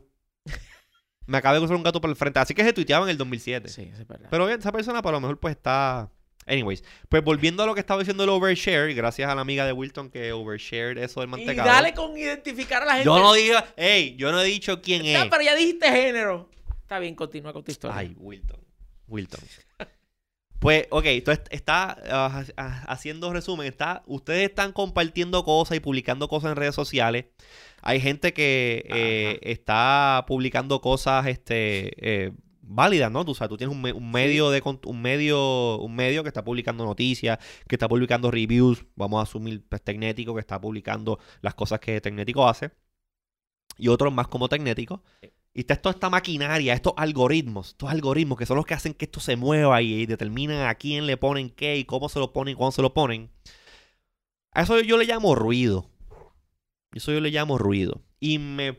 Me 1.27 1.37
acaba 1.37 1.55
de 1.55 1.59
cruzar 1.61 1.75
un 1.75 1.83
gato 1.83 1.99
por 1.99 2.09
el 2.09 2.15
frente. 2.15 2.39
Así 2.39 2.53
que 2.53 2.63
se 2.63 2.71
tuiteaba 2.71 3.03
en 3.05 3.09
el 3.09 3.17
2007. 3.17 3.67
sí, 3.69 3.81
eso 3.91 4.01
es 4.03 4.07
verdad. 4.07 4.27
Pero 4.29 4.45
bien, 4.45 4.59
esa 4.59 4.71
persona 4.71 5.01
para 5.01 5.17
lo 5.17 5.21
mejor 5.21 5.39
pues 5.39 5.55
está... 5.55 6.11
Anyways, 6.47 6.83
pues 7.09 7.23
volviendo 7.23 7.63
a 7.63 7.65
lo 7.65 7.73
que 7.73 7.79
estaba 7.79 7.99
diciendo 7.99 8.23
el 8.23 8.29
overshare, 8.29 8.93
gracias 8.93 9.29
a 9.29 9.33
la 9.33 9.41
amiga 9.41 9.65
de 9.65 9.71
Wilton 9.73 10.11
que 10.11 10.31
overshared 10.31 10.97
eso 10.97 11.21
del 11.21 11.29
y 11.29 11.31
mantecado. 11.31 11.67
dale 11.67 11.93
con 11.93 12.15
identificar 12.17 12.83
a 12.83 12.85
la 12.85 12.91
gente. 12.93 13.05
Yo 13.05 13.17
no 13.17 13.33
digo, 13.33 13.57
hey, 13.75 14.15
yo 14.17 14.31
no 14.31 14.41
he 14.41 14.45
dicho 14.45 14.81
quién 14.81 15.03
Está, 15.05 15.23
es. 15.23 15.29
pero 15.29 15.43
ya 15.43 15.55
dijiste 15.55 15.89
género. 15.91 16.49
Está 16.81 16.99
bien, 16.99 17.15
continúa 17.15 17.51
con 17.51 17.63
tu 17.63 17.71
historia. 17.71 17.97
Ay, 17.97 18.15
Wilton. 18.17 18.59
Wilton. 19.07 19.41
Pues, 20.59 20.87
ok, 20.89 21.05
entonces 21.05 21.45
está 21.51 21.97
ah, 22.09 22.43
haciendo 22.87 23.31
resumen. 23.31 23.67
Está, 23.67 24.03
ustedes 24.07 24.49
están 24.49 24.71
compartiendo 24.71 25.43
cosas 25.43 25.77
y 25.77 25.79
publicando 25.79 26.27
cosas 26.27 26.51
en 26.51 26.55
redes 26.55 26.75
sociales. 26.75 27.25
Hay 27.81 27.99
gente 27.99 28.33
que 28.33 28.83
eh, 28.89 29.39
está 29.43 30.25
publicando 30.27 30.81
cosas 30.81 31.27
este, 31.27 31.93
eh, 31.97 32.31
válidas, 32.67 33.11
¿no? 33.11 33.23
Tú, 33.25 33.31
o 33.31 33.35
sea, 33.35 33.47
tú 33.47 33.57
tienes 33.57 33.75
un, 33.75 33.81
me- 33.81 33.93
un 33.93 34.11
medio 34.11 34.49
de 34.49 34.61
un 34.85 35.01
medio, 35.01 35.77
un 35.79 35.95
medio 35.95 36.23
que 36.23 36.29
está 36.29 36.43
publicando 36.43 36.85
noticias, 36.85 37.39
que 37.67 37.75
está 37.75 37.87
publicando 37.87 38.31
reviews. 38.31 38.85
Vamos 38.95 39.19
a 39.19 39.23
asumir 39.23 39.65
pues, 39.67 39.81
Tecnético, 39.83 40.33
que 40.33 40.41
está 40.41 40.59
publicando 40.59 41.19
las 41.41 41.53
cosas 41.55 41.79
que 41.79 41.99
Tecnético 42.01 42.47
hace. 42.47 42.71
Y 43.77 43.89
otros 43.89 44.13
más 44.13 44.27
como 44.27 44.49
Tecnético. 44.49 45.03
Sí. 45.21 45.31
Y 45.53 45.61
está 45.61 45.77
toda 45.77 45.93
esta 45.93 46.09
maquinaria, 46.09 46.73
estos 46.73 46.93
algoritmos, 46.97 47.69
estos 47.69 47.89
algoritmos 47.89 48.37
que 48.37 48.45
son 48.45 48.57
los 48.57 48.65
que 48.65 48.73
hacen 48.73 48.93
que 48.93 49.05
esto 49.05 49.21
se 49.21 49.37
mueva 49.37 49.81
y, 49.81 49.93
y 49.93 50.05
determinan 50.05 50.67
a 50.67 50.75
quién 50.75 51.05
le 51.05 51.15
ponen 51.15 51.49
qué 51.49 51.77
y 51.77 51.85
cómo 51.85 52.09
se 52.09 52.19
lo 52.19 52.33
ponen 52.33 52.51
y 52.53 52.55
cuándo 52.55 52.73
se 52.73 52.81
lo 52.81 52.93
ponen. 52.93 53.31
A 54.51 54.63
eso 54.63 54.79
yo 54.81 54.97
le 54.97 55.05
llamo 55.05 55.33
ruido. 55.33 55.89
Eso 56.93 57.13
yo 57.13 57.21
le 57.21 57.31
llamo 57.31 57.57
ruido. 57.57 58.01
Y 58.19 58.37
me 58.39 58.77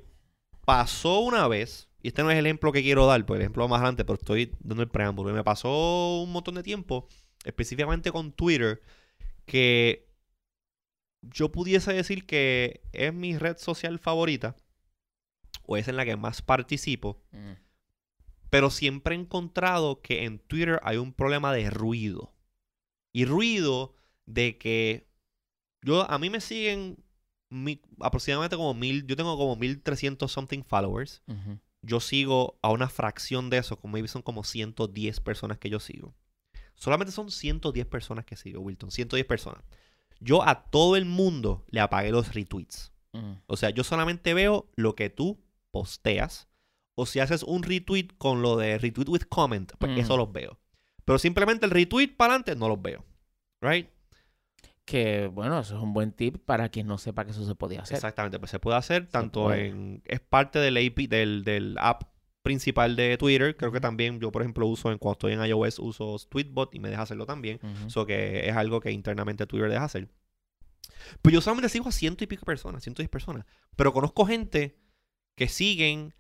pasó 0.66 1.20
una 1.20 1.48
vez, 1.48 1.88
y 2.06 2.10
este 2.10 2.22
no 2.22 2.30
es 2.30 2.38
el 2.38 2.46
ejemplo 2.46 2.70
que 2.70 2.82
quiero 2.82 3.04
dar, 3.04 3.26
pues 3.26 3.38
el 3.38 3.42
ejemplo 3.42 3.66
más 3.66 3.78
adelante, 3.80 4.04
pero 4.04 4.14
estoy 4.16 4.52
dando 4.60 4.84
el 4.84 4.88
preámbulo. 4.88 5.30
Y 5.30 5.32
me 5.32 5.42
pasó 5.42 6.22
un 6.22 6.30
montón 6.30 6.54
de 6.54 6.62
tiempo 6.62 7.08
específicamente 7.44 8.12
con 8.12 8.30
Twitter, 8.30 8.80
que 9.44 10.06
yo 11.22 11.50
pudiese 11.50 11.92
decir 11.92 12.24
que 12.24 12.82
es 12.92 13.12
mi 13.12 13.36
red 13.36 13.56
social 13.58 13.98
favorita, 13.98 14.54
o 15.64 15.76
es 15.76 15.88
en 15.88 15.96
la 15.96 16.04
que 16.04 16.16
más 16.16 16.42
participo, 16.42 17.20
Mm. 17.32 17.54
pero 18.50 18.70
siempre 18.70 19.16
he 19.16 19.18
encontrado 19.18 20.00
que 20.00 20.24
en 20.24 20.38
Twitter 20.38 20.78
hay 20.84 20.98
un 20.98 21.12
problema 21.12 21.52
de 21.52 21.70
ruido. 21.70 22.32
Y 23.12 23.24
ruido 23.24 23.94
de 24.26 24.58
que 24.58 25.08
yo, 25.82 26.08
a 26.08 26.18
mí 26.18 26.30
me 26.30 26.40
siguen 26.40 26.98
mi- 27.50 27.82
aproximadamente 28.00 28.56
como 28.56 28.74
mil, 28.74 29.06
yo 29.06 29.16
tengo 29.16 29.36
como 29.36 29.56
1300 29.56 30.30
something 30.30 30.62
followers. 30.62 31.22
Ujú. 31.26 31.58
Yo 31.86 32.00
sigo 32.00 32.58
a 32.62 32.70
una 32.70 32.88
fracción 32.88 33.48
de 33.48 33.58
eso, 33.58 33.78
como 33.78 33.92
maybe 33.92 34.08
son 34.08 34.22
como 34.22 34.42
110 34.42 35.20
personas 35.20 35.58
que 35.58 35.70
yo 35.70 35.78
sigo. 35.78 36.14
Solamente 36.74 37.12
son 37.12 37.30
110 37.30 37.86
personas 37.86 38.24
que 38.24 38.36
sigo, 38.36 38.60
Wilton. 38.60 38.90
110 38.90 39.24
personas. 39.26 39.62
Yo 40.20 40.46
a 40.46 40.64
todo 40.64 40.96
el 40.96 41.04
mundo 41.04 41.64
le 41.68 41.80
apagué 41.80 42.10
los 42.10 42.34
retweets. 42.34 42.92
Mm. 43.12 43.34
O 43.46 43.56
sea, 43.56 43.70
yo 43.70 43.84
solamente 43.84 44.34
veo 44.34 44.68
lo 44.74 44.94
que 44.96 45.10
tú 45.10 45.40
posteas. 45.70 46.48
O 46.96 47.06
si 47.06 47.20
haces 47.20 47.42
un 47.42 47.62
retweet 47.62 48.08
con 48.18 48.42
lo 48.42 48.56
de 48.56 48.78
retweet 48.78 49.08
with 49.08 49.22
comment, 49.28 49.72
pues 49.78 49.98
eso 49.98 50.16
los 50.16 50.32
veo. 50.32 50.58
Pero 51.04 51.18
simplemente 51.18 51.66
el 51.66 51.70
retweet 51.70 52.16
para 52.16 52.32
adelante 52.32 52.56
no 52.56 52.68
los 52.68 52.82
veo. 52.82 53.04
¿Right? 53.60 53.88
Que 54.86 55.26
bueno, 55.26 55.58
eso 55.58 55.76
es 55.76 55.82
un 55.82 55.92
buen 55.92 56.12
tip 56.12 56.38
para 56.44 56.68
quien 56.68 56.86
no 56.86 56.96
sepa 56.96 57.24
que 57.24 57.32
eso 57.32 57.44
se 57.44 57.56
podía 57.56 57.82
hacer. 57.82 57.96
Exactamente. 57.96 58.38
Pues 58.38 58.52
se 58.52 58.60
puede 58.60 58.78
hacer 58.78 59.08
tanto 59.08 59.44
puede. 59.44 59.66
en... 59.66 60.02
Es 60.06 60.20
parte 60.20 60.60
del 60.60 60.76
AP, 60.76 61.08
del, 61.08 61.42
del 61.44 61.76
app 61.78 62.04
principal 62.42 62.94
de 62.94 63.18
Twitter. 63.18 63.56
Creo 63.56 63.72
que 63.72 63.80
también 63.80 64.20
yo, 64.20 64.30
por 64.30 64.42
ejemplo, 64.42 64.64
uso 64.66 64.92
en 64.92 64.98
cuando 64.98 65.14
estoy 65.14 65.32
en 65.32 65.44
iOS, 65.44 65.80
uso 65.80 66.16
Tweetbot 66.30 66.72
y 66.72 66.78
me 66.78 66.88
deja 66.88 67.02
hacerlo 67.02 67.26
también. 67.26 67.58
Eso 67.84 68.06
que 68.06 68.48
es 68.48 68.54
algo 68.56 68.80
que 68.80 68.92
internamente 68.92 69.46
Twitter 69.46 69.68
deja 69.68 69.84
hacer. 69.84 70.08
Pero 71.20 71.34
yo 71.34 71.40
solamente 71.40 71.68
sigo 71.68 71.88
a 71.88 71.92
ciento 71.92 72.22
y 72.22 72.28
pico 72.28 72.44
personas, 72.46 72.84
ciento 72.84 73.02
diez 73.02 73.10
personas. 73.10 73.44
Pero 73.74 73.92
conozco 73.92 74.24
gente 74.24 74.78
que 75.34 75.48
siguen 75.48 76.14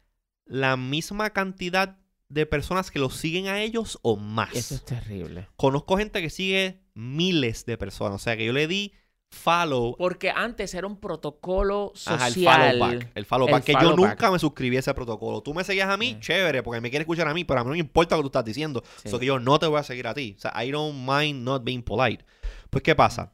la 0.44 0.76
misma 0.76 1.30
cantidad 1.30 2.00
de 2.28 2.46
personas 2.46 2.90
que 2.90 2.98
los 2.98 3.14
siguen 3.16 3.46
a 3.48 3.60
ellos 3.62 3.98
o 4.02 4.16
más. 4.16 4.54
Eso 4.54 4.74
es 4.74 4.84
terrible. 4.84 5.48
Conozco 5.56 5.96
gente 5.96 6.20
que 6.22 6.30
sigue 6.30 6.80
miles 6.94 7.66
de 7.66 7.78
personas. 7.78 8.16
O 8.16 8.18
sea 8.18 8.36
que 8.36 8.44
yo 8.44 8.52
le 8.52 8.66
di 8.66 8.92
follow. 9.30 9.96
Porque 9.96 10.30
antes 10.30 10.72
era 10.74 10.86
un 10.86 10.98
protocolo 10.98 11.92
Ajá, 12.06 12.28
el 12.28 12.34
social. 12.34 12.78
follow 12.78 12.88
back. 12.98 13.10
El 13.14 13.26
follow 13.26 13.46
El 13.48 13.52
back. 13.52 13.64
Que 13.64 13.72
yo 13.74 13.94
nunca 13.96 14.14
back. 14.26 14.32
me 14.32 14.38
suscribí 14.38 14.76
a 14.76 14.80
ese 14.80 14.94
protocolo. 14.94 15.40
Tú 15.42 15.54
me 15.54 15.62
seguías 15.64 15.88
a 15.88 15.96
mí, 15.96 16.14
Sí. 16.14 16.20
chévere, 16.20 16.62
porque 16.62 16.80
me 16.80 16.90
quieres 16.90 17.04
escuchar 17.04 17.28
a 17.28 17.34
mí, 17.34 17.44
pero 17.44 17.60
a 17.60 17.64
mí 17.64 17.68
no 17.68 17.72
me 17.74 17.78
importa 17.78 18.16
lo 18.16 18.22
que 18.22 18.24
tú 18.24 18.28
estás 18.28 18.44
diciendo. 18.44 18.82
Sí. 19.02 19.08
So 19.08 19.18
que 19.18 19.26
yo 19.26 19.38
no 19.38 19.58
te 19.58 19.66
voy 19.66 19.78
a 19.78 19.82
seguir 19.84 20.06
a 20.06 20.14
ti. 20.14 20.34
O 20.36 20.40
sea, 20.40 20.52
I 20.64 20.70
don't 20.70 20.96
mind 21.08 21.44
not 21.44 21.62
being 21.64 21.82
polite. 21.82 22.24
Pues, 22.70 22.82
¿qué 22.82 22.94
pasa? 22.94 23.32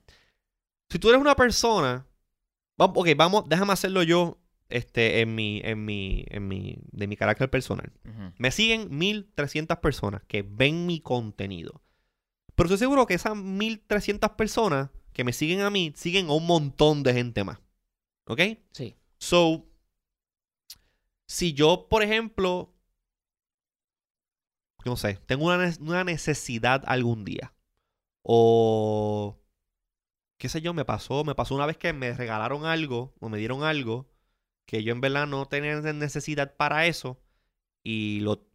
Si 0.90 0.98
tú 0.98 1.08
eres 1.08 1.20
una 1.20 1.34
persona. 1.36 2.06
Ok, 2.76 3.08
vamos, 3.16 3.44
déjame 3.48 3.72
hacerlo 3.72 4.02
yo. 4.02 4.38
Este, 4.72 5.20
en 5.20 5.34
mi, 5.34 5.60
en 5.64 5.84
mi, 5.84 6.24
en 6.28 6.48
mi, 6.48 6.78
de 6.92 7.06
mi 7.06 7.16
carácter 7.16 7.50
personal. 7.50 7.92
Me 8.38 8.50
siguen 8.50 8.96
1300 8.96 9.78
personas 9.78 10.22
que 10.26 10.42
ven 10.42 10.86
mi 10.86 11.00
contenido. 11.00 11.82
Pero 12.54 12.68
estoy 12.68 12.78
seguro 12.78 13.06
que 13.06 13.12
esas 13.12 13.36
1300 13.36 14.30
personas 14.30 14.88
que 15.12 15.24
me 15.24 15.34
siguen 15.34 15.60
a 15.60 15.68
mí 15.68 15.92
siguen 15.94 16.28
a 16.28 16.32
un 16.32 16.46
montón 16.46 17.02
de 17.02 17.12
gente 17.12 17.44
más. 17.44 17.58
¿Ok? 18.26 18.40
Sí. 18.72 18.96
So, 19.18 19.66
si 21.26 21.52
yo, 21.52 21.86
por 21.90 22.02
ejemplo, 22.02 22.74
no 24.86 24.96
sé, 24.96 25.18
tengo 25.26 25.46
una, 25.46 25.70
una 25.80 26.04
necesidad 26.04 26.82
algún 26.86 27.26
día, 27.26 27.54
o 28.22 29.38
qué 30.38 30.48
sé 30.48 30.62
yo, 30.62 30.72
me 30.72 30.86
pasó, 30.86 31.24
me 31.24 31.34
pasó 31.34 31.54
una 31.54 31.66
vez 31.66 31.76
que 31.76 31.92
me 31.92 32.14
regalaron 32.14 32.64
algo 32.64 33.14
o 33.20 33.28
me 33.28 33.36
dieron 33.36 33.64
algo 33.64 34.11
que 34.72 34.82
yo 34.82 34.92
en 34.94 35.02
verdad 35.02 35.26
no 35.26 35.44
tenía 35.44 35.78
necesidad 35.92 36.56
para 36.56 36.86
eso 36.86 37.20
y 37.84 38.20
lo 38.20 38.48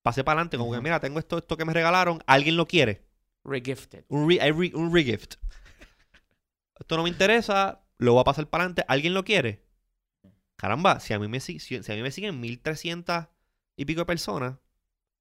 pasé 0.00 0.24
para 0.24 0.40
adelante, 0.40 0.56
como 0.56 0.72
que 0.72 0.80
mira, 0.80 0.98
tengo 0.98 1.18
esto, 1.18 1.36
esto 1.36 1.58
que 1.58 1.66
me 1.66 1.74
regalaron, 1.74 2.22
alguien 2.26 2.56
lo 2.56 2.66
quiere, 2.66 3.04
Regifted. 3.44 4.06
un, 4.08 4.30
re- 4.30 4.72
un 4.74 4.94
regift. 4.94 5.34
Esto 6.80 6.96
no 6.96 7.02
me 7.02 7.10
interesa, 7.10 7.82
lo 7.98 8.14
voy 8.14 8.22
a 8.22 8.24
pasar 8.24 8.48
para 8.48 8.64
adelante. 8.64 8.84
¿Alguien 8.88 9.12
lo 9.12 9.24
quiere? 9.24 9.62
Caramba, 10.56 11.00
si 11.00 11.12
a 11.12 11.18
mí 11.18 11.28
me, 11.28 11.38
si, 11.38 11.58
si 11.60 11.76
a 11.76 11.94
mí 11.94 12.00
me 12.02 12.10
siguen 12.12 12.40
1300 12.40 13.26
y 13.76 13.84
pico 13.84 14.00
de 14.00 14.06
personas, 14.06 14.56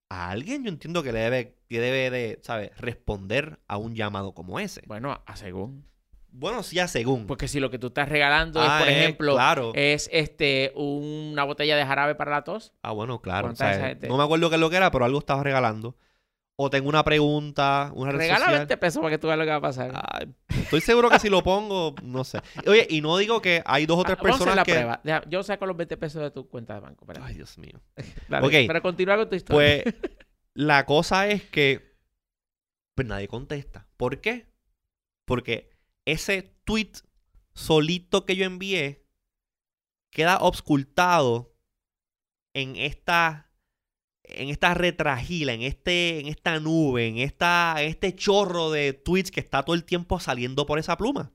a 0.10 0.30
alguien 0.30 0.64
yo 0.64 0.70
entiendo 0.70 1.04
que 1.04 1.12
le 1.12 1.20
debe, 1.20 1.58
que 1.68 1.82
debe 1.82 2.10
de, 2.10 2.40
¿sabes? 2.42 2.72
Responder 2.78 3.60
a 3.68 3.76
un 3.78 3.96
llamado 3.96 4.34
como 4.34 4.62
ese. 4.62 4.82
Bueno, 4.88 5.22
a 5.26 5.36
según. 5.36 5.86
Bueno, 6.32 6.62
sí, 6.64 6.78
a 6.80 6.88
según. 6.88 7.26
Porque 7.28 7.48
si 7.48 7.60
lo 7.60 7.70
que 7.72 7.80
tú 7.80 7.88
estás 7.88 8.08
regalando 8.10 8.62
Ah, 8.62 8.78
es, 8.78 8.84
por 8.84 8.90
eh, 8.94 9.00
ejemplo, 9.02 9.34
claro. 9.34 9.72
es 9.74 10.10
este 10.14 10.72
una 10.76 11.44
botella 11.46 11.76
de 11.76 11.86
jarabe 11.86 12.16
para 12.16 12.32
la 12.32 12.44
tos. 12.44 12.74
ah, 12.84 12.92
bueno, 12.92 13.22
claro. 13.22 13.54
no 14.08 14.18
me 14.18 14.24
acuerdo 14.24 14.50
qué 14.50 14.56
es 14.56 14.62
lo 14.62 14.70
que 14.70 14.76
era, 14.78 14.92
pero 14.92 15.06
algo 15.06 15.20
estaba 15.20 15.42
regalando. 15.44 15.96
O 16.60 16.72
tengo 16.72 16.90
una 16.90 17.04
pregunta, 17.04 17.92
una 17.94 18.12
red 18.12 18.18
Regala 18.18 18.40
social. 18.46 18.58
20 18.62 18.78
pesos 18.78 19.00
para 19.00 19.12
que 19.12 19.20
tú 19.20 19.28
veas 19.28 19.38
lo 19.38 19.46
que 19.46 19.52
va 19.52 19.58
a 19.58 19.62
pasar. 19.62 19.92
Ah, 19.94 20.22
estoy 20.50 20.82
seguro 20.82 21.08
que 21.08 21.20
si 21.20 21.30
lo 21.30 21.44
pongo, 21.44 21.94
no 22.02 22.24
sé. 22.24 22.40
Oye, 22.66 22.88
y 22.90 23.00
no 23.02 23.16
digo 23.18 23.40
que 23.44 23.62
hay 23.64 23.86
dos 23.86 24.00
o 24.00 24.04
tres 24.04 24.18
Ah, 24.20 24.24
Vamos 24.24 24.42
a 24.42 24.44
hacer 24.44 24.46
personas 24.48 24.56
la 24.56 24.64
que... 24.64 24.72
prueba. 24.74 25.02
Deja- 25.04 25.30
yo 25.30 25.44
saco 25.44 25.68
los 25.68 25.78
20 25.78 25.98
pesos 25.98 26.20
de 26.24 26.32
tu 26.32 26.50
cuenta 26.50 26.74
de 26.74 26.80
banco. 26.80 27.06
espérate. 27.06 27.28
Ay, 27.28 27.36
Dios 27.36 27.60
mío. 27.60 27.80
Dale, 28.28 28.48
ok. 28.48 28.54
Pero 28.68 28.82
continúa 28.82 29.18
con 29.18 29.30
tu 29.30 29.36
historia. 29.36 29.84
Pues 29.84 29.96
la 30.56 30.84
cosa 30.88 31.28
es 31.28 31.44
que 31.44 31.96
pues 32.96 33.08
nadie 33.08 33.28
contesta. 33.28 33.88
¿Por 33.96 34.20
qué? 34.20 34.48
Porque 35.26 35.70
ese 36.08 36.56
tweet 36.64 36.94
solito 37.54 38.26
que 38.26 38.36
yo 38.36 38.46
envié 38.46 39.06
queda 40.10 40.40
obscultado 40.40 41.54
en 42.54 42.76
esta 42.78 43.52
en 44.24 44.50
esta 44.50 44.74
retragila, 44.74 45.54
en 45.54 45.62
este 45.62 46.20
en 46.20 46.28
esta 46.28 46.60
nube, 46.60 47.08
en 47.08 47.18
esta 47.18 47.76
en 47.80 47.90
este 47.90 48.16
chorro 48.16 48.72
de 48.72 48.94
tweets 48.94 49.32
que 49.32 49.42
está 49.42 49.64
todo 49.64 49.76
el 49.76 49.84
tiempo 49.84 50.20
saliendo 50.20 50.66
por 50.66 50.80
esa 50.80 50.98
pluma. 50.98 51.34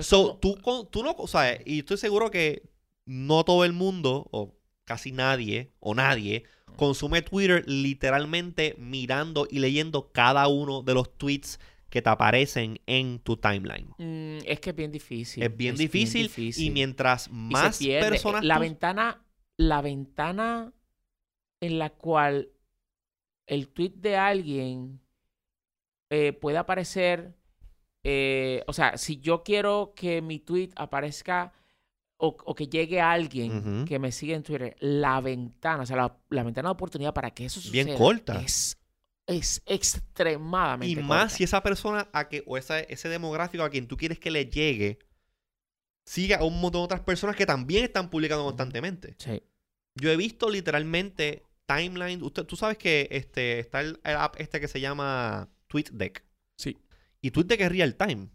So, 0.00 0.36
tú, 0.36 0.58
tú 0.90 1.02
no, 1.02 1.14
o 1.16 1.28
sea, 1.28 1.60
y 1.64 1.80
estoy 1.80 1.96
seguro 1.96 2.30
que 2.30 2.68
no 3.04 3.44
todo 3.44 3.64
el 3.64 3.72
mundo, 3.72 4.28
o 4.32 4.58
casi 4.84 5.12
nadie, 5.12 5.72
o 5.78 5.94
nadie, 5.94 6.44
consume 6.76 7.22
Twitter 7.22 7.64
literalmente 7.68 8.74
mirando 8.78 9.46
y 9.48 9.60
leyendo 9.60 10.10
cada 10.10 10.48
uno 10.48 10.82
de 10.82 10.94
los 10.94 11.16
tweets 11.16 11.60
que 11.88 12.02
te 12.02 12.10
aparecen 12.10 12.78
en 12.86 13.18
tu 13.20 13.36
timeline. 13.36 13.88
Mm, 13.98 14.38
es 14.44 14.60
que 14.60 14.70
es 14.70 14.76
bien 14.76 14.90
difícil. 14.92 15.42
es 15.42 15.56
bien 15.56 15.76
difícil, 15.76 16.30
y 16.56 16.70
mientras 16.70 17.28
Y 17.28 17.30
más 17.30 17.78
personas... 17.78 18.44
La 18.44 18.56
tú- 18.56 18.60
ventana, 18.60 19.24
la 19.56 19.80
ventana 19.82 20.72
en 21.60 21.78
la 21.78 21.90
cual 21.90 22.50
el 23.46 23.68
tweet 23.68 23.92
de 23.96 24.16
alguien 24.16 25.00
eh, 26.10 26.32
puede 26.32 26.58
aparecer. 26.58 27.34
eh, 28.04 28.62
o 28.66 28.72
sea, 28.72 28.96
si 28.96 29.18
yo 29.18 29.42
quiero 29.42 29.92
que 29.96 30.22
mi 30.22 30.38
tweet 30.38 30.70
aparezca 30.76 31.52
o, 32.18 32.36
o 32.44 32.54
que 32.54 32.66
llegue 32.68 33.00
a 33.00 33.10
alguien 33.12 33.84
que 33.84 33.98
me 33.98 34.10
sigue 34.12 34.34
en 34.34 34.42
Twitter, 34.42 34.76
la 34.80 35.20
ventana, 35.20 35.82
o 35.82 35.86
sea, 35.86 35.96
la, 35.96 36.16
la 36.30 36.42
ventana 36.44 36.68
de 36.68 36.72
oportunidad 36.74 37.12
para 37.12 37.30
que 37.32 37.44
eso 37.46 37.60
suceda 37.60 37.84
Bien 37.84 37.96
corta. 37.98 38.40
Es, 38.42 38.75
es 39.26 39.62
extremadamente 39.66 41.00
Y 41.00 41.02
más 41.04 41.32
si 41.32 41.44
esa 41.44 41.62
persona 41.62 42.08
a 42.12 42.28
que, 42.28 42.42
o 42.46 42.56
esa- 42.56 42.80
ese 42.80 43.08
demográfico 43.08 43.64
a 43.64 43.70
quien 43.70 43.86
tú 43.88 43.96
quieres 43.96 44.18
que 44.18 44.30
le 44.30 44.46
llegue, 44.46 44.98
siga 46.04 46.38
a 46.38 46.44
un 46.44 46.60
montón 46.60 46.82
de 46.82 46.84
otras 46.84 47.00
personas 47.00 47.36
que 47.36 47.46
también 47.46 47.84
están 47.84 48.10
publicando 48.10 48.44
constantemente. 48.44 49.14
Sí. 49.18 49.42
Yo 49.96 50.10
he 50.10 50.16
visto 50.16 50.48
literalmente 50.50 51.42
timeline. 51.66 52.22
Usted, 52.22 52.44
tú 52.44 52.54
sabes 52.56 52.78
que 52.78 53.08
este, 53.10 53.58
está 53.58 53.80
el, 53.80 53.98
el 54.04 54.16
app 54.16 54.36
este 54.38 54.60
que 54.60 54.68
se 54.68 54.80
llama 54.80 55.48
TweetDeck. 55.68 56.24
Sí. 56.56 56.78
Y 57.20 57.30
TweetDeck 57.32 57.60
es 57.62 57.68
real 57.72 57.96
time. 57.96 58.28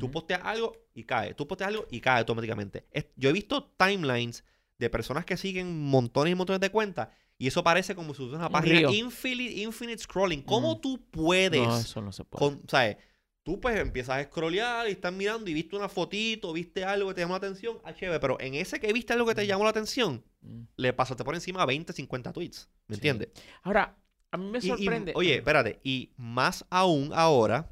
Tú 0.00 0.10
posteas 0.10 0.40
algo 0.44 0.72
y 0.94 1.04
cae. 1.04 1.34
Tú 1.34 1.46
posteas 1.46 1.68
algo 1.68 1.86
y 1.90 2.00
cae 2.00 2.18
automáticamente. 2.18 2.86
Es- 2.90 3.06
yo 3.16 3.30
he 3.30 3.32
visto 3.32 3.72
timelines 3.78 4.44
de 4.78 4.90
personas 4.90 5.24
que 5.24 5.36
siguen 5.36 5.80
montones 5.80 6.32
y 6.32 6.34
montones 6.34 6.60
de 6.60 6.70
cuentas. 6.70 7.08
Y 7.38 7.48
eso 7.48 7.62
parece 7.62 7.94
como 7.94 8.14
si 8.14 8.22
fuera 8.22 8.36
una 8.38 8.46
Un 8.46 8.52
página 8.52 8.90
infinite, 8.90 9.52
infinite 9.60 9.98
scrolling. 10.02 10.42
¿Cómo 10.42 10.72
Ujú. 10.72 10.80
tú 10.80 11.00
puedes? 11.10 11.60
No, 11.66 11.76
eso 11.78 12.00
no 12.00 12.12
se 12.12 12.24
puede. 12.24 12.38
con, 12.56 12.62
¿sabes? 12.68 12.96
Tú 13.42 13.60
pues 13.60 13.78
empiezas 13.78 14.16
a 14.16 14.24
scrollear 14.24 14.88
y 14.88 14.92
estás 14.92 15.12
mirando 15.12 15.48
y 15.48 15.54
viste 15.54 15.76
una 15.76 15.88
fotito, 15.88 16.52
viste 16.52 16.84
algo 16.84 17.08
que 17.10 17.14
te 17.14 17.20
llamó 17.20 17.34
la 17.34 17.38
atención. 17.38 17.78
Ah, 17.84 17.94
chévere. 17.94 18.18
Pero 18.18 18.40
en 18.40 18.54
ese 18.54 18.80
que 18.80 18.92
viste 18.92 19.12
algo 19.12 19.26
que 19.26 19.34
te 19.36 19.44
Mm. 19.44 19.46
llamó 19.46 19.64
la 19.64 19.70
atención, 19.70 20.24
Mm. 20.40 20.62
le 20.76 20.92
pasaste 20.92 21.22
por 21.24 21.34
encima 21.34 21.64
20, 21.66 21.92
50 21.92 22.32
tweets. 22.32 22.68
¿Me 22.88 22.94
Sí. 22.96 22.98
entiendes? 22.98 23.28
Ahora, 23.62 23.96
a 24.32 24.36
mí 24.36 24.46
me 24.50 24.58
Y- 24.58 24.64
y, 24.64 24.68
sorprende. 24.68 25.12
oye, 25.14 25.36
espérate. 25.36 25.78
Y 25.84 26.10
más 26.16 26.64
aún 26.70 27.12
ahora 27.14 27.68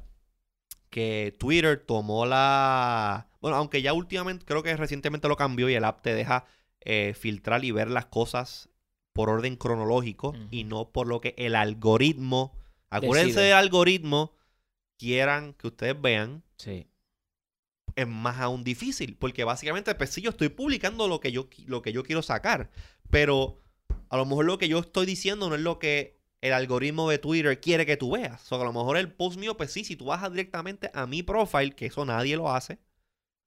que 0.89 1.35
Twitter 1.37 1.83
tomó 1.85 2.25
la... 2.25 3.27
Bueno, 3.41 3.57
aunque 3.57 3.81
ya 3.81 3.91
últimamente, 3.93 4.45
creo 4.45 4.63
que 4.63 4.75
recientemente 4.77 5.27
lo 5.27 5.35
cambió 5.35 5.67
y 5.69 5.73
el 5.73 5.83
app 5.83 6.01
te 6.01 6.13
deja 6.13 6.45
eh, 6.87 7.15
filtrar 7.19 7.65
y 7.65 7.71
ver 7.71 7.89
las 7.89 8.05
cosas 8.05 8.69
por 9.15 9.29
orden 9.29 9.55
cronológico 9.55 10.35
y 10.51 10.65
no 10.65 10.89
por 10.89 11.07
lo 11.07 11.21
que 11.21 11.33
el 11.37 11.55
algoritmo... 11.55 12.51
Acuérdense 12.89 13.39
del 13.39 13.53
algoritmo 13.53 14.33
quieran 14.97 15.53
que 15.53 15.67
ustedes 15.67 15.99
vean, 15.99 16.43
Sí. 16.57 16.85
es 17.95 18.07
más 18.07 18.41
aún 18.41 18.65
difícil. 18.65 19.15
Porque 19.15 19.45
básicamente, 19.45 19.95
pues 19.95 20.09
sí, 20.09 20.21
yo 20.21 20.31
estoy 20.31 20.49
publicando 20.49 21.07
lo 21.07 21.21
que 21.21 21.31
yo, 21.31 21.47
lo 21.65 21.81
que 21.81 21.93
yo 21.93 22.03
quiero 22.03 22.21
sacar. 22.21 22.69
Pero 23.09 23.61
a 24.09 24.17
lo 24.17 24.25
mejor 24.25 24.43
lo 24.45 24.57
que 24.57 24.67
yo 24.67 24.79
estoy 24.79 25.05
diciendo 25.05 25.47
no 25.47 25.55
es 25.55 25.61
lo 25.61 25.79
que 25.79 26.19
el 26.41 26.51
algoritmo 26.51 27.09
de 27.09 27.17
Twitter 27.17 27.61
quiere 27.61 27.85
que 27.85 27.95
tú 27.95 28.11
veas. 28.11 28.43
O 28.43 28.45
sea, 28.47 28.57
a 28.59 28.65
lo 28.65 28.73
mejor 28.73 28.97
el 28.97 29.13
post 29.13 29.39
mío, 29.39 29.55
pues 29.55 29.71
sí, 29.71 29.85
si 29.85 29.95
tú 29.95 30.05
vas 30.05 30.29
directamente 30.29 30.91
a 30.93 31.07
mi 31.07 31.23
profile, 31.23 31.71
que 31.71 31.85
eso 31.85 32.03
nadie 32.03 32.35
lo 32.35 32.51
hace, 32.53 32.79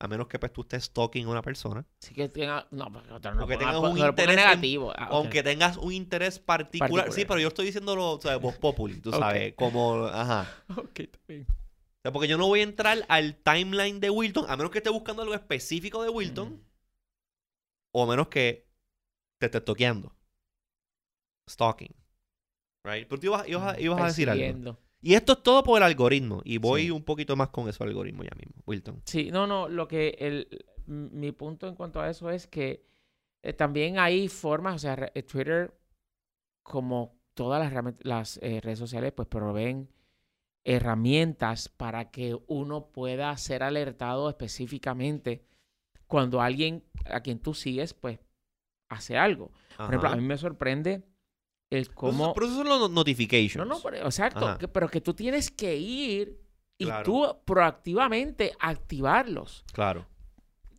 a 0.01 0.07
menos 0.07 0.27
que 0.27 0.39
pues 0.39 0.53
tú 0.53 0.61
estés 0.61 0.85
stalking 0.85 1.25
a 1.27 1.29
una 1.29 1.41
persona. 1.41 1.85
Sí 1.99 2.13
que 2.13 2.29
tenga. 2.29 2.67
No, 2.71 2.91
porque 2.91 3.11
otra 3.11 3.33
no 3.33 3.43
O 3.43 3.47
que 3.47 3.55
ponga- 3.55 3.59
tengas 3.59 3.77
un 3.91 3.97
interés 3.97 4.29
en- 4.29 4.35
negativo. 4.35 4.93
Ah. 4.95 5.07
Aunque 5.11 5.43
tengas 5.43 5.77
un 5.77 5.91
interés 5.91 6.39
particular. 6.39 6.89
Particular. 6.89 7.11
Sí, 7.13 7.25
pero 7.25 7.39
yo 7.39 7.49
estoy 7.49 7.65
diciéndolo, 7.65 8.11
o 8.13 8.21
sea, 8.21 8.37
voz 8.37 8.57
populi, 8.57 8.99
tú 9.01 9.11
sabes, 9.47 9.53
como, 9.55 10.05
ajá. 10.05 10.47
Ok, 10.77 10.99
está 11.01 11.19
bien. 11.27 11.45
O 11.49 12.01
sea, 12.01 12.11
porque 12.13 12.29
yo 12.29 12.37
no 12.37 12.47
voy 12.47 12.61
a 12.61 12.63
entrar 12.63 13.05
al 13.09 13.35
timeline 13.35 13.99
de 13.99 14.09
Wilton, 14.09 14.45
a 14.49 14.55
menos 14.55 14.71
que 14.71 14.77
esté 14.77 14.89
buscando 14.89 15.21
algo 15.21 15.33
específico 15.35 16.01
de 16.01 16.09
Wilton, 16.09 16.53
Mm. 16.53 16.61
o 17.93 18.03
a 18.03 18.07
menos 18.07 18.29
que 18.29 18.69
te 19.37 19.47
esté 19.47 19.59
toqueando. 19.59 20.15
Stalking. 21.49 21.93
Right? 22.85 23.05
Pero 23.09 23.19
tú 23.19 23.25
ibas, 23.27 23.47
ibas 23.49 23.75
a- 23.75 23.79
ibas 23.81 23.99
a 24.01 24.05
decir 24.05 24.29
algo. 24.29 24.77
Y 25.01 25.13
esto 25.13 25.33
es 25.33 25.43
todo 25.43 25.63
por 25.63 25.77
el 25.77 25.83
algoritmo. 25.83 26.41
Y 26.43 26.57
voy 26.57 26.83
Sí. 26.83 26.91
un 26.91 27.03
poquito 27.03 27.35
más 27.35 27.49
con 27.49 27.69
eso 27.69 27.83
algoritmo 27.83 28.23
ya 28.23 28.35
mismo, 28.35 28.61
Wilton. 28.65 29.01
Sí, 29.05 29.31
no, 29.31 29.47
no, 29.47 29.69
lo 29.69 29.87
que 29.87 30.15
el, 30.19 30.65
mi 30.87 31.31
punto 31.31 31.67
en 31.67 31.75
cuanto 31.75 32.01
a 32.01 32.09
eso 32.09 32.29
es 32.29 32.47
que 32.47 32.83
eh, 33.41 33.53
también 33.53 33.97
hay 33.99 34.27
formas, 34.27 34.75
o 34.75 34.79
sea, 34.79 34.95
re- 34.97 35.11
eh, 35.15 35.23
Twitter, 35.23 35.73
como 36.63 37.17
todas 37.33 37.71
las, 38.01 38.37
eh, 38.43 38.59
redes 38.61 38.79
sociales, 38.79 39.13
pues 39.13 39.27
proveen 39.29 39.89
herramientas 40.65 41.69
para 41.69 42.11
que 42.11 42.37
uno 42.47 42.87
pueda 42.91 43.35
ser 43.37 43.63
alertado 43.63 44.29
específicamente 44.29 45.45
cuando 46.07 46.41
alguien 46.41 46.83
a 47.05 47.21
quien 47.21 47.39
tú 47.39 47.53
sigues, 47.53 47.93
pues, 47.93 48.19
hace 48.89 49.17
algo. 49.17 49.51
Por 49.77 49.85
ejemplo, 49.87 50.09
a 50.09 50.15
mí 50.15 50.21
me 50.21 50.37
sorprende 50.37 51.03
el 51.69 51.93
cómo... 51.93 52.33
Pero 52.33 52.45
eso 52.47 52.55
son 52.55 52.67
los 52.67 52.79
no- 52.79 52.89
notifications. 52.89 53.55
No, 53.57 53.65
no, 53.75 53.81
pero- 53.81 53.97
exacto. 54.05 54.57
Que- 54.57 54.67
pero 54.67 54.87
que 54.89 55.01
tú 55.01 55.13
tienes 55.13 55.51
que 55.51 55.75
ir 55.77 56.39
y 56.77 56.85
Claro. 56.85 57.03
tú 57.03 57.37
proactivamente 57.45 58.53
activarlos. 58.59 59.63
Claro. 59.73 60.05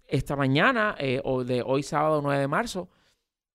Esta 0.07 0.35
mañana, 0.35 0.97
eh, 0.99 1.21
o 1.25 1.45
de 1.45 1.63
hoy 1.63 1.83
sábado 1.83 2.21
9 2.23 2.41
de 2.41 2.49
marzo, 2.49 2.89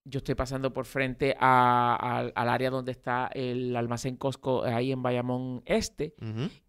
yo 0.08 0.20
estoy 0.20 0.36
pasando 0.36 0.72
por 0.72 0.86
frente 0.86 1.36
a- 1.40 1.96
al- 2.00 2.32
al 2.36 2.50
área 2.50 2.70
donde 2.70 2.92
está 2.92 3.28
el 3.34 3.76
almacén 3.76 4.16
Costco, 4.18 4.66
eh, 4.66 4.72
ahí 4.72 4.92
en 4.92 5.02
Bayamón 5.02 5.64
Este, 5.66 6.14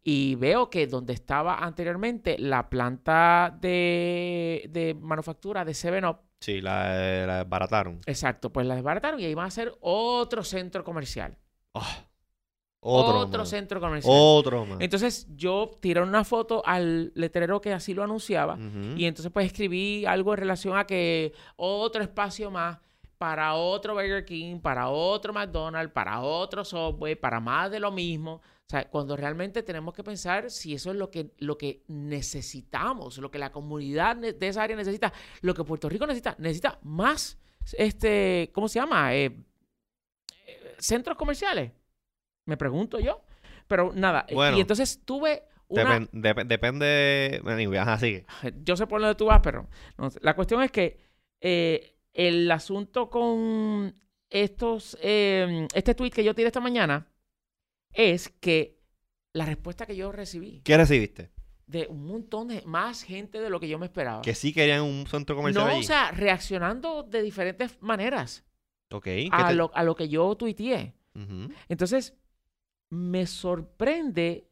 y 0.02 0.34
veo 0.36 0.70
que 0.70 0.86
donde 0.86 1.12
estaba 1.12 1.58
anteriormente 1.62 2.36
la 2.38 2.68
planta 2.70 3.56
de, 3.60 4.66
de 4.70 4.94
manufactura 4.98 5.64
de 5.66 5.72
7-Up, 5.74 6.16
Sí, 6.40 6.60
la, 6.60 7.26
la 7.26 7.38
desbarataron. 7.38 8.00
exacto, 8.06 8.52
pues 8.52 8.66
la 8.66 8.74
desbarataron 8.74 9.18
y 9.20 9.24
ahí 9.24 9.34
van 9.34 9.46
a 9.46 9.48
hacer 9.48 9.74
otro 9.80 10.44
centro 10.44 10.84
comercial. 10.84 11.36
Ah, 11.74 12.04
otro 12.80 13.18
otro 13.18 13.44
centro 13.46 13.80
comercial. 13.80 14.14
Otro 14.16 14.64
más. 14.64 14.78
Entonces 14.80 15.26
yo 15.34 15.72
tiré 15.80 16.02
una 16.02 16.24
foto 16.24 16.62
al 16.64 17.10
letrero 17.14 17.60
que 17.60 17.72
así 17.72 17.94
lo 17.94 18.04
anunciaba 18.04 18.58
y 18.96 19.06
entonces 19.06 19.32
pues 19.32 19.46
escribí 19.46 20.04
algo 20.06 20.32
en 20.34 20.38
relación 20.38 20.76
a 20.76 20.86
que 20.86 21.32
otro 21.56 22.02
espacio 22.02 22.50
más 22.50 22.78
para 23.18 23.54
otro 23.54 23.94
Burger 23.94 24.24
King, 24.26 24.60
para 24.60 24.88
otro 24.88 25.32
McDonald's, 25.32 25.92
para 25.92 26.20
otro 26.20 26.64
Subway, 26.64 27.14
para 27.16 27.40
más 27.40 27.70
de 27.70 27.80
lo 27.80 27.90
mismo. 27.90 28.40
O 28.66 28.70
sea, 28.70 28.88
cuando 28.90 29.16
realmente 29.16 29.62
tenemos 29.62 29.94
que 29.94 30.02
pensar 30.02 30.50
si 30.50 30.74
eso 30.74 30.90
es 30.90 30.96
lo 30.96 31.08
que, 31.08 31.30
lo 31.38 31.56
que 31.56 31.84
necesitamos, 31.86 33.18
lo 33.18 33.30
que 33.30 33.38
la 33.38 33.52
comunidad 33.52 34.16
de 34.16 34.48
esa 34.48 34.62
área 34.64 34.76
necesita, 34.76 35.12
lo 35.42 35.54
que 35.54 35.62
Puerto 35.62 35.88
Rico 35.88 36.04
necesita, 36.04 36.34
necesita 36.40 36.80
más, 36.82 37.38
este, 37.78 38.50
¿cómo 38.52 38.66
se 38.68 38.80
llama? 38.80 39.14
Eh, 39.14 39.26
eh, 40.46 40.74
centros 40.78 41.16
comerciales. 41.16 41.70
Me 42.46 42.56
pregunto 42.56 42.98
yo. 42.98 43.22
Pero 43.68 43.92
nada, 43.94 44.26
eh, 44.28 44.34
Bueno. 44.34 44.56
y 44.56 44.60
entonces 44.60 45.00
tuve 45.04 45.44
una... 45.68 45.98
Depen- 46.00 46.10
dep- 46.10 46.46
depende. 46.46 47.40
Sigue. 47.98 48.26
Yo 48.64 48.76
sé 48.76 48.86
por 48.88 49.00
dónde 49.00 49.14
tú 49.14 49.26
vas, 49.26 49.40
pero 49.42 49.68
no 49.98 50.08
la 50.22 50.34
cuestión 50.34 50.62
es 50.62 50.70
que 50.72 50.98
eh, 51.40 51.96
el 52.12 52.50
asunto 52.50 53.10
con 53.10 53.94
estos, 54.30 54.96
eh, 55.00 55.66
este 55.74 55.94
tweet 55.94 56.10
que 56.10 56.24
yo 56.24 56.34
tiré 56.34 56.48
esta 56.48 56.60
mañana 56.60 57.06
es 57.96 58.28
que 58.40 58.78
la 59.32 59.44
respuesta 59.46 59.86
que 59.86 59.96
yo 59.96 60.12
recibí 60.12 60.60
¿Qué 60.62 60.76
recibiste? 60.76 61.30
de 61.66 61.86
un 61.88 62.06
montón 62.06 62.48
de 62.48 62.62
más 62.62 63.02
gente 63.02 63.40
de 63.40 63.50
lo 63.50 63.58
que 63.58 63.68
yo 63.68 63.78
me 63.78 63.86
esperaba. 63.86 64.22
Que 64.22 64.34
sí 64.34 64.52
querían 64.52 64.82
un 64.82 65.06
centro 65.06 65.34
comercial 65.34 65.64
no, 65.66 65.70
allí. 65.72 65.80
o 65.80 65.86
sea, 65.86 66.12
reaccionando 66.12 67.02
de 67.02 67.22
diferentes 67.22 67.76
maneras 67.82 68.44
ok. 68.90 69.02
¿qué 69.04 69.28
a 69.32 69.48
te- 69.48 69.54
lo, 69.54 69.70
a 69.74 69.82
lo 69.82 69.94
que 69.96 70.08
yo 70.08 70.34
tuiteé. 70.36 70.94
Entonces, 71.68 72.14
me 72.90 73.26
sorprende 73.26 74.48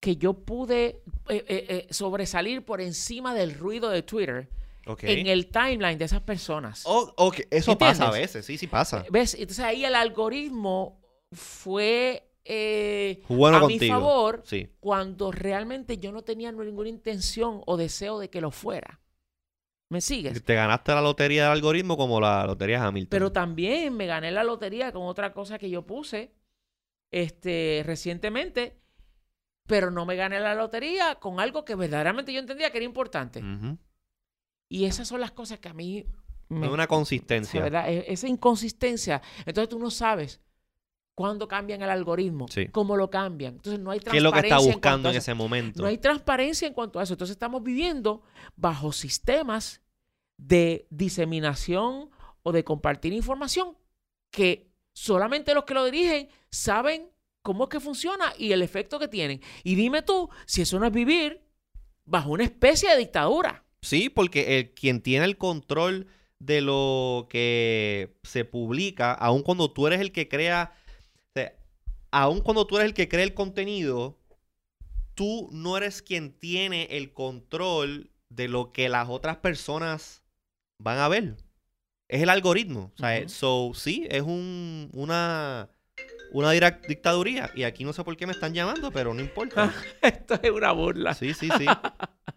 que 0.00 0.16
yo 0.16 0.34
pude 0.44 0.86
eh, 1.28 1.44
eh, 1.48 1.66
eh, 1.68 1.86
sobresalir 1.90 2.64
por 2.64 2.80
encima 2.80 3.32
del 3.34 3.54
ruido 3.54 3.88
de 3.90 4.02
Twitter 4.02 4.50
Ok. 4.86 5.04
en 5.04 5.26
el 5.28 5.46
timeline 5.50 5.96
de 5.98 6.04
esas 6.06 6.20
personas. 6.22 6.82
Oh, 6.84 7.12
ok, 7.16 7.42
Eso 7.50 7.78
pasa 7.78 8.08
a 8.08 8.10
veces, 8.10 8.44
sí, 8.44 8.58
sí 8.58 8.66
pasa. 8.66 9.04
¿Ves? 9.10 9.34
Entonces 9.34 9.60
ahí 9.64 9.84
el 9.84 9.94
algoritmo 9.94 11.00
fue 11.32 12.28
eh, 12.44 13.22
Bueno 13.28 13.56
a 13.56 13.60
mi 13.66 13.74
contigo. 13.78 13.94
favor 13.94 14.42
Sí. 14.44 14.68
cuando 14.80 15.32
realmente 15.32 15.98
yo 15.98 16.12
no 16.12 16.22
tenía 16.22 16.52
ninguna 16.52 16.88
intención 16.88 17.62
o 17.66 17.76
deseo 17.76 18.18
de 18.18 18.28
que 18.30 18.40
lo 18.40 18.50
fuera. 18.50 19.00
¿Me 19.90 20.00
sigues? 20.00 20.42
Te 20.44 20.54
ganaste 20.54 20.92
la 20.92 21.00
lotería 21.02 21.44
del 21.44 21.52
algoritmo 21.52 21.96
como 21.96 22.20
la 22.20 22.46
lotería 22.46 22.84
Hamilton. 22.84 23.10
Pero 23.10 23.32
también 23.32 23.94
me 23.96 24.06
gané 24.06 24.30
la 24.30 24.42
lotería 24.44 24.92
con 24.92 25.02
otra 25.06 25.32
cosa 25.32 25.58
que 25.58 25.70
yo 25.70 25.86
puse 25.86 26.32
este, 27.12 27.82
recientemente, 27.86 28.80
pero 29.66 29.90
no 29.90 30.04
me 30.04 30.16
gané 30.16 30.40
la 30.40 30.54
lotería 30.54 31.14
con 31.16 31.38
algo 31.40 31.64
que 31.64 31.74
verdaderamente 31.76 32.32
yo 32.32 32.40
entendía 32.40 32.70
que 32.70 32.78
era 32.78 32.84
importante. 32.86 33.42
Y 34.68 34.86
esas 34.86 35.06
son 35.08 35.20
las 35.20 35.30
cosas 35.30 35.60
que 35.60 35.68
a 35.68 35.74
mí 35.74 36.04
me, 36.48 36.66
Es 36.66 36.72
una 36.72 36.86
consistencia. 36.86 37.62
¿verdad? 37.62 37.88
E- 37.88 38.06
Esa 38.12 38.26
inconsistencia. 38.26 39.22
Entonces 39.46 39.68
tú 39.68 39.78
no 39.78 39.90
sabes 39.90 40.40
cuándo 41.14 41.46
cambian 41.48 41.82
el 41.82 41.90
algoritmo, 41.90 42.46
Sí. 42.48 42.66
cómo 42.68 42.96
lo 42.96 43.10
cambian. 43.10 43.54
Entonces 43.54 43.80
no 43.80 43.90
hay 43.90 44.00
¿Qué 44.00 44.16
es 44.16 44.22
lo 44.22 44.32
que 44.32 44.38
está 44.40 44.48
transparencia 44.48 44.70
en 44.70 44.74
buscando 44.74 45.10
en 45.10 45.16
ese 45.16 45.34
momento? 45.34 45.82
No 45.82 45.88
hay 45.88 45.98
transparencia 45.98 46.68
en 46.68 46.74
cuanto 46.74 46.98
a 46.98 47.02
eso. 47.02 47.14
Entonces 47.14 47.34
estamos 47.34 47.62
viviendo 47.62 48.22
bajo 48.56 48.92
sistemas 48.92 49.80
de 50.36 50.86
diseminación 50.90 52.10
o 52.42 52.52
de 52.52 52.64
compartir 52.64 53.12
información 53.12 53.76
que 54.30 54.70
solamente 54.92 55.54
los 55.54 55.64
que 55.64 55.74
lo 55.74 55.84
dirigen 55.84 56.28
saben 56.50 57.10
cómo 57.42 57.64
es 57.64 57.70
que 57.70 57.80
funciona 57.80 58.32
y 58.38 58.52
el 58.52 58.62
efecto 58.62 58.98
que 58.98 59.08
tienen. 59.08 59.40
Y 59.62 59.74
dime 59.76 60.02
tú 60.02 60.28
si 60.46 60.62
eso 60.62 60.78
no 60.78 60.86
es 60.86 60.92
vivir 60.92 61.42
bajo 62.04 62.30
una 62.30 62.44
especie 62.44 62.90
de 62.90 62.96
dictadura. 62.98 63.64
Sí, 63.80 64.08
porque 64.08 64.58
el, 64.58 64.74
quien 64.74 65.00
tiene 65.00 65.26
el 65.26 65.36
control 65.38 66.06
de 66.38 66.60
lo 66.60 67.26
que 67.30 68.16
se 68.22 68.44
publica, 68.44 69.12
aun 69.12 69.42
cuando 69.42 69.70
tú 69.70 69.86
eres 69.86 70.00
el 70.00 70.10
que 70.12 70.28
crea, 70.28 70.72
aun 72.14 72.40
cuando 72.40 72.66
tú 72.66 72.76
eres 72.76 72.86
el 72.88 72.94
que 72.94 73.08
crea 73.08 73.24
el 73.24 73.34
contenido, 73.34 74.16
tú 75.14 75.48
no 75.52 75.76
eres 75.76 76.00
quien 76.00 76.32
tiene 76.32 76.84
el 76.90 77.12
control 77.12 78.10
de 78.28 78.48
lo 78.48 78.72
que 78.72 78.88
las 78.88 79.08
otras 79.08 79.38
personas 79.38 80.22
van 80.78 80.98
a 80.98 81.08
ver. 81.08 81.36
Es 82.08 82.22
el 82.22 82.28
algoritmo. 82.28 82.92
O 82.94 82.98
sea, 82.98 83.18
Ujú. 83.20 83.28
so, 83.28 83.72
sí, 83.74 84.06
es 84.10 84.22
un, 84.22 84.90
una, 84.92 85.70
una 86.32 86.52
dictaduría. 86.52 87.50
Y 87.56 87.64
aquí 87.64 87.84
no 87.84 87.92
sé 87.92 88.04
por 88.04 88.16
qué 88.16 88.26
me 88.26 88.32
están 88.32 88.54
llamando, 88.54 88.92
pero 88.92 89.12
no 89.12 89.20
importa. 89.20 89.72
Esto 90.02 90.38
es 90.40 90.50
una 90.50 90.72
burla. 90.72 91.14
Sí, 91.14 91.34
sí, 91.34 91.50
sí. 91.58 91.66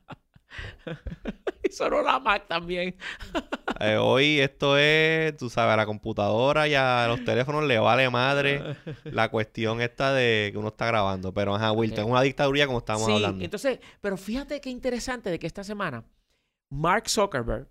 Y 1.63 1.71
sonó 1.71 2.01
la 2.01 2.19
Mac 2.19 2.47
también. 2.47 2.95
Eh, 3.79 3.97
hoy 3.97 4.39
esto 4.39 4.75
es, 4.75 5.37
tú 5.37 5.51
sabes, 5.51 5.73
a 5.73 5.77
la 5.77 5.85
computadora 5.85 6.67
y 6.67 6.73
a 6.73 7.05
los 7.07 7.23
teléfonos 7.23 7.63
le 7.65 7.77
vale 7.77 8.09
madre 8.09 8.75
la 9.03 9.29
cuestión 9.29 9.81
esta 9.81 10.13
de 10.13 10.49
que 10.51 10.57
uno 10.57 10.69
está 10.69 10.87
grabando. 10.87 11.31
Pero 11.31 11.53
ajá, 11.53 11.71
Wilton, 11.73 12.05
es 12.05 12.09
una 12.09 12.21
dictaduría 12.21 12.65
como 12.65 12.79
estábamos 12.79 13.05
sí, 13.05 13.13
hablando. 13.13 13.43
entonces, 13.43 13.79
pero 14.01 14.17
fíjate 14.17 14.59
qué 14.61 14.71
interesante 14.71 15.29
de 15.29 15.37
que 15.37 15.45
esta 15.45 15.63
semana 15.63 16.03
Mark 16.71 17.07
Zuckerberg, 17.07 17.67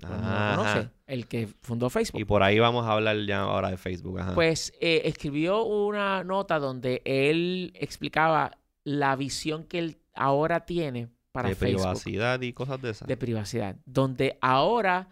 como 0.00 0.14
lo 0.14 0.20
Ajá. 0.22 0.56
conoce, 0.56 0.90
el 1.06 1.26
que 1.26 1.48
fundó 1.60 1.90
Facebook, 1.90 2.20
Y 2.20 2.24
por 2.24 2.42
ahí 2.42 2.58
vamos 2.58 2.86
a 2.86 2.92
hablar 2.92 3.18
ya 3.26 3.40
ahora 3.40 3.70
de 3.70 3.76
Facebook. 3.76 4.18
Ajá. 4.18 4.34
pues 4.34 4.72
eh, 4.80 5.02
escribió 5.04 5.64
una 5.64 6.24
nota 6.24 6.58
donde 6.58 7.02
él 7.04 7.72
explicaba 7.74 8.52
la 8.84 9.14
visión 9.14 9.64
que 9.64 9.78
él 9.80 9.98
ahora 10.14 10.64
tiene 10.64 11.08
para 11.32 11.48
de 11.50 11.54
Facebook 11.54 11.82
privacidad 11.82 12.40
y 12.42 12.52
cosas 12.52 12.80
de 12.82 12.90
esas. 12.90 13.08
de 13.08 13.16
privacidad, 13.16 13.76
donde 13.86 14.38
ahora, 14.40 15.08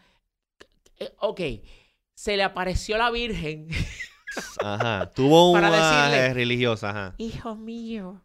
eh, 0.98 1.12
ok, 1.20 1.40
se 2.14 2.36
le 2.36 2.42
apareció 2.42 2.98
la 2.98 3.10
Virgen, 3.10 3.68
Ajá. 4.62 5.10
Tuvo 5.14 5.52
Para 5.52 5.68
una 5.68 6.10
decirle- 6.10 6.34
religiosa, 6.34 6.90
ajá. 6.90 7.14
hijo 7.18 7.56
mío, 7.56 8.22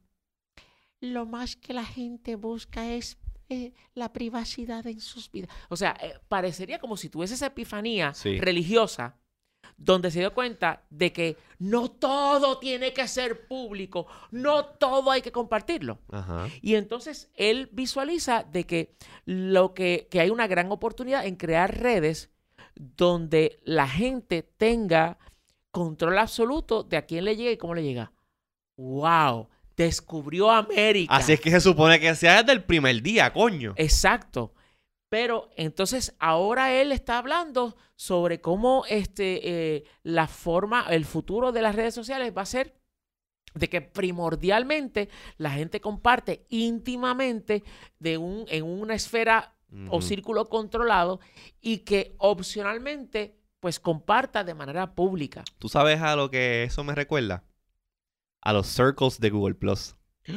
lo 1.00 1.26
más 1.26 1.56
que 1.56 1.74
la 1.74 1.86
gente 1.86 2.36
busca 2.36 2.94
es 2.94 3.18
eh, 3.50 3.74
la 3.94 4.12
privacidad 4.14 4.86
en 4.88 5.00
sus 5.00 5.32
vidas. 5.32 5.50
O 5.70 5.76
sea, 5.76 5.96
eh, 6.02 6.14
parecería 6.28 6.80
como 6.80 6.98
si 6.98 7.10
tuviese 7.10 7.34
esa 7.36 7.48
epifanía 7.48 8.14
Sí. 8.14 8.40
religiosa 8.40 9.16
donde 9.84 10.12
se 10.12 10.20
dio 10.20 10.34
cuenta 10.34 10.84
de 10.90 11.12
que 11.12 11.38
no 11.60 11.90
todo 11.92 12.60
tiene 12.60 12.94
que 12.94 13.08
ser 13.08 13.48
público, 13.48 14.08
no 14.32 14.66
todo 14.66 15.12
hay 15.12 15.22
que 15.22 15.32
compartirlo. 15.32 16.00
Ajá. 16.12 16.48
Y 16.62 16.76
entonces 16.76 17.30
él 17.36 17.70
visualiza 17.72 18.44
de 18.44 18.66
que 18.66 18.96
lo 19.26 19.74
que, 19.74 20.08
que 20.10 20.20
hay 20.20 20.30
una 20.30 20.48
gran 20.48 20.72
oportunidad 20.72 21.26
en 21.26 21.36
crear 21.36 21.80
redes 21.80 22.30
donde 22.76 23.60
la 23.64 23.88
gente 23.88 24.44
tenga 24.44 25.18
control 25.72 26.18
absoluto 26.18 26.84
de 26.84 26.98
a 26.98 27.06
quién 27.06 27.26
le 27.26 27.36
llega 27.36 27.52
y 27.52 27.58
cómo 27.58 27.76
le 27.76 27.84
llega. 27.84 28.12
¡Wow! 28.78 29.50
Descubrió 29.76 30.52
América. 30.52 31.16
Así 31.16 31.34
es 31.34 31.42
que 31.42 31.50
se 31.50 31.60
supone 31.60 32.00
que 32.00 32.14
sea 32.16 32.42
desde 32.42 32.54
el 32.54 32.64
primer 32.64 33.02
día, 33.02 33.34
coño. 33.34 33.74
Exacto. 33.76 34.53
Pero 35.14 35.52
entonces 35.58 36.16
ahora 36.18 36.74
él 36.74 36.92
está 36.92 37.20
hablando 37.20 37.78
sobre 37.96 38.42
cómo 38.42 38.84
este, 38.90 39.76
eh, 39.76 39.84
la 40.02 40.28
forma, 40.28 40.88
el 40.90 41.06
futuro 41.06 41.52
de 41.52 41.62
las 41.62 41.76
redes 41.76 41.94
sociales 41.94 42.34
va 42.36 42.42
a 42.42 42.48
ser 42.48 42.74
de 43.54 43.70
que 43.70 43.82
primordialmente 43.82 45.10
la 45.38 45.52
gente 45.52 45.82
comparte 45.82 46.48
íntimamente 46.50 47.64
de 48.00 48.18
un, 48.18 48.46
en 48.48 48.64
una 48.64 48.96
esfera 48.96 49.56
o 49.90 50.02
círculo 50.02 50.50
controlado 50.50 51.20
y 51.62 51.80
que 51.86 52.16
opcionalmente 52.18 53.38
pues 53.60 53.80
comparta 53.80 54.44
de 54.44 54.56
manera 54.56 54.96
pública. 54.96 55.44
¿Tú 55.60 55.70
sabes 55.70 56.02
a 56.02 56.16
lo 56.16 56.32
que 56.32 56.64
eso 56.64 56.84
me 56.84 56.96
recuerda? 56.96 57.44
A 58.42 58.52
los 58.52 58.66
circles 58.66 59.20
de 59.20 59.30
Google 59.30 59.54
Plus. 59.54 59.96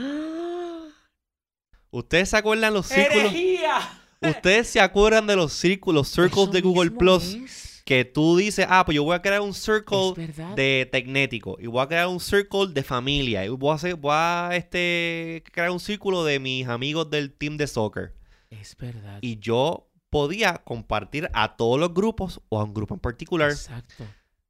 ¿Ustedes 1.91 2.29
se 2.29 2.37
acuerdan 2.37 2.75
los 2.75 2.89
círculos? 2.89 3.33
¡Herejía! 3.33 4.03
¿Ustedes 4.21 4.69
se 4.69 4.81
acuerdan 4.81 5.27
de 5.27 5.37
los 5.37 5.53
círculos, 5.53 6.09
circles 6.09 6.51
de 6.51 6.61
Google 6.61 6.91
Plus? 6.91 7.35
es. 7.35 7.83
Que 7.85 8.05
tú 8.05 8.37
dices, 8.37 8.67
ah, 8.69 8.85
pues 8.85 8.97
yo 8.97 9.05
voy 9.05 9.15
a 9.15 9.23
crear 9.23 9.41
un 9.41 9.55
circle 9.55 10.13
de 10.57 10.89
tecnético 10.91 11.57
y 11.61 11.69
voy 11.69 11.81
a 11.81 11.87
crear 11.87 12.09
un 12.09 12.19
circle 12.19 12.67
de 12.73 12.83
familia 12.83 13.45
y 13.45 13.49
voy 13.49 13.71
a 13.71 13.75
hacer, 13.75 13.95
voy 13.95 14.11
a 14.13 14.51
este 14.55 15.45
crear 15.53 15.71
un 15.71 15.79
círculo 15.79 16.25
de 16.25 16.41
mis 16.41 16.67
amigos 16.67 17.09
del 17.11 17.33
team 17.33 17.57
de 17.57 17.69
soccer 17.69 18.13
Es 18.51 18.77
verdad. 18.77 19.19
y 19.21 19.39
yo 19.39 19.89
podía 20.11 20.55
compartir 20.65 21.31
a 21.33 21.57
todos 21.57 21.79
los 21.79 21.95
grupos 21.95 22.41
o 22.49 22.59
a 22.59 22.65
un 22.65 22.75
grupo 22.75 22.95
en 22.95 23.01
particular. 23.01 23.51
Exacto. 23.53 24.05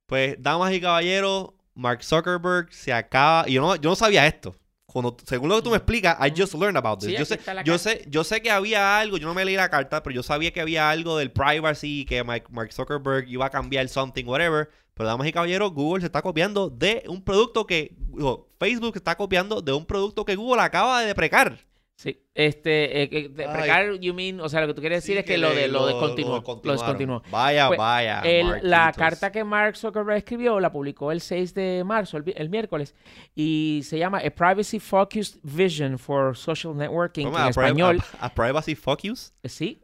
Pues, 0.07 0.37
damas 0.41 0.73
y 0.73 0.81
caballeros, 0.81 1.51
Mark 1.75 2.03
Zuckerberg 2.05 2.73
se 2.73 2.93
acaba. 2.93 3.47
Y 3.47 3.55
yo 3.55 3.61
no, 3.61 3.77
yo 3.77 3.91
no 3.91 3.97
sabía 3.97 4.27
esto. 4.27 4.57
Cuando, 5.03 5.15
según 5.27 5.51
lo 5.51 5.57
que 5.57 5.63
tú 5.63 5.69
me 5.71 5.77
explicas, 5.77 6.17
I 6.27 6.33
just 6.35 6.55
learned 6.55 6.79
about 6.79 7.01
this. 7.01 7.09
Sí, 7.11 7.13
yo, 7.19 7.25
sé, 7.27 7.39
yo, 7.67 7.77
sé, 7.79 8.05
yo 8.09 8.25
sé 8.25 8.41
que 8.41 8.51
había 8.51 8.99
algo, 8.99 9.19
yo 9.19 9.27
no 9.27 9.35
me 9.35 9.45
leí 9.45 9.55
la 9.55 9.69
carta, 9.69 10.03
pero 10.03 10.15
yo 10.15 10.23
sabía 10.23 10.51
que 10.53 10.63
había 10.63 10.89
algo 10.89 11.19
del 11.19 11.31
privacy, 11.31 12.07
que 12.07 12.25
Mike- 12.25 12.47
Mark 12.51 12.73
Zuckerberg 12.73 13.29
iba 13.29 13.45
a 13.45 13.51
cambiar 13.51 13.87
something, 13.89 14.25
whatever. 14.25 14.71
Pero, 14.95 15.07
damas 15.11 15.27
y 15.29 15.33
caballeros, 15.33 15.73
Google 15.75 16.01
se 16.01 16.07
está 16.07 16.23
copiando 16.23 16.71
de 16.71 17.03
un 17.09 17.23
producto 17.23 17.67
que. 17.67 17.95
digo, 18.09 18.49
Facebook 18.59 18.93
se 18.95 18.99
está 19.01 19.15
copiando 19.17 19.61
de 19.61 19.75
un 19.75 19.85
producto 19.85 20.25
que 20.25 20.35
Google 20.37 20.63
acaba 20.63 21.03
de 21.03 21.09
deprecar. 21.09 21.59
Sí, 21.99 22.21
este, 22.35 23.05
eh, 23.05 23.31
precar, 23.31 23.95
you 24.01 24.13
mean, 24.13 24.39
o 24.43 24.51
sea, 24.51 24.61
lo 24.61 24.67
que 24.67 24.75
tú 24.75 24.83
quieres 24.83 25.03
decir 25.03 25.15
Sí, 25.15 25.19
es 25.21 25.25
que, 25.25 25.39
lo, 25.39 25.55
de, 25.55 25.67
lo, 25.67 25.87
descontinuó. 25.87 26.43
Lo 26.63 26.73
descontinuó. 26.73 27.23
Vaya, 27.31 27.69
Pues, 27.69 27.79
vaya. 27.79 28.21
El- 28.21 28.69
la 28.69 28.93
carta 28.93 29.33
que 29.33 29.43
Mark 29.45 29.79
Zuckerberg 29.79 30.19
escribió 30.19 30.61
la 30.61 30.71
publicó 30.71 31.11
el 31.11 31.23
6 31.23 31.55
de 31.55 31.85
marzo, 31.87 32.19
el, 32.19 32.35
el 32.37 32.51
miércoles, 32.51 32.95
y 33.35 33.81
se 33.85 33.99
llama 33.99 34.19
A 34.19 34.29
Privacy 34.31 34.79
Focused 34.79 35.41
Vision 35.43 35.99
for 35.99 36.37
Social 36.37 36.77
Networking, 36.77 37.29
en 37.29 37.35
a, 37.37 37.49
español, 37.49 37.99
a- 38.21 38.27
a 38.27 38.35
privacy 38.35 38.75
focus. 38.75 39.33
eh, 39.43 39.49
sí, 39.49 39.81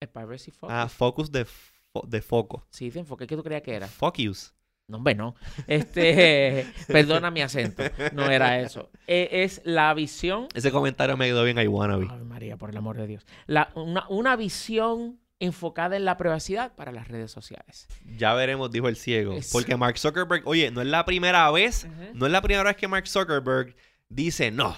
A 0.00 0.06
Privacy 0.06 0.52
Focus. 0.52 0.72
Ah, 0.72 0.88
focus 0.88 1.32
de, 1.32 1.46
fo- 1.46 2.06
de 2.06 2.22
foco. 2.22 2.64
Sí, 2.70 2.90
de 2.90 3.00
enfoque, 3.00 3.26
¿qué 3.26 3.34
tú 3.34 3.42
creías 3.42 3.62
que 3.62 3.74
era? 3.74 3.88
Focus. 3.88 4.54
No, 4.88 4.98
hombre, 4.98 5.14
no. 5.16 5.34
Este, 5.66 6.64
perdona 6.86 7.30
mi 7.30 7.42
acento, 7.42 7.82
no 8.12 8.30
era 8.30 8.60
eso. 8.60 8.90
Eh, 9.08 9.28
es 9.44 9.60
la 9.64 9.92
visión 9.94 10.46
Ese 10.54 10.70
comentario 10.70 11.16
me 11.16 11.26
quedó 11.26 11.42
bien 11.44 11.58
ahí, 11.58 11.66
wannabe. 11.66 12.06
Ay, 12.10 12.20
María, 12.24 12.56
por 12.56 12.70
el 12.70 12.76
amor 12.76 12.96
de 12.96 13.06
Dios. 13.08 13.26
La- 13.46 13.70
una, 13.74 14.06
una 14.08 14.36
visión 14.36 15.18
enfocada 15.40 15.96
en 15.96 16.04
la 16.04 16.16
privacidad 16.16 16.74
para 16.76 16.92
las 16.92 17.08
redes 17.08 17.30
sociales. 17.32 17.88
Ya 18.16 18.32
veremos, 18.34 18.70
dijo 18.70 18.88
el 18.88 18.96
ciego. 18.96 19.34
Es- 19.34 19.50
Porque 19.52 19.76
Mark 19.76 19.98
Zuckerberg, 19.98 20.46
oye, 20.46 20.70
no 20.70 20.80
es 20.80 20.86
la 20.86 21.04
primera 21.04 21.50
vez, 21.50 21.86
no 22.14 22.26
es 22.26 22.32
la 22.32 22.40
primera 22.40 22.62
vez 22.62 22.76
que 22.76 22.86
Mark 22.88 23.08
Zuckerberg 23.08 23.74
dice, 24.08 24.50
no, 24.52 24.76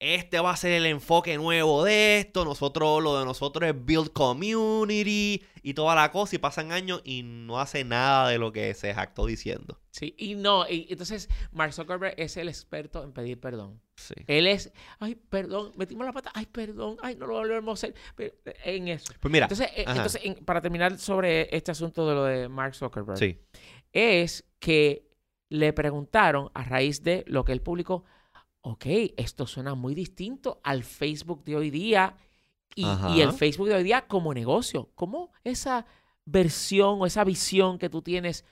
este 0.00 0.40
va 0.40 0.50
a 0.52 0.56
ser 0.56 0.72
el 0.72 0.86
enfoque 0.86 1.36
nuevo 1.36 1.84
de 1.84 2.18
esto, 2.20 2.44
nosotros, 2.46 3.02
lo 3.02 3.18
de 3.18 3.24
nosotros 3.26 3.68
es 3.68 3.74
build 3.84 4.12
community 4.12 5.42
y 5.62 5.74
toda 5.74 5.94
la 5.94 6.10
cosa, 6.10 6.36
y 6.36 6.38
pasan 6.38 6.72
años 6.72 7.02
y 7.04 7.22
no 7.22 7.60
hace 7.60 7.84
nada 7.84 8.28
de 8.30 8.38
lo 8.38 8.50
que 8.50 8.72
se 8.74 8.94
jactó 8.94 9.26
diciendo. 9.26 9.78
Sí, 9.90 10.14
y 10.16 10.34
no, 10.36 10.66
y 10.68 10.86
entonces 10.88 11.28
Mark 11.52 11.74
Zuckerberg 11.74 12.14
es 12.16 12.36
el 12.38 12.48
experto 12.48 13.04
en 13.04 13.12
pedir 13.12 13.38
perdón. 13.38 13.80
Sí. 13.96 14.14
Él 14.26 14.46
es, 14.46 14.72
ay, 15.00 15.16
perdón, 15.16 15.72
metimos 15.76 16.06
la 16.06 16.12
pata, 16.12 16.30
ay, 16.34 16.46
perdón, 16.46 16.96
ay, 17.02 17.16
no 17.16 17.26
lo 17.26 17.34
volvemos 17.34 17.70
a 17.70 17.86
hacer, 17.86 17.94
pero, 18.16 18.34
eh, 18.46 18.54
en 18.64 18.88
eso. 18.88 19.12
Pues 19.20 19.30
mira, 19.30 19.44
Entonces, 19.44 19.68
eh, 19.76 19.84
ajá. 19.86 19.96
entonces 19.96 20.20
en- 20.24 20.44
para 20.46 20.62
terminar 20.62 20.98
sobre 20.98 21.54
este 21.54 21.72
asunto 21.72 22.08
de 22.08 22.14
lo 22.14 22.24
de 22.24 22.48
Mark 22.48 22.74
Zuckerberg, 22.74 23.18
sí. 23.18 23.38
es 23.92 24.44
que 24.58 25.06
le 25.50 25.72
preguntaron 25.74 26.50
a 26.54 26.64
raíz 26.64 27.02
de 27.02 27.24
lo 27.26 27.44
que 27.44 27.52
él 27.52 27.60
publicó, 27.60 28.04
ok, 28.62 28.86
esto 29.16 29.46
suena 29.46 29.74
muy 29.74 29.94
distinto 29.94 30.60
al 30.64 30.82
Facebook 30.84 31.44
de 31.44 31.56
hoy 31.56 31.70
día 31.70 32.16
y, 32.74 32.84
el 33.20 33.32
Facebook 33.32 33.68
de 33.68 33.74
hoy 33.74 33.82
día 33.82 34.06
como 34.06 34.32
negocio. 34.34 34.90
¿Cómo 34.94 35.32
esa 35.44 35.86
versión 36.24 37.00
o 37.00 37.06
esa 37.06 37.24
visión 37.24 37.78
que 37.78 37.88
tú 37.90 38.02
tienes 38.02 38.44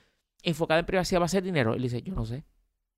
enfocada 0.43 0.79
en 0.81 0.85
privacidad 0.85 1.21
va 1.21 1.25
a 1.25 1.29
ser 1.29 1.43
dinero? 1.43 1.73
Él 1.73 1.81
dice, 1.83 2.01
yo 2.01 2.13
no 2.13 2.25
sé. 2.25 2.45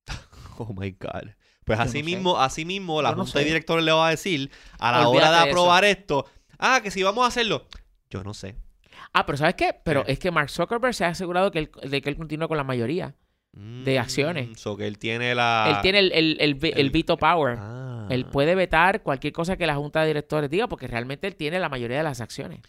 Oh 0.57 0.73
my 0.73 0.91
God. 0.91 1.31
Pues 1.65 1.79
Yo 1.79 1.83
así 1.83 2.03
no 2.03 2.05
sé. 2.09 2.15
mismo, 2.15 2.39
así 2.39 2.65
mismo, 2.65 3.01
la 3.01 3.11
Yo 3.11 3.15
no 3.15 3.25
junta 3.25 3.39
de 3.39 3.45
sé. 3.45 3.45
directores 3.45 3.83
le 3.85 3.91
va 3.91 4.07
a 4.07 4.11
decir 4.11 4.51
a 4.79 4.91
la 4.91 5.07
Olvídate 5.07 5.29
hora 5.29 5.31
de 5.31 5.37
eso. 5.37 5.45
aprobar 5.49 5.85
esto, 5.85 6.25
ah, 6.59 6.81
que 6.83 6.91
si 6.91 7.01
vamos 7.03 7.23
a 7.23 7.27
hacerlo. 7.27 7.67
Yo 8.09 8.23
no 8.23 8.33
sé. 8.33 8.55
Ah, 9.13 9.25
pero 9.25 9.37
¿sabes 9.37 9.55
qué? 9.55 9.73
Pero 9.83 10.03
¿Qué? 10.03 10.11
es 10.13 10.19
que 10.19 10.31
Mark 10.31 10.49
Zuckerberg 10.49 10.93
se 10.93 11.05
ha 11.05 11.09
asegurado 11.09 11.51
que 11.51 11.59
él, 11.59 11.71
de 11.89 12.01
que 12.01 12.09
él 12.09 12.17
continúa 12.17 12.47
con 12.47 12.57
la 12.57 12.63
mayoría. 12.63 13.15
De 13.53 13.99
acciones. 13.99 14.49
Mm, 14.49 14.53
So 14.55 14.77
que 14.77 14.87
él 14.87 14.97
tiene 14.97 15.35
la. 15.35 15.65
él 15.69 15.81
tiene 15.81 15.99
el, 15.99 16.11
el, 16.13 16.37
el, 16.39 16.55
ve- 16.55 16.69
el 16.69 16.79
el- 16.79 16.89
veto 16.91 17.17
power. 17.17 17.57
Ah. 17.59 18.07
Él 18.09 18.25
puede 18.25 18.55
vetar 18.55 19.03
cualquier 19.03 19.33
cosa 19.33 19.57
que 19.57 19.65
la 19.67 19.75
junta 19.75 20.01
de 20.01 20.07
directores 20.07 20.49
diga 20.49 20.67
porque 20.67 20.87
realmente 20.87 21.27
él 21.27 21.35
tiene 21.35 21.59
la 21.59 21.69
mayoría 21.69 21.97
de 21.97 22.03
las 22.03 22.21
acciones. 22.21 22.59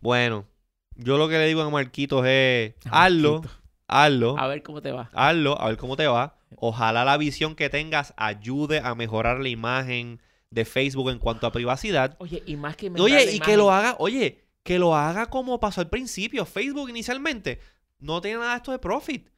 Bueno, 0.00 0.46
yo 0.94 1.16
lo 1.18 1.28
que 1.28 1.38
le 1.38 1.46
digo 1.46 1.62
a 1.62 1.70
Marquitos 1.70 2.24
es: 2.26 2.74
A 2.90 3.04
hazlo, 3.04 3.40
Marquito. 3.40 3.54
hazlo, 3.88 4.38
A 4.38 4.46
ver 4.46 4.62
cómo 4.62 4.82
te 4.82 4.92
va. 4.92 5.10
hazlo, 5.12 5.60
a 5.60 5.68
ver 5.68 5.76
cómo 5.78 5.96
te 5.96 6.06
va. 6.06 6.36
Ojalá 6.56 7.04
la 7.04 7.16
visión 7.16 7.54
que 7.54 7.68
tengas 7.70 8.14
ayude 8.16 8.80
a 8.80 8.94
mejorar 8.94 9.40
la 9.40 9.48
imagen 9.48 10.20
de 10.50 10.64
Facebook 10.64 11.10
en 11.10 11.18
cuanto 11.18 11.46
a 11.46 11.52
privacidad. 11.52 12.14
Oye, 12.18 12.42
y 12.46 12.56
más 12.56 12.76
que 12.76 12.88
Oye, 12.90 13.14
la 13.14 13.22
y 13.24 13.36
imagen- 13.36 13.40
que 13.42 13.56
lo 13.56 13.70
haga, 13.72 13.96
oye, 13.98 14.44
que 14.62 14.78
lo 14.78 14.94
haga 14.94 15.26
como 15.26 15.58
pasó 15.60 15.80
al 15.80 15.88
principio. 15.88 16.44
Facebook 16.46 16.88
inicialmente 16.90 17.58
no 17.98 18.20
tiene 18.20 18.38
nada 18.38 18.52
de 18.52 18.56
esto 18.58 18.72
de 18.72 18.78
profit. 18.78 19.28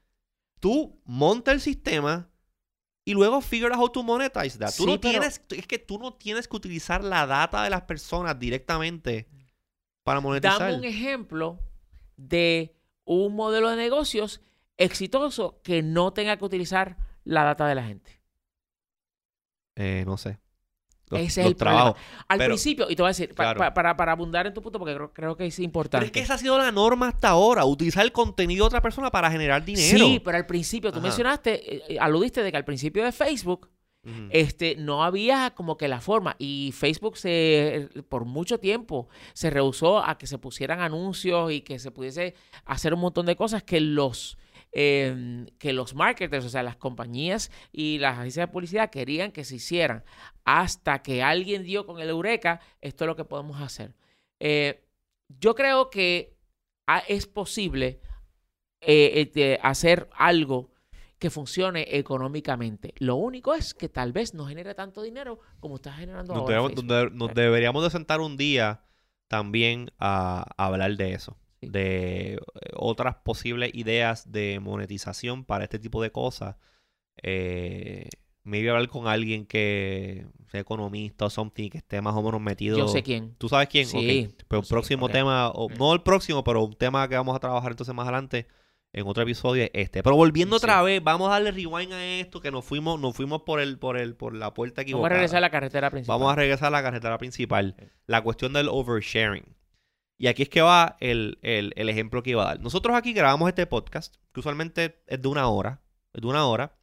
Tú 0.61 1.00
monta 1.04 1.52
el 1.52 1.61
sistema 1.61 2.28
y 3.04 3.14
luego 3.14 3.40
figure 3.40 3.72
out 3.72 3.80
how 3.80 3.88
to 3.90 4.02
monetize 4.02 4.59
that. 4.59 4.74
Tú 4.76 4.84
Sí, 4.84 4.86
no 4.86 5.00
pero- 5.00 5.12
tienes, 5.12 5.40
es 5.50 5.66
que 5.66 5.78
tú 5.78 5.98
no 5.98 6.14
tienes 6.14 6.46
que 6.48 6.56
utilizar 6.56 7.02
la 7.02 7.26
data 7.26 7.62
de 7.62 7.70
las 7.70 7.82
personas 7.82 8.38
directamente 8.38 9.28
para 10.02 10.20
monetizar. 10.20 10.59
Dame 10.59 10.74
un 10.76 10.84
ejemplo 10.84 11.59
de 12.16 12.76
un 13.04 13.34
modelo 13.34 13.70
de 13.70 13.76
negocios 13.76 14.40
exitoso 14.76 15.61
que 15.62 15.82
no 15.82 16.12
tenga 16.12 16.36
que 16.36 16.44
utilizar 16.44 16.96
la 17.24 17.44
data 17.44 17.66
de 17.66 17.74
la 17.74 17.84
gente. 17.84 18.20
Eh, 19.76 20.04
no 20.06 20.16
sé. 20.16 20.38
Los, 21.11 21.20
Ese 21.20 21.40
es 21.40 21.46
los 21.46 21.46
el 21.52 21.56
problema. 21.56 21.80
trabajos. 21.80 22.02
Al 22.28 22.38
Pero- 22.38 22.48
principio, 22.50 22.86
y 22.90 22.96
te 22.96 23.02
voy 23.02 23.09
a 23.09 23.11
decir, 23.11 23.28
pa- 23.30 23.44
claro. 23.44 23.59
pa- 23.59 23.74
para, 23.74 23.96
para 23.96 24.12
abundar 24.12 24.46
en 24.46 24.54
tu 24.54 24.61
punto, 24.62 24.78
porque 24.78 24.94
creo, 24.94 25.12
creo 25.12 25.36
que 25.36 25.46
es 25.46 25.56
Pero 25.56 25.64
importante. 25.64 26.06
es 26.06 26.12
que 26.12 26.20
esa 26.20 26.34
ha 26.34 26.38
sido 26.38 26.59
la 26.59 26.70
norma 26.72 27.09
hasta 27.09 27.28
ahora. 27.30 27.64
Utilizar 27.64 28.04
el 28.04 28.12
contenido 28.12 28.64
de 28.64 28.66
otra 28.68 28.82
persona 28.82 29.11
para 29.11 29.30
generar 29.30 29.64
dinero. 29.64 30.06
Sí, 30.06 30.20
pero 30.24 30.36
al 30.36 30.46
principio, 30.46 30.90
tú 30.92 30.98
Ajá. 30.98 31.06
mencionaste, 31.09 31.76
eh, 31.76 31.82
eh, 31.88 31.98
aludiste 31.98 32.42
de 32.42 32.50
que 32.50 32.56
al 32.56 32.64
principio 32.64 33.04
de 33.04 33.12
Facebook 33.12 33.68
este, 34.30 34.74
no 34.76 35.04
había 35.04 35.50
como 35.54 35.76
que 35.76 35.86
la 35.86 36.00
forma. 36.00 36.34
Y 36.38 36.72
Facebook 36.74 37.18
se, 37.18 37.90
por 38.09 38.24
mucho 38.24 38.59
tiempo 38.59 39.09
se 39.34 39.50
rehusó 39.50 39.98
a 40.02 40.16
que 40.16 40.26
se 40.26 40.38
pusieran 40.38 40.80
anuncios 40.80 41.52
y 41.52 41.61
que 41.61 41.78
se 41.78 41.90
pudiese 41.90 42.34
hacer 42.64 42.94
un 42.94 43.00
montón 43.00 43.26
de 43.26 43.36
cosas 43.36 43.62
que 43.64 43.80
los, 43.80 44.38
eh, 44.72 45.46
que 45.58 45.72
los 45.72 45.94
marketers, 45.94 46.44
o 46.44 46.48
sea, 46.48 46.62
las 46.62 46.76
compañías 46.76 47.50
y 47.72 47.98
las 47.98 48.18
agencias 48.18 48.46
de 48.48 48.52
publicidad 48.52 48.90
querían 48.90 49.32
que 49.32 49.44
se 49.44 49.56
hicieran. 49.56 50.04
Hasta 50.44 51.02
que 51.02 51.22
alguien 51.22 51.62
dio 51.64 51.86
con 51.86 52.00
el 52.00 52.08
eureka, 52.08 52.60
esto 52.80 53.04
es 53.04 53.06
lo 53.08 53.16
que 53.16 53.24
podemos 53.24 53.60
hacer. 53.60 53.94
Eh, 54.40 54.84
yo 55.28 55.54
creo 55.54 55.90
que 55.90 56.36
ah, 56.86 57.02
es 57.08 57.26
posible 57.26 58.00
eh, 58.80 59.58
hacer 59.62 60.08
algo 60.14 60.70
que 61.18 61.30
funcione 61.30 61.84
económicamente. 61.98 62.94
Lo 62.98 63.16
único 63.16 63.54
es 63.54 63.74
que 63.74 63.88
tal 63.88 64.12
vez 64.12 64.34
no 64.34 64.46
genere 64.46 64.74
tanto 64.74 65.02
dinero 65.02 65.40
como 65.58 65.76
está 65.76 65.92
generando 65.92 66.32
Nos, 66.32 66.42
ahora. 66.42 66.54
debemos- 66.68 67.12
nos 67.12 67.34
deberíamos 67.34 67.82
de 67.82 67.90
sentar 67.90 68.20
un 68.20 68.36
día 68.36 68.84
también 69.26 69.90
a, 69.98 70.44
a 70.56 70.66
hablar 70.66 70.96
de 70.96 71.12
eso. 71.14 71.36
Sí. 71.61 71.68
De 71.68 72.34
eh, 72.34 72.38
otras 72.74 73.16
posibles 73.24 73.70
ideas 73.74 74.30
de 74.30 74.61
monetización 74.61 75.44
para 75.44 75.64
este 75.64 75.78
tipo 75.78 76.02
de 76.02 76.11
cosas. 76.12 76.56
Eh, 77.22 78.09
maybe 78.44 78.70
hablar 78.70 78.88
con 78.88 79.06
alguien 79.09 79.44
que 79.44 80.26
sea 80.46 80.61
economista 80.61 81.26
o 81.26 81.30
something 81.30 81.68
que 81.68 81.78
esté 81.78 82.00
más 82.00 82.14
o 82.14 82.22
menos 82.22 82.40
metido. 82.40 82.78
Yo 82.78 82.88
sé 82.88 83.02
quién. 83.02 83.34
¿Tú 83.36 83.48
sabes 83.48 83.68
quién? 83.68 83.86
Sí. 83.86 84.28
Pero 84.48 84.61
un 84.61 84.64
sí, 84.64 84.70
próximo 84.70 85.09
tema, 85.09 85.48
o, 85.50 85.68
Mm. 85.68 85.74
no 85.78 85.92
el 85.92 86.02
próximo, 86.02 86.42
pero 86.44 86.64
un 86.64 86.74
tema 86.74 87.09
que 87.09 87.16
vamos 87.16 87.36
a 87.36 87.40
trabajar 87.40 87.72
entonces 87.72 87.94
más 87.94 88.04
adelante 88.04 88.46
en 88.94 89.06
otro 89.06 89.22
episodio 89.22 89.64
es 89.64 89.70
este. 89.74 90.02
Pero 90.02 90.16
volviendo 90.16 90.59
Sí. 90.59 90.64
otra 90.64 90.80
vez, 90.82 91.02
vamos 91.04 91.28
a 91.28 91.32
darle 91.32 91.50
rewind 91.50 91.92
a 91.92 92.04
esto, 92.20 92.40
que 92.40 92.50
nos 92.50 92.64
fuimos, 92.64 92.98
nos 92.98 93.14
fuimos 93.14 93.42
por 93.42 93.61
el, 93.61 93.78
por 93.78 93.98
el, 93.98 94.14
por 94.16 94.34
la 94.34 94.54
puerta 94.54 94.76
Vamos 94.80 94.84
equivocada. 94.84 95.06
a 95.06 95.16
regresar 95.16 95.36
a 95.38 95.40
la 95.42 95.50
carretera 95.50 95.90
principal. 95.90 96.18
Vamos 96.18 96.32
a 96.32 96.36
regresar 96.36 96.68
a 96.68 96.70
la 96.70 96.82
carretera 96.82 97.18
principal. 97.18 97.76
La 98.06 98.22
cuestión 98.22 98.54
del 98.54 98.68
oversharing. 98.68 99.44
Y 100.18 100.26
aquí 100.26 100.42
es 100.42 100.48
que 100.48 100.60
va 100.62 100.96
el, 101.00 101.38
el- 101.42 101.72
el 101.76 101.88
ejemplo 101.88 102.22
que 102.22 102.30
iba 102.30 102.42
a 102.42 102.46
dar. 102.46 102.60
Nosotros 102.60 102.96
aquí 102.96 103.12
grabamos 103.12 103.48
este 103.48 103.66
podcast, 103.66 104.16
que 104.32 104.40
usualmente 104.40 105.00
es 105.06 105.22
de 105.22 105.28
una 105.28 105.48
hora. 105.48 105.80
Es 106.12 106.20
de 106.22 106.26
una 106.26 106.44
hora. 106.46 106.76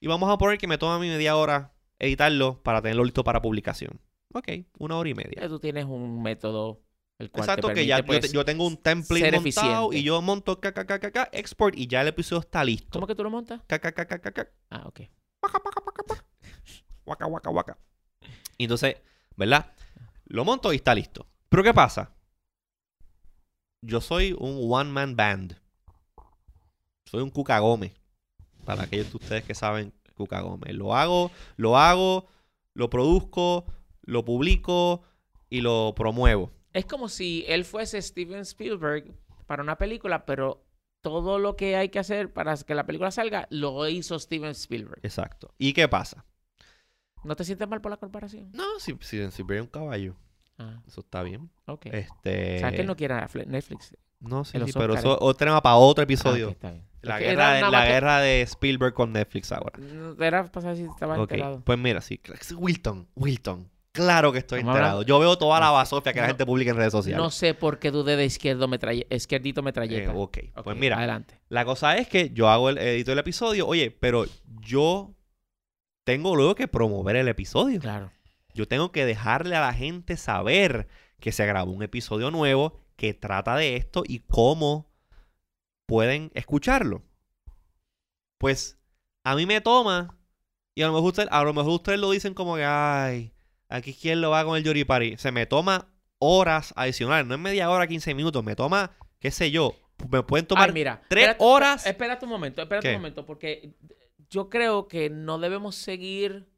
Y 0.00 0.06
vamos 0.06 0.30
a 0.30 0.36
poner 0.36 0.58
que 0.58 0.66
me 0.66 0.76
toma 0.76 0.98
mí 0.98 1.08
media 1.08 1.36
hora 1.36 1.72
editarlo 1.98 2.62
para 2.62 2.82
tenerlo 2.82 3.04
listo 3.04 3.24
para 3.24 3.40
publicación. 3.40 4.00
Ok, 4.34 4.48
una 4.78 4.96
hora 4.98 5.08
y 5.08 5.14
media. 5.14 5.48
Tú 5.48 5.58
tienes 5.60 5.84
un 5.86 6.22
método 6.22 6.82
el 7.18 7.30
cual 7.30 7.46
te 7.46 7.52
Exacto, 7.52 7.68
que 7.72 7.86
ya 7.86 7.96
permite, 7.98 8.12
yo, 8.14 8.16
te- 8.16 8.20
pues, 8.20 8.32
yo 8.32 8.44
tengo 8.44 8.66
un 8.66 8.76
template 8.76 9.32
montado 9.32 9.40
eficiente. 9.86 9.96
y 9.98 10.02
yo 10.02 10.20
monto 10.20 10.60
kkkk, 10.60 11.28
export 11.32 11.78
y 11.78 11.86
ya 11.86 12.02
el 12.02 12.08
episodio 12.08 12.40
está 12.40 12.62
listo. 12.64 12.90
¿Cómo 12.90 13.06
que 13.06 13.14
tú 13.14 13.22
lo 13.22 13.30
montas? 13.30 13.60
Kkkk, 13.66 14.48
Ah, 14.70 14.82
ok. 14.86 15.00
Waka, 15.42 15.60
waka, 15.64 15.80
waka, 15.86 16.02
waka. 16.08 16.24
Waka, 17.06 17.26
waka, 17.26 17.50
waka. 17.50 17.78
Y 18.58 18.64
entonces, 18.64 18.96
¿verdad? 19.36 19.72
Lo 20.26 20.44
monto 20.44 20.72
y 20.72 20.76
está 20.76 20.94
listo. 20.94 21.26
Pero 21.48 21.62
¿qué 21.62 21.72
pasa? 21.72 22.10
Yo 23.86 24.00
soy 24.00 24.34
un 24.38 24.60
one-man 24.70 25.14
band. 25.14 25.58
Soy 27.04 27.22
un 27.22 27.30
Cuca 27.30 27.58
Gómez. 27.58 27.92
Para 28.64 28.84
aquellos 28.84 29.10
de 29.10 29.16
ustedes 29.18 29.44
que 29.44 29.54
saben 29.54 29.92
Cuca 30.14 30.40
Gómez. 30.40 30.74
Lo 30.74 30.94
hago, 30.94 31.30
lo 31.56 31.76
hago, 31.76 32.26
lo 32.72 32.88
produzco, 32.88 33.66
lo 34.02 34.24
publico 34.24 35.02
y 35.50 35.60
lo 35.60 35.92
promuevo. 35.94 36.50
Es 36.72 36.86
como 36.86 37.10
si 37.10 37.44
él 37.46 37.66
fuese 37.66 38.00
Steven 38.00 38.40
Spielberg 38.40 39.14
para 39.46 39.62
una 39.62 39.76
película, 39.76 40.24
pero 40.24 40.64
todo 41.02 41.38
lo 41.38 41.54
que 41.54 41.76
hay 41.76 41.90
que 41.90 41.98
hacer 41.98 42.32
para 42.32 42.56
que 42.56 42.74
la 42.74 42.86
película 42.86 43.10
salga 43.10 43.46
lo 43.50 43.86
hizo 43.86 44.18
Steven 44.18 44.52
Spielberg. 44.52 45.00
Exacto. 45.02 45.54
¿Y 45.58 45.74
qué 45.74 45.88
pasa? 45.88 46.24
¿No 47.22 47.36
te 47.36 47.44
sientes 47.44 47.68
mal 47.68 47.82
por 47.82 47.90
la 47.90 47.98
comparación? 47.98 48.50
No, 48.54 48.78
si, 48.78 48.96
si, 49.02 49.30
si 49.30 49.42
un 49.42 49.66
caballo, 49.66 50.16
Ah, 50.58 50.80
eso 50.86 51.00
está 51.00 51.22
bien. 51.22 51.50
ok. 51.66 51.86
Este... 51.86 52.56
O 52.56 52.58
sea, 52.60 52.70
que 52.72 52.80
él 52.82 52.86
no 52.86 52.96
quiere 52.96 53.14
a 53.14 53.28
Fle- 53.28 53.46
Netflix. 53.46 53.96
No, 54.20 54.44
sí, 54.44 54.58
sí, 54.64 54.72
pero 54.74 54.94
eso 54.94 55.12
es 55.12 55.18
otro 55.20 55.34
tema 55.34 55.60
para 55.60 55.76
otro 55.76 56.02
Ah, 56.02 56.04
episodio. 56.04 56.46
ok, 56.48 56.52
está 56.52 56.70
bien. 56.70 56.84
La, 57.02 57.18
Es 57.20 57.26
guerra, 57.26 57.52
de, 57.54 57.60
la 57.70 57.82
que- 57.84 57.88
guerra 57.92 58.18
de 58.20 58.40
Spielberg 58.42 58.94
con 58.94 59.12
Netflix 59.12 59.52
ahora. 59.52 59.78
No, 59.78 60.24
Era 60.24 60.44
para 60.50 60.62
saber 60.62 60.76
si 60.78 60.84
estaba 60.84 61.14
Ok, 61.20 61.32
enterado. 61.32 61.60
Pues 61.62 61.78
mira, 61.78 62.00
sí. 62.00 62.18
Wilton, 62.56 63.08
Wilton. 63.14 63.68
Claro 63.92 64.32
que 64.32 64.38
estoy 64.38 64.60
enterado. 64.60 65.02
Yo 65.02 65.18
veo 65.20 65.36
toda 65.38 65.60
la 65.60 65.70
basofia 65.70 66.12
que 66.12 66.20
la 66.20 66.26
gente 66.28 66.46
publica 66.46 66.70
en 66.70 66.76
redes 66.76 66.92
sociales. 66.92 67.22
No 67.22 67.30
sé 67.30 67.54
por 67.54 67.78
qué 67.78 67.90
dudé 67.90 68.16
de 68.16 68.24
izquierdo 68.24 68.66
metralle- 68.66 69.06
izquierdito 69.10 69.60
Eh, 69.60 69.64
metralleta. 69.64 70.12
ok, 70.14 70.38
Ok, 70.56 70.64
pues 70.64 70.76
mira, 70.76 70.96
Adelante. 70.96 71.38
la 71.48 71.64
cosa 71.64 71.96
es 71.98 72.08
que 72.08 72.30
yo 72.30 72.48
hago 72.48 72.70
el 72.70 72.78
edito 72.78 73.10
del 73.12 73.18
episodio, 73.20 73.66
oye, 73.68 73.90
pero 73.92 74.24
yo 74.62 75.14
tengo 76.04 76.34
luego 76.34 76.54
que 76.54 76.66
promover 76.68 77.16
el 77.16 77.28
episodio. 77.28 77.80
Claro. 77.80 78.10
Yo 78.54 78.66
tengo 78.68 78.92
que 78.92 79.04
dejarle 79.04 79.56
a 79.56 79.60
la 79.60 79.74
gente 79.74 80.16
saber 80.16 80.88
que 81.20 81.32
se 81.32 81.44
grabó 81.46 81.72
un 81.72 81.82
episodio 81.82 82.30
nuevo 82.30 82.80
que 82.96 83.12
trata 83.14 83.56
de 83.56 83.76
esto 83.76 84.02
y 84.06 84.20
cómo 84.20 84.90
pueden 85.86 86.30
escucharlo. 86.34 87.02
Pues 88.38 88.78
a 89.24 89.34
mí 89.36 89.46
me 89.46 89.60
toma 89.60 90.16
y 90.74 90.82
a 90.82 90.86
lo 90.88 90.92
mejor, 90.94 91.08
usted- 91.08 91.28
a 91.30 91.42
lo 91.44 91.52
mejor 91.54 91.72
ustedes 91.72 91.98
lo 92.00 92.10
dicen 92.10 92.34
como 92.34 92.56
que, 92.56 92.64
ay, 92.64 93.32
aquí 93.68 93.94
quién 93.94 94.20
lo 94.20 94.30
va 94.30 94.44
con 94.44 94.56
el 94.56 94.64
Yoripari. 94.64 95.16
Se 95.18 95.32
me 95.32 95.46
toma 95.46 95.88
horas 96.18 96.72
adicionales, 96.76 97.26
no 97.26 97.34
es 97.34 97.40
media 97.40 97.70
hora, 97.70 97.86
15 97.86 98.14
minutos, 98.14 98.42
me 98.44 98.56
toma, 98.56 98.92
qué 99.18 99.30
sé 99.30 99.50
yo, 99.50 99.74
me 100.10 100.22
pueden 100.22 100.46
tomar 100.46 100.68
Ay, 100.68 100.74
mira. 100.74 101.02
tres 101.08 101.24
espérate- 101.28 101.44
horas. 101.44 101.86
Espérate 101.86 102.24
un 102.24 102.30
momento, 102.30 102.62
espérate 102.62 102.88
¿Qué? 102.88 102.94
un 102.94 103.00
momento, 103.00 103.26
porque 103.26 103.74
yo 104.30 104.48
creo 104.48 104.88
que 104.88 105.10
no 105.10 105.38
debemos 105.38 105.74
seguir 105.76 106.48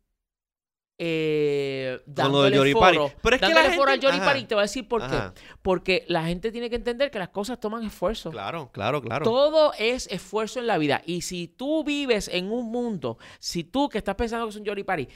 eh, 0.99 2.01
lo 2.07 2.13
dándole 2.15 2.57
Yoripari. 2.57 2.97
foro, 2.97 3.13
Pero 3.23 3.37
es 3.37 3.43
que 3.43 3.49
la 3.49 3.55
dándole 3.55 3.77
foro 3.77 3.91
al 3.91 3.95
gente- 3.97 4.07
Yoripari 4.07 4.31
ajá. 4.31 4.39
y 4.39 4.45
te 4.47 4.55
voy 4.55 4.61
a 4.61 4.63
decir 4.63 4.89
por 4.89 5.03
Ajá. 5.03 5.33
qué. 5.35 5.41
Porque 5.63 6.05
la 6.09 6.25
gente 6.25 6.51
tiene 6.53 6.71
que 6.71 6.77
entender 6.77 7.11
que 7.11 7.19
las 7.19 7.29
cosas 7.29 7.61
toman 7.61 7.85
esfuerzo. 7.85 8.31
Claro, 8.31 8.71
claro, 8.73 9.03
claro. 9.03 9.25
Todo 9.25 9.73
es 9.79 10.07
esfuerzo 10.09 10.59
en 10.59 10.67
la 10.67 10.79
vida. 10.79 11.03
Y 11.05 11.21
si 11.23 11.49
tú 11.49 11.85
vives 11.85 12.29
en 12.29 12.51
un 12.51 12.71
mundo, 12.71 13.19
si 13.39 13.65
tú 13.65 13.89
que 13.89 13.99
estás 13.99 14.15
pensando 14.15 14.47
que 14.47 14.51
es 14.51 14.57
un 14.57 14.65
Yoripari, 14.65 15.09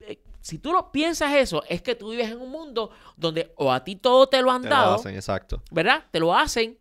eh, 0.00 0.18
si 0.40 0.58
tú 0.58 0.72
lo 0.72 0.90
piensas 0.92 1.32
eso, 1.34 1.62
es 1.68 1.80
que 1.80 1.94
tú 1.94 2.10
vives 2.10 2.30
en 2.30 2.40
un 2.40 2.50
mundo 2.50 2.90
donde 3.16 3.52
o 3.56 3.72
a 3.72 3.82
ti 3.84 3.96
todo 3.96 4.26
te 4.26 4.42
lo 4.42 4.50
han 4.50 4.62
Te 4.62 4.68
lo 4.68 4.74
dado, 4.74 4.94
hacen, 4.96 5.14
exacto. 5.14 5.62
¿verdad? 5.70 6.04
Te 6.10 6.20
lo 6.20 6.34
hacen 6.36 6.78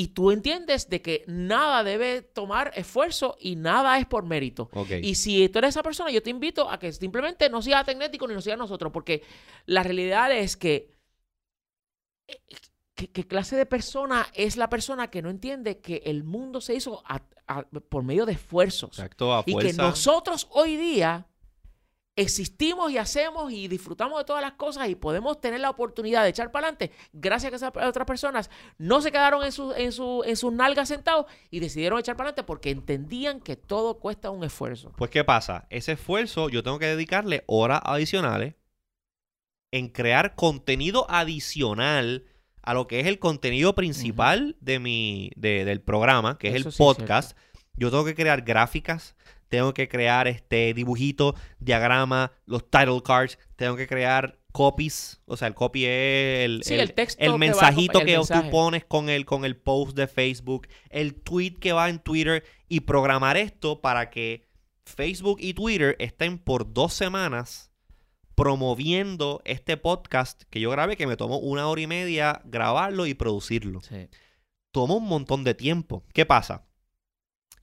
y 0.00 0.08
tú 0.08 0.30
entiendes 0.30 0.88
de 0.88 1.02
que 1.02 1.24
nada 1.26 1.84
debe 1.84 2.22
tomar 2.22 2.72
esfuerzo 2.74 3.36
y 3.38 3.56
nada 3.56 3.98
es 3.98 4.06
por 4.06 4.24
mérito. 4.24 4.70
Y 5.02 5.14
si 5.14 5.46
tú 5.50 5.58
eres 5.58 5.70
esa 5.74 5.82
persona, 5.82 6.10
yo 6.10 6.22
te 6.22 6.30
invito 6.30 6.70
a 6.70 6.78
que 6.78 6.90
simplemente 6.90 7.50
no 7.50 7.60
seas 7.60 7.84
tecnético 7.84 8.26
ni 8.26 8.32
no 8.32 8.40
seas 8.40 8.56
nosotros, 8.56 8.90
porque 8.92 9.22
la 9.66 9.82
realidad 9.82 10.32
es 10.32 10.56
que 10.56 10.94
¿qué, 12.94 13.26
clase 13.26 13.56
de 13.56 13.66
persona 13.66 14.26
es 14.32 14.56
la 14.56 14.70
persona 14.70 15.10
que 15.10 15.20
no 15.20 15.28
entiende 15.28 15.80
que 15.80 16.00
el 16.06 16.24
mundo 16.24 16.62
se 16.62 16.74
hizo 16.74 17.02
a- 17.06 17.20
a- 17.46 17.64
por 17.64 18.02
medio 18.02 18.24
de 18.24 18.32
esfuerzos? 18.32 18.92
Exacto, 18.98 19.34
a 19.34 19.42
Y 19.44 19.54
que 19.54 19.74
nosotros 19.74 20.48
hoy 20.52 20.78
día 20.78 21.26
existimos 22.20 22.90
y 22.92 22.98
hacemos 22.98 23.52
y 23.52 23.68
disfrutamos 23.68 24.18
de 24.18 24.24
todas 24.24 24.42
las 24.42 24.52
cosas 24.52 24.88
y 24.88 24.94
podemos 24.94 25.40
tener 25.40 25.60
la 25.60 25.70
oportunidad 25.70 26.22
de 26.22 26.30
echar 26.30 26.50
para 26.52 26.68
adelante 26.68 26.92
gracias 27.12 27.46
a 27.46 27.50
que 27.50 27.56
esas 27.56 27.72
otras 27.88 28.06
personas 28.06 28.50
no 28.78 29.00
se 29.00 29.10
quedaron 29.12 29.42
en, 29.44 29.52
su, 29.52 29.72
en, 29.72 29.92
su, 29.92 30.22
en 30.26 30.36
sus 30.36 30.52
nalgas 30.52 30.88
sentados 30.88 31.26
y 31.50 31.60
decidieron 31.60 31.98
echar 31.98 32.16
para 32.16 32.28
adelante 32.30 32.44
porque 32.46 32.70
entendían 32.70 33.40
que 33.40 33.56
todo 33.56 33.98
cuesta 33.98 34.30
un 34.30 34.44
esfuerzo. 34.44 34.92
Pues, 34.96 35.10
¿qué 35.10 35.24
pasa? 35.24 35.66
Ese 35.70 35.92
esfuerzo 35.92 36.48
yo 36.48 36.62
tengo 36.62 36.78
que 36.78 36.86
dedicarle 36.86 37.44
horas 37.46 37.80
adicionales 37.84 38.54
en 39.72 39.88
crear 39.88 40.34
contenido 40.34 41.06
adicional 41.10 42.24
a 42.62 42.74
lo 42.74 42.86
que 42.86 43.00
es 43.00 43.06
el 43.06 43.18
contenido 43.18 43.74
principal 43.74 44.56
de 44.60 44.78
mi, 44.78 45.30
de- 45.36 45.64
del 45.64 45.80
programa, 45.80 46.38
que 46.38 46.48
es 46.48 46.54
el 46.56 46.62
sí 46.64 46.68
es 46.70 46.76
podcast. 46.76 47.36
yo 47.74 47.90
tengo 47.90 48.04
que 48.04 48.14
crear 48.14 48.42
gráficas, 48.42 49.16
tengo 49.50 49.74
que 49.74 49.88
crear 49.88 50.28
este 50.28 50.72
dibujito, 50.72 51.34
diagrama, 51.58 52.32
los 52.46 52.70
title 52.70 53.02
cards, 53.04 53.38
tengo 53.56 53.76
que 53.76 53.86
crear 53.86 54.38
copies, 54.52 55.20
o 55.26 55.36
sea, 55.36 55.48
el 55.48 55.54
copy 55.54 55.84
es 55.84 56.44
el, 56.44 56.62
Sí, 56.64 56.74
el 56.74 56.94
texto 56.94 57.22
el 57.22 57.38
mensajito 57.38 58.00
que 58.00 58.16
tú 58.16 58.50
pones 58.50 58.84
con 58.84 59.08
el, 59.08 59.26
con 59.26 59.44
el 59.44 59.56
post 59.56 59.96
de 59.96 60.06
Facebook, 60.06 60.68
el 60.88 61.14
tweet 61.14 61.56
que 61.60 61.72
va 61.72 61.90
en 61.90 61.98
Twitter 61.98 62.44
y 62.68 62.80
programar 62.80 63.36
esto 63.36 63.80
para 63.80 64.08
que 64.08 64.48
Facebook 64.84 65.38
y 65.40 65.52
Twitter 65.52 65.96
estén 65.98 66.38
por 66.38 66.72
dos 66.72 66.94
semanas 66.94 67.70
promoviendo 68.36 69.42
este 69.44 69.76
podcast 69.76 70.44
que 70.48 70.60
yo 70.60 70.70
grabé, 70.70 70.96
que 70.96 71.06
me 71.06 71.16
tomó 71.16 71.38
una 71.38 71.66
hora 71.66 71.80
y 71.80 71.86
media 71.86 72.40
grabarlo 72.44 73.06
y 73.06 73.14
producirlo. 73.14 73.80
Toma 74.70 74.94
un 74.94 75.06
montón 75.06 75.42
de 75.42 75.54
tiempo. 75.54 76.04
¿Qué 76.14 76.24
pasa? 76.24 76.69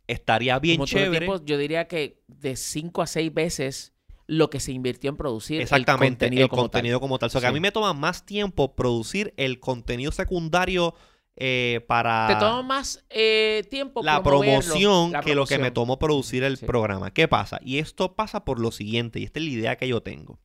Estaría 0.07 0.57
bien 0.59 0.83
chévere. 0.85 1.25
tiempo, 1.25 1.43
yo 1.45 1.57
diría 1.57 1.87
que 1.87 2.23
de 2.27 2.55
cinco 2.55 3.01
a 3.01 3.07
seis 3.07 3.33
veces 3.33 3.93
lo 4.25 4.49
que 4.49 4.59
se 4.59 4.71
invirtió 4.71 5.09
en 5.09 5.17
producir 5.17 5.61
Exactamente, 5.61 6.25
el 6.25 6.29
contenido 6.29 6.43
el 6.45 6.49
como 6.49 6.61
tal. 6.63 6.69
contenido 6.71 6.99
como 6.99 7.19
tal. 7.19 7.27
O 7.27 7.29
sea, 7.29 7.41
que 7.41 7.47
a 7.47 7.51
mí 7.51 7.59
me 7.59 7.71
toma 7.71 7.93
más 7.93 8.25
tiempo 8.25 8.75
producir 8.75 9.33
el 9.37 9.59
contenido 9.59 10.11
secundario 10.11 10.95
eh, 11.39 11.85
para 11.87 12.25
Te 12.27 12.35
toma 12.35 12.61
más 12.63 13.05
eh, 13.09 13.63
tiempo 13.69 14.01
la 14.03 14.23
promoción 14.23 15.11
la 15.11 15.21
que 15.21 15.35
lo 15.35 15.45
que 15.45 15.59
me 15.59 15.71
tomó 15.71 15.99
producir 15.99 16.43
el 16.43 16.57
Sí. 16.57 16.65
programa. 16.65 17.11
¿Qué 17.13 17.27
pasa? 17.27 17.59
Y 17.63 17.77
esto 17.77 18.15
pasa 18.15 18.43
por 18.43 18.59
lo 18.59 18.71
siguiente, 18.71 19.19
y 19.19 19.23
esta 19.23 19.39
es 19.39 19.45
la 19.45 19.51
idea 19.51 19.75
que 19.77 19.87
yo 19.87 20.01
tengo. 20.01 20.39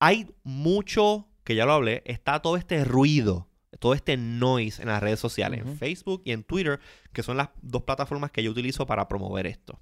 Hay 0.00 0.26
mucho, 0.42 1.28
que 1.44 1.54
ya 1.54 1.64
lo 1.64 1.72
hablé, 1.72 2.02
está 2.04 2.42
todo 2.42 2.56
este 2.56 2.84
ruido, 2.84 3.48
todo 3.78 3.94
este 3.94 4.16
noise 4.16 4.80
en 4.82 4.88
las 4.88 5.02
redes 5.02 5.20
sociales, 5.20 5.62
en. 5.64 5.76
Facebook 5.76 6.22
y 6.24 6.32
en 6.32 6.44
Twitter, 6.44 6.80
que 7.12 7.22
son 7.22 7.36
las 7.36 7.50
dos 7.62 7.82
plataformas 7.82 8.30
que 8.30 8.42
yo 8.42 8.50
utilizo 8.50 8.86
para 8.86 9.08
promover 9.08 9.46
esto. 9.46 9.80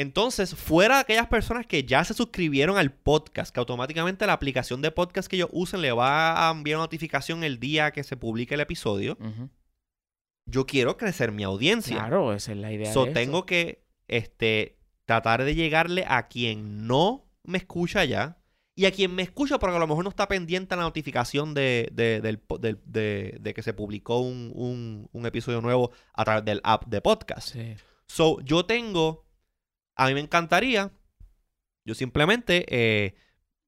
Entonces, 0.00 0.54
fuera 0.54 0.94
de 0.94 1.00
aquellas 1.02 1.26
personas 1.26 1.66
que 1.66 1.84
ya 1.84 2.02
se 2.04 2.14
suscribieron 2.14 2.78
al 2.78 2.90
podcast, 2.90 3.52
que 3.52 3.60
automáticamente 3.60 4.26
la 4.26 4.32
aplicación 4.32 4.80
de 4.80 4.90
podcast 4.90 5.28
que 5.28 5.36
ellos 5.36 5.50
usen 5.52 5.82
le 5.82 5.92
va 5.92 6.48
a 6.48 6.52
enviar 6.52 6.78
una 6.78 6.84
notificación 6.84 7.44
el 7.44 7.60
día 7.60 7.90
que 7.90 8.02
se 8.02 8.16
publique 8.16 8.54
el 8.54 8.60
episodio, 8.60 9.18
yo 10.46 10.64
quiero 10.64 10.96
crecer 10.96 11.32
mi 11.32 11.42
audiencia. 11.42 11.98
Claro, 11.98 12.32
esa 12.32 12.52
es 12.52 12.58
la 12.58 12.72
idea. 12.72 12.90
So, 12.90 13.04
de 13.04 13.10
esto. 13.10 13.20
tengo 13.20 13.44
que 13.44 13.84
este, 14.08 14.78
tratar 15.04 15.44
de 15.44 15.54
llegarle 15.54 16.06
a 16.08 16.28
quien 16.28 16.86
no 16.86 17.26
me 17.44 17.58
escucha 17.58 18.04
ya 18.06 18.39
y 18.76 18.86
a 18.86 18.92
quien 18.92 19.14
me 19.14 19.22
escucha 19.22 19.58
porque 19.58 19.76
a 19.76 19.78
lo 19.78 19.86
mejor 19.86 20.04
no 20.04 20.10
está 20.10 20.26
pendiente 20.28 20.74
a 20.74 20.76
la 20.78 20.84
notificación 20.84 21.52
de, 21.54 21.92
que 23.54 23.62
se 23.62 23.74
publicó 23.74 24.20
un, 24.20 24.52
un- 24.54 25.08
un 25.12 25.26
episodio 25.26 25.60
nuevo 25.60 25.90
a 26.14 26.24
través 26.24 26.44
del 26.44 26.60
app 26.64 26.86
de 26.86 27.00
podcast. 27.00 27.52
Sí. 27.52 27.74
So, 28.06 28.40
yo 28.40 28.64
tengo, 28.64 29.26
a 29.96 30.06
mí 30.06 30.14
me 30.14 30.20
encantaría, 30.20 30.92
yo 31.84 31.94
simplemente 31.94 32.64
eh, 32.68 33.14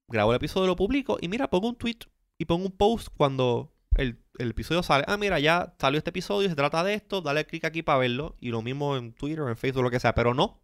grabo 0.08 0.32
el 0.32 0.36
episodio, 0.36 0.66
lo 0.66 0.76
publico 0.76 1.18
y 1.20 1.28
mira, 1.28 1.48
pongo 1.50 1.68
un 1.68 1.76
tweet 1.76 1.98
y 2.38 2.44
pongo 2.44 2.66
un 2.66 2.76
post 2.76 3.08
cuando 3.16 3.74
el, 3.96 4.24
el 4.38 4.50
episodio 4.50 4.82
sale. 4.82 5.04
Ah, 5.06 5.16
mira, 5.16 5.38
ya 5.38 5.74
salió 5.78 5.98
este 5.98 6.10
episodio, 6.10 6.48
se 6.48 6.56
trata 6.56 6.82
de 6.82 6.94
esto, 6.94 7.20
dale 7.20 7.44
clic 7.44 7.64
aquí 7.64 7.82
para 7.82 7.98
verlo. 7.98 8.36
Y 8.40 8.48
lo 8.50 8.62
mismo 8.62 8.96
en 8.96 9.12
Twitter, 9.12 9.44
en 9.46 9.56
Facebook, 9.56 9.82
lo 9.84 9.90
que 9.90 10.00
sea. 10.00 10.14
Pero 10.14 10.34
no, 10.34 10.60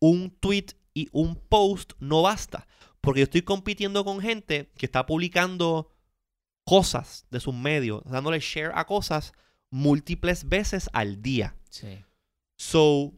un 0.00 0.30
tweet 0.40 0.66
y 0.94 1.08
un 1.12 1.36
post 1.36 1.92
no 2.00 2.22
basta. 2.22 2.66
Porque 3.02 3.20
yo 3.20 3.24
estoy 3.24 3.42
compitiendo 3.42 4.04
con 4.04 4.20
gente 4.20 4.70
que 4.78 4.86
está 4.86 5.04
publicando 5.04 5.90
cosas 6.64 7.26
de 7.30 7.40
sus 7.40 7.54
medios, 7.54 8.02
dándole 8.04 8.40
share 8.40 8.72
a 8.74 8.86
cosas 8.86 9.34
múltiples 9.70 10.48
veces 10.48 10.88
al 10.92 11.20
día. 11.20 11.56
Sí. 11.68 12.04
So, 12.56 13.12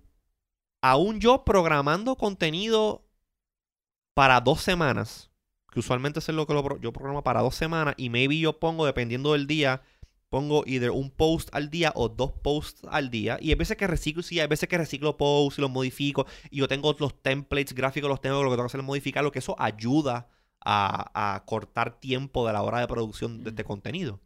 aún 0.81 1.21
yo 1.21 1.45
programando 1.45 2.17
contenido 2.17 3.07
para 4.15 4.41
dos 4.41 4.63
semanas, 4.63 5.31
que 5.71 5.81
usualmente 5.81 6.21
es 6.21 6.29
lo 6.29 6.47
que 6.47 6.55
lo 6.55 6.81
yo 6.81 6.93
programo 6.93 7.23
para 7.23 7.43
dos 7.43 7.55
semanas, 7.55 7.95
y 7.99 8.09
maybe 8.09 8.39
yo 8.39 8.59
pongo, 8.59 8.87
dependiendo 8.87 9.33
del 9.33 9.47
día, 9.47 9.83
pongo 10.35 10.65
either 10.67 10.91
un 10.91 11.11
post 11.11 11.49
al 11.53 11.71
día 11.71 11.93
o 11.95 12.09
dos 12.09 12.33
posts 12.43 12.83
al 12.91 13.09
día. 13.09 13.39
Y 13.41 13.51
hay 13.51 13.55
veces 13.55 13.77
que 13.77 13.87
reciclo, 13.87 14.23
sí, 14.23 14.41
hay 14.41 14.49
veces 14.49 14.69
que 14.69 14.77
reciclo 14.79 15.17
posts 15.17 15.59
y 15.59 15.63
los 15.63 15.71
modifico. 15.71 16.27
Y 16.51 16.57
yo 16.59 16.67
tengo 16.69 16.95
los 16.99 17.23
templates 17.23 17.73
gráficos, 17.75 18.09
los 18.11 18.21
tengo, 18.21 18.43
lo 18.43 18.51
que 18.51 18.57
tengo 18.57 18.65
que 18.65 18.73
hacer 18.73 18.81
es 18.81 18.87
modificarlo, 18.87 19.31
que 19.31 19.39
eso 19.39 19.55
ayuda 19.59 20.29
a, 20.65 21.35
a 21.37 21.45
cortar 21.45 22.01
tiempo 22.01 22.47
de 22.47 22.53
la 22.53 22.63
hora 22.63 22.81
de 22.81 22.89
producción 22.89 23.45
de 23.45 23.51
este 23.51 23.63
Ujú. 23.63 23.69
contenido. 23.69 24.21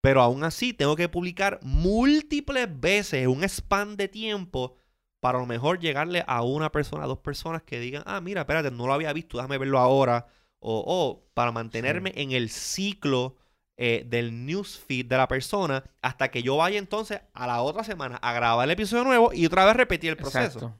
Pero 0.00 0.20
aún 0.22 0.44
así, 0.44 0.72
tengo 0.72 0.96
que 0.96 1.08
publicar 1.08 1.58
múltiples 1.62 2.68
veces 2.80 3.26
un 3.26 3.42
span 3.48 3.96
de 3.96 4.08
tiempo 4.08 4.76
para 5.20 5.38
a 5.38 5.40
lo 5.40 5.46
mejor 5.46 5.78
llegarle 5.80 6.24
a 6.26 6.42
una 6.42 6.70
persona, 6.72 7.04
a 7.04 7.06
dos 7.06 7.18
personas 7.18 7.62
que 7.62 7.78
digan, 7.80 8.02
ah, 8.06 8.20
mira, 8.20 8.42
espérate, 8.42 8.70
no 8.70 8.86
lo 8.86 8.92
había 8.94 9.12
visto, 9.12 9.36
déjame 9.38 9.58
verlo 9.58 9.78
ahora. 9.78 10.26
O, 10.64 10.84
o 10.86 11.28
para 11.34 11.50
mantenerme 11.52 12.12
en 12.16 12.32
el 12.32 12.48
ciclo 12.50 13.36
eh, 13.76 14.04
del 14.06 14.44
newsfeed 14.46 15.06
de 15.06 15.16
la 15.16 15.28
persona 15.28 15.82
hasta 16.02 16.30
que 16.30 16.42
yo 16.42 16.56
vaya 16.56 16.78
entonces 16.78 17.20
a 17.32 17.46
la 17.46 17.62
otra 17.62 17.84
semana 17.84 18.16
a 18.16 18.32
grabar 18.32 18.64
el 18.66 18.72
episodio 18.72 19.04
nuevo 19.04 19.32
y 19.32 19.46
otra 19.46 19.64
vez 19.64 19.76
repetir 19.76 20.10
el 20.10 20.16
proceso. 20.16 20.58
Exacto. 20.58 20.78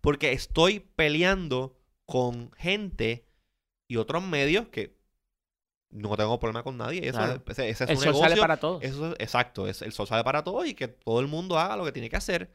Porque 0.00 0.32
estoy 0.32 0.80
peleando 0.80 1.78
con 2.06 2.50
gente 2.52 3.24
y 3.88 3.96
otros 3.96 4.22
medios 4.24 4.68
que 4.68 4.96
no 5.90 6.16
tengo 6.16 6.40
problema 6.40 6.62
con 6.62 6.76
nadie. 6.76 7.06
Eso, 7.08 7.18
Claro. 7.18 7.42
ese, 7.46 7.68
ese 7.68 7.84
es 7.84 7.90
El 7.90 7.96
un 7.98 8.02
sol 8.02 8.12
sale 8.14 8.24
negocio. 8.24 8.40
para 8.42 8.56
todos. 8.56 8.82
Eso 8.82 9.12
es 9.12 9.16
exacto, 9.20 9.68
es 9.68 9.82
el 9.82 9.92
sol 9.92 10.06
sale 10.06 10.24
para 10.24 10.42
todos 10.42 10.66
y 10.66 10.74
que 10.74 10.88
todo 10.88 11.20
el 11.20 11.28
mundo 11.28 11.58
haga 11.58 11.76
lo 11.76 11.84
que 11.84 11.92
tiene 11.92 12.10
que 12.10 12.16
hacer. 12.16 12.50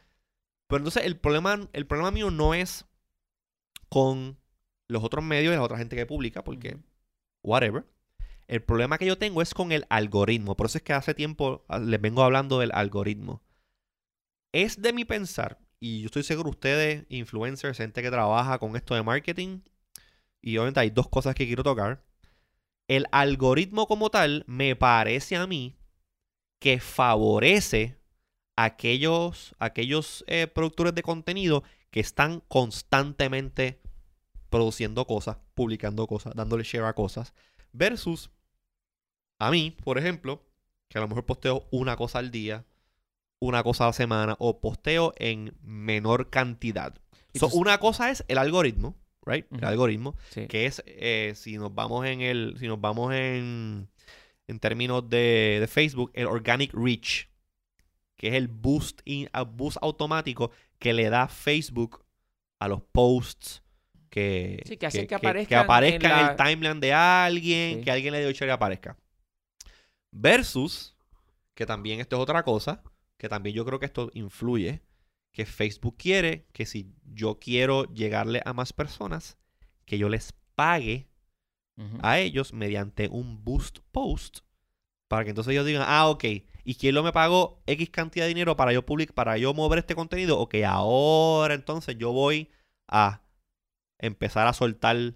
Pero 0.67 0.79
entonces 0.79 1.05
el 1.05 1.17
problema, 1.17 1.69
el 1.71 1.87
problema 1.87 2.11
mío 2.11 2.29
no 2.31 2.53
es 2.53 2.85
con 3.89 4.37
los 4.89 5.03
otros 5.03 5.23
medios 5.23 5.53
y 5.53 5.55
la 5.55 5.63
otra 5.63 5.77
gente 5.77 5.95
que 5.95 6.05
publica, 6.05 6.43
porque 6.43 6.77
whatever. 7.43 7.85
El 8.47 8.63
problema 8.63 8.97
que 8.97 9.05
yo 9.05 9.17
tengo 9.17 9.41
es 9.41 9.53
con 9.53 9.71
el 9.71 9.85
algoritmo. 9.89 10.55
Por 10.55 10.67
eso 10.67 10.77
es 10.77 10.83
que 10.83 10.93
hace 10.93 11.13
tiempo 11.13 11.65
ah, 11.67 11.79
les 11.79 11.99
vengo 11.99 12.23
hablando 12.23 12.59
del 12.59 12.71
algoritmo. 12.73 13.41
Es 14.53 14.81
de 14.81 14.93
mi 14.93 15.05
pensar, 15.05 15.59
y 15.79 16.01
yo 16.01 16.05
estoy 16.07 16.23
seguro 16.23 16.49
ustedes, 16.49 17.05
influencers, 17.09 17.77
gente 17.77 18.01
que 18.01 18.09
trabaja 18.09 18.57
con 18.59 18.75
esto 18.75 18.95
de 18.95 19.03
marketing, 19.03 19.59
y 20.41 20.57
obviamente 20.57 20.79
hay 20.79 20.89
dos 20.89 21.09
cosas 21.09 21.35
que 21.35 21.45
quiero 21.45 21.63
tocar. 21.63 22.03
El 22.87 23.05
algoritmo 23.11 23.85
como 23.87 24.09
tal 24.09 24.45
me 24.47 24.75
parece 24.75 25.35
a 25.35 25.45
mí 25.45 25.75
que 26.59 26.79
favorece 26.79 27.97
aquellos, 28.55 29.55
aquellos 29.59 30.23
eh, 30.27 30.47
productores 30.47 30.95
de 30.95 31.03
contenido 31.03 31.63
que 31.91 31.99
están 31.99 32.41
constantemente 32.47 33.81
produciendo 34.49 35.05
cosas, 35.05 35.37
publicando 35.53 36.07
cosas, 36.07 36.33
dándole 36.33 36.63
share 36.63 36.85
a 36.85 36.93
cosas, 36.93 37.33
versus 37.73 38.31
a 39.39 39.51
mí, 39.51 39.75
por 39.83 39.97
ejemplo, 39.97 40.43
que 40.89 40.97
a 40.97 41.01
lo 41.01 41.07
mejor 41.07 41.25
posteo 41.25 41.67
una 41.71 41.95
cosa 41.95 42.19
al 42.19 42.31
día, 42.31 42.65
una 43.39 43.61
cosa 43.63 43.83
a 43.83 43.87
la 43.87 43.93
semana, 43.93 44.35
o 44.39 44.59
posteo 44.59 45.13
en 45.17 45.53
menor 45.61 46.29
cantidad. 46.29 46.95
So, 47.35 47.47
una 47.49 47.77
cosa 47.79 48.09
es 48.09 48.23
el 48.29 48.37
algoritmo, 48.39 48.95
right? 49.25 49.45
El 49.53 49.63
algoritmo, 49.65 50.15
Sí. 50.29 50.47
que 50.47 50.65
es 50.65 50.81
eh, 50.87 51.33
si 51.35 51.57
nos 51.57 51.75
vamos 51.75 52.05
en 52.07 52.21
el, 52.21 52.55
si 52.57 52.67
nos 52.67 52.81
vamos 52.81 53.13
en, 53.13 53.87
en 54.47 54.59
términos 54.59 55.07
de, 55.09 55.57
de 55.59 55.67
Facebook, 55.67 56.09
el 56.15 56.25
organic 56.25 56.73
reach, 56.73 57.27
que 58.15 58.29
es 58.29 58.33
el 58.33 58.47
boost, 58.47 59.01
in- 59.05 59.29
boost 59.53 59.77
automático 59.81 60.49
que 60.79 60.93
le 60.93 61.09
da 61.09 61.27
Facebook 61.27 62.03
a 62.59 62.67
los 62.67 62.81
posts 62.81 63.61
que, 64.09 64.63
Sí, 64.65 64.77
que 64.77 64.87
que 64.89 65.05
que 65.05 65.13
aparezcan 65.15 65.59
aparezca 65.59 66.07
en 66.07 66.11
en, 66.13 66.25
la- 66.25 66.31
el 66.31 66.35
timeline 66.37 66.79
de 66.79 66.93
alguien, 66.93 67.77
Sí. 67.79 67.83
que 67.83 67.91
alguien 67.91 68.13
le 68.13 68.21
dio 68.21 68.31
share 68.31 68.47
y 68.49 68.51
aparezca. 68.51 68.97
Versus, 70.19 70.95
que 71.53 71.65
también 71.65 71.99
esto 71.99 72.15
es 72.15 72.21
otra 72.21 72.43
cosa, 72.43 72.81
que 73.17 73.29
también 73.29 73.55
yo 73.55 73.65
creo 73.65 73.79
que 73.79 73.85
esto 73.85 74.09
influye, 74.13 74.81
que 75.31 75.45
Facebook 75.45 75.95
quiere 75.97 76.47
que 76.53 76.65
si 76.65 76.91
yo 77.13 77.37
quiero 77.39 77.85
llegarle 77.93 78.41
a 78.45 78.53
más 78.53 78.73
personas, 78.73 79.37
que 79.85 79.97
yo 79.97 80.09
les 80.09 80.33
pague 80.55 81.07
a 82.01 82.17
ellos 82.17 82.53
mediante 82.53 83.07
un 83.07 83.43
boost 83.43 83.79
post 83.91 84.39
para 85.07 85.23
que 85.23 85.29
entonces 85.29 85.51
ellos 85.51 85.65
digan, 85.65 85.83
ah, 85.85 86.09
ok, 86.09 86.23
¿y 86.63 86.75
quién 86.75 86.95
lo 86.95 87.03
me 87.03 87.11
pagó 87.13 87.61
X 87.67 87.89
cantidad 87.91 88.25
de 88.25 88.29
dinero 88.29 88.55
para 88.55 88.73
yo 88.73 88.85
public, 88.85 89.13
para 89.13 89.37
yo 89.37 89.53
mover 89.53 89.79
este 89.79 89.95
contenido? 89.95 90.39
Ok, 90.39 90.55
ahora 90.65 91.53
entonces 91.53 91.95
yo 91.97 92.11
voy 92.11 92.51
a 92.87 93.21
empezar 93.99 94.47
a 94.47 94.53
soltar 94.53 95.13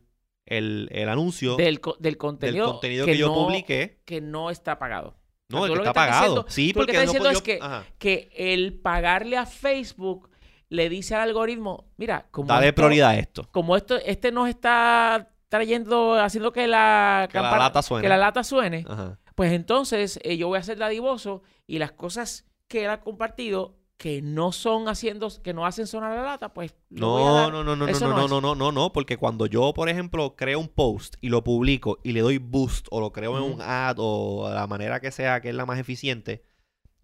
el, 0.57 0.87
el 0.91 1.09
anuncio 1.09 1.55
del, 1.55 1.65
del, 1.65 1.79
co- 1.81 1.97
del 1.99 2.17
contenido, 2.17 2.71
contenido 2.71 3.05
que, 3.05 3.17
yo 3.17 3.27
no, 3.27 3.33
publiqué. 3.35 4.01
que 4.05 4.21
no 4.21 4.49
está 4.49 4.77
pagado. 4.79 5.15
No, 5.49 5.65
el 5.65 5.71
tú 5.71 5.73
que 5.73 5.77
lo 5.79 5.83
que 5.83 5.89
está 5.89 5.93
pagado. 5.93 6.21
diciendo- 6.21 6.45
sí, 6.49 6.73
tú 6.73 6.79
lo 6.79 6.85
que 6.85 6.93
porque 6.93 7.05
no 7.05 7.11
diciendo 7.13 7.29
puedo- 7.29 7.37
es 7.37 7.41
que-. 7.43 7.89
Que 7.97 8.29
el 8.35 8.73
pagarle 8.79 9.37
a 9.37 9.45
Facebook 9.45 10.29
le 10.69 10.87
dice 10.89 11.15
al 11.15 11.21
algoritmo, 11.21 11.91
mira, 11.97 12.27
como 12.31 12.47
Dale 12.47 12.67
esto- 12.67 12.75
prioridad 12.75 13.09
a 13.09 13.15
esto. 13.17 13.47
como 13.51 13.75
esto, 13.75 13.97
este 13.97 14.31
nos 14.31 14.47
está 14.47 15.29
trayendo, 15.49 16.13
haciendo 16.15 16.53
que 16.53 16.67
la, 16.67 17.27
Que 17.29 17.37
la 17.39 17.57
lata 17.57 17.81
suene. 17.81 18.03
que 18.03 18.07
la 18.09 18.17
lata 18.17 18.43
suene, 18.45 18.85
Ajá. 18.87 19.19
pues 19.35 19.51
entonces 19.51 20.17
eh, 20.23 20.37
yo 20.37 20.47
voy 20.47 20.57
a 20.59 20.63
ser 20.63 20.77
dadivoso 20.77 21.43
y 21.67 21.77
las 21.79 21.91
cosas 21.91 22.45
que 22.69 22.85
él 22.85 22.89
ha 22.89 23.01
compartido 23.01 23.75
que 24.01 24.19
no 24.23 24.51
son 24.51 24.87
haciendo, 24.87 25.29
que 25.43 25.53
no 25.53 25.63
hacen 25.63 25.85
sonar 25.85 26.15
la 26.17 26.23
lata, 26.23 26.51
pues 26.55 26.73
No, 26.89 27.51
no, 27.51 27.51
no, 27.51 27.63
no, 27.63 27.75
no, 27.75 27.87
Eso 27.87 28.07
no, 28.07 28.15
no 28.15 28.27
no, 28.27 28.27
no, 28.27 28.41
no, 28.41 28.55
no, 28.55 28.71
no, 28.71 28.91
porque 28.91 29.17
cuando 29.17 29.45
yo, 29.45 29.73
por 29.75 29.89
ejemplo, 29.89 30.35
creo 30.35 30.59
un 30.59 30.69
post 30.69 31.17
y 31.21 31.29
lo 31.29 31.43
publico 31.43 31.99
y 32.03 32.13
le 32.13 32.21
doy 32.21 32.39
boost 32.39 32.87
o 32.89 32.99
lo 32.99 33.11
creo 33.11 33.37
en 33.37 33.43
un 33.43 33.61
ad 33.61 33.97
o 33.99 34.49
de 34.49 34.55
la 34.55 34.65
manera 34.65 34.99
que 34.99 35.11
sea 35.11 35.39
que 35.39 35.49
es 35.49 35.55
la 35.55 35.67
más 35.67 35.77
eficiente, 35.77 36.41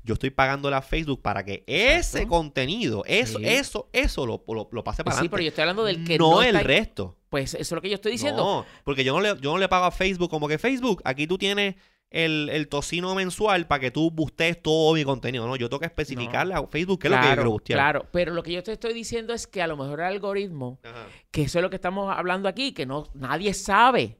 yo 0.01 0.15
estoy 0.15 0.31
pagándole 0.31 0.75
a 0.75 0.81
Facebook 0.81 1.21
para 1.21 1.45
que 1.45 1.63
ese 1.67 1.97
Exacto. 2.23 2.27
contenido, 2.29 3.03
eso, 3.05 3.37
Sí. 3.37 3.45
eso, 3.45 3.89
eso 3.93 4.25
lo, 4.25 4.43
lo, 4.47 4.67
lo 4.71 4.83
pase 4.83 5.03
para 5.03 5.17
Pues 5.17 5.21
sí, 5.23 5.29
pero 5.29 5.35
adelante. 5.37 5.43
yo 5.43 5.49
estoy 5.49 5.61
hablando 5.61 5.83
del 5.83 6.03
que 6.03 6.17
no, 6.17 6.31
no, 6.31 6.41
el 6.41 6.55
está- 6.55 6.63
resto. 6.67 7.17
Pues 7.29 7.53
eso 7.53 7.61
es 7.61 7.71
lo 7.73 7.81
que 7.81 7.89
yo 7.89 7.95
estoy 7.95 8.13
diciendo. 8.13 8.43
No, 8.43 8.65
porque 8.83 9.03
yo 9.03 9.13
no 9.13 9.21
le, 9.21 9.39
yo 9.39 9.51
no 9.51 9.59
le 9.59 9.67
pago 9.69 9.85
a 9.85 9.91
Facebook 9.91 10.31
como 10.31 10.47
que 10.47 10.57
Facebook, 10.57 11.03
aquí 11.05 11.27
tú 11.27 11.37
tienes 11.37 11.75
el, 12.09 12.49
el 12.49 12.67
tocino 12.69 13.13
mensual 13.15 13.67
para 13.67 13.79
que 13.81 13.91
tú 13.91 14.11
bustes 14.11 14.61
todo 14.61 14.93
mi 14.93 15.03
contenido. 15.03 15.47
No, 15.47 15.55
yo 15.55 15.69
tengo 15.69 15.79
que 15.81 15.87
especificarle 15.87 16.53
a 16.53 16.65
Facebook 16.67 16.99
qué 16.99 17.07
es 17.07 17.11
lo 17.11 17.17
que 17.17 17.23
yo 17.23 17.27
quiero 17.27 17.41
claro, 17.41 17.51
bustear. 17.51 17.77
claro, 17.77 18.05
pero 18.11 18.33
lo 18.33 18.43
que 18.43 18.53
yo 18.53 18.63
te 18.63 18.71
estoy 18.71 18.93
diciendo 18.93 19.33
es 19.33 19.47
que 19.47 19.61
a 19.61 19.67
lo 19.67 19.75
mejor 19.77 19.99
el 19.99 20.05
algoritmo, 20.05 20.79
Ajá. 20.83 21.07
que 21.31 21.43
eso 21.43 21.59
es 21.59 21.63
lo 21.63 21.69
que 21.69 21.75
estamos 21.75 22.15
hablando 22.15 22.47
aquí, 22.47 22.71
que 22.71 22.85
no 22.85 23.07
nadie 23.13 23.53
sabe 23.53 24.19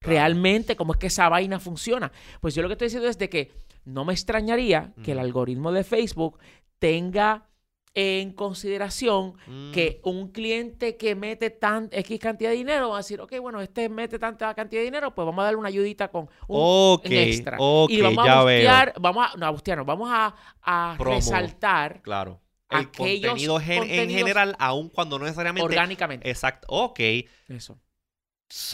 realmente 0.00 0.76
cómo 0.76 0.92
es 0.92 0.98
que 0.98 1.06
esa 1.06 1.28
vaina 1.28 1.58
funciona. 1.60 2.12
Pues 2.40 2.54
yo 2.54 2.62
lo 2.62 2.68
que 2.68 2.72
estoy 2.72 2.86
diciendo 2.86 3.08
es 3.08 3.18
de 3.18 3.28
que 3.28 3.52
no 3.84 4.04
me 4.04 4.12
extrañaría 4.12 4.92
que 5.02 5.12
el 5.12 5.18
algoritmo 5.18 5.72
de 5.72 5.84
Facebook 5.84 6.38
tenga 6.78 7.48
en 7.94 8.32
consideración 8.32 9.34
Mm. 9.46 9.72
que 9.72 10.00
un 10.04 10.28
cliente 10.32 10.96
que 10.96 11.14
mete 11.14 11.50
tan 11.50 11.90
X 11.92 12.18
cantidad 12.18 12.48
de 12.50 12.56
dinero 12.56 12.88
va 12.88 12.96
a 12.96 12.98
decir, 13.00 13.20
ok, 13.20 13.38
bueno, 13.40 13.60
este 13.60 13.88
mete 13.90 14.18
tanta 14.18 14.54
cantidad 14.54 14.80
de 14.80 14.84
dinero, 14.86 15.14
pues 15.14 15.26
vamos 15.26 15.42
a 15.42 15.44
darle 15.44 15.58
una 15.58 15.68
ayudita 15.68 16.08
con 16.08 16.28
un, 16.48 17.00
extra. 17.04 17.58
ok, 17.60 17.90
y 17.90 18.00
vamos 18.00 18.26
a 18.26 18.42
bustear, 18.42 18.94
vamos 18.98 19.26
a, 19.26 19.36
no 19.36 19.46
a 19.46 19.50
bustear, 19.50 19.78
no, 19.78 19.84
vamos 19.84 20.08
a, 20.10 20.96
resaltar 20.98 22.00
Claro. 22.02 22.40
El 22.70 22.90
contenido 22.90 23.60
gen- 23.60 23.82
en 23.90 24.08
general, 24.08 24.56
aun 24.58 24.88
cuando 24.88 25.18
no 25.18 25.26
necesariamente. 25.26 25.62
orgánicamente. 25.66 26.30
Exacto. 26.30 26.66
Ok. 26.70 27.00
Eso. 27.48 27.78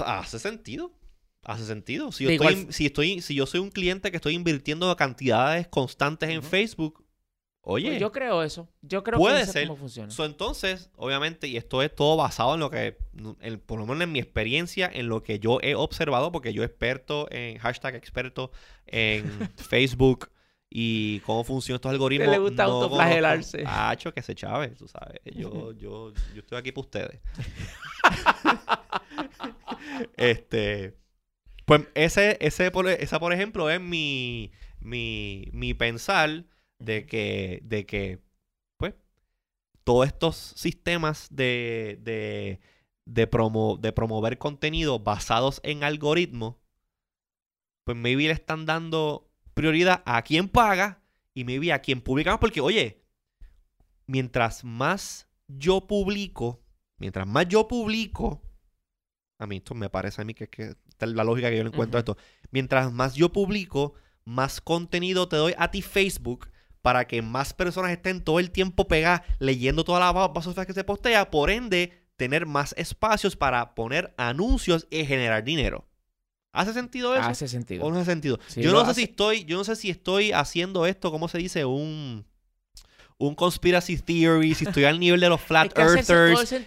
Hace 0.05 0.39
sentido. 0.39 0.93
Hace 1.43 1.65
sentido. 1.67 2.13
Si 2.13 2.23
yo, 2.25 2.31
estoy, 2.31 2.69
si 2.71 2.87
estoy, 2.87 3.21
si 3.23 3.35
yo 3.35 3.47
soy 3.47 3.59
un 3.59 3.71
cliente 3.71 4.11
que 4.13 4.17
estoy 4.19 4.35
invirtiendo 4.35 4.95
cantidades 4.97 5.67
constantes 5.67 6.31
en. 6.31 6.43
Facebook, 6.45 7.05
Oye, 7.63 7.89
Pues 7.89 8.01
yo 8.01 8.11
creo 8.13 8.43
eso. 8.43 8.67
Yo 8.81 9.05
creo 9.05 9.19
puede 9.19 9.37
que 9.37 9.43
eso 9.43 9.53
ser. 9.53 9.63
es 9.63 9.69
cómo 9.69 9.79
funciona. 9.81 10.11
So, 10.11 10.25
entonces, 10.25 10.91
obviamente, 10.97 11.49
y 11.49 11.57
esto 11.59 11.83
es 11.83 11.95
todo 11.95 12.17
basado 12.17 12.55
en 12.55 12.61
lo 12.61 12.71
que, 12.71 12.97
en- 13.41 13.61
por 13.61 13.79
lo 13.79 13.85
menos 13.87 14.03
en 14.05 14.13
mi 14.13 14.19
experiencia, 14.21 14.91
en 14.93 15.09
lo 15.09 15.23
que 15.23 15.39
yo 15.39 15.59
he 15.63 15.75
observado, 15.75 16.33
porque 16.33 16.53
yo 16.55 16.63
experto 16.65 17.29
en 17.31 17.59
hashtag 17.59 17.95
experto 17.97 18.53
en 18.87 19.25
Facebook 19.57 20.31
y 20.71 21.21
cómo 21.21 21.45
funcionan 21.45 21.77
estos 21.77 21.91
algoritmos. 21.93 22.29
le 22.31 22.39
gusta 22.39 22.65
no 22.65 22.73
autoflagelarse. 22.83 23.65
Hacho, 23.67 24.13
que 24.15 24.23
se 24.23 24.35
chave, 24.35 24.69
tú 24.69 24.87
sabes. 24.89 25.19
Yo, 25.25 25.73
yo, 25.79 26.13
yo 26.35 26.41
estoy 26.41 26.59
aquí 26.59 26.73
para 26.73 26.81
ustedes. 26.83 27.21
este. 30.17 30.97
Pues 31.65 31.83
ese, 31.95 32.39
ese 32.41 32.71
esa, 33.01 33.21
por 33.21 33.33
ejemplo, 33.33 33.69
es 33.69 33.81
mi, 33.81 34.51
mi, 34.81 35.49
mi 35.53 35.75
pensar 35.75 36.45
de 36.79 37.07
que, 37.07 37.61
de 37.65 37.87
que, 37.87 38.21
pues, 38.77 38.95
todos 39.85 40.07
estos 40.07 40.37
sistemas 40.37 41.29
de, 41.31 41.99
de, 42.03 42.61
de, 43.05 43.27
promo, 43.27 43.77
de 43.77 43.93
promover 43.93 44.39
contenido 44.39 44.99
basados 44.99 45.61
en 45.65 45.85
algoritmos, 45.85 46.57
pues 47.85 47.97
maybe 47.97 48.25
le 48.25 48.33
están 48.33 48.67
dando 48.67 49.31
prioridad 49.55 50.03
a 50.05 50.23
quien 50.23 50.49
paga 50.49 51.03
y 51.35 51.45
maybe 51.45 51.73
a 51.73 51.81
quien 51.81 52.01
publica 52.01 52.31
más, 52.31 52.41
porque, 52.41 52.61
oye, 52.61 53.03
mientras 54.07 54.65
más 54.65 55.29
yo 55.47 55.87
publico, 55.87 56.63
mientras 56.99 57.27
más 57.27 57.49
yo 57.49 57.67
publico, 57.67 58.43
a 59.39 59.47
mí 59.47 59.57
esto 59.57 59.75
me 59.75 59.89
parece 59.89 60.21
a 60.21 60.25
mí 60.25 60.35
que, 60.35 60.45
es 60.45 60.51
que 60.51 60.75
esta 60.89 61.07
es 61.07 61.13
la 61.13 61.25
lógica 61.25 61.49
que 61.49 61.57
yo 61.57 61.63
le 61.63 61.71
encuentro 61.71 61.99
a 61.99 62.01
esto, 62.01 62.17
mientras 62.51 62.93
más 62.93 63.15
yo 63.15 63.33
publico, 63.33 63.95
más 64.25 64.61
contenido 64.61 65.29
te 65.29 65.37
doy 65.37 65.55
a 65.57 65.71
ti 65.71 65.81
Facebook 65.81 66.51
para 66.89 67.07
que 67.07 67.21
más 67.21 67.53
personas 67.53 67.91
estén 67.91 68.23
todo 68.25 68.39
el 68.39 68.51
tiempo 68.51 68.89
pegadas 68.89 69.21
leyendo 69.41 69.85
toda 69.85 70.01
la 70.01 70.11
ba- 70.11 70.29
basofia 70.29 70.65
que 70.65 70.73
se 70.73 70.85
postea, 70.85 71.31
por 71.31 71.51
ende, 71.51 71.93
tener 72.17 72.47
más 72.47 72.75
espacios 72.79 73.37
para 73.37 73.75
poner 73.75 74.15
anuncios 74.17 74.87
y 74.91 75.05
generar 75.05 75.45
dinero. 75.45 75.85
¿Hace 76.51 76.73
sentido 76.73 77.15
eso? 77.15 77.27
Hace 77.29 77.47
sentido. 77.47 77.85
¿O 77.85 77.91
no 77.91 77.99
hace 77.99 78.11
sentido? 78.11 78.39
Sí, 78.47 78.63
yo 78.63 78.73
no 78.73 78.87
sé 78.87 78.95
si 78.95 79.03
estoy, 79.03 79.45
yo 79.45 79.59
no 79.59 79.65
sé 79.65 79.77
si 79.77 79.91
estoy 79.91 80.33
haciendo 80.33 80.87
esto, 80.87 81.11
¿cómo 81.11 81.29
se 81.29 81.37
dice? 81.37 81.67
Un 81.67 82.25
un 83.19 83.35
conspiracy 83.35 83.99
theory, 83.99 84.55
si 84.55 84.65
estoy 84.65 84.85
al 84.85 84.99
nivel 84.99 85.21
de 85.21 85.29
los 85.29 85.41
flat 85.49 85.77
earthers 85.79 86.09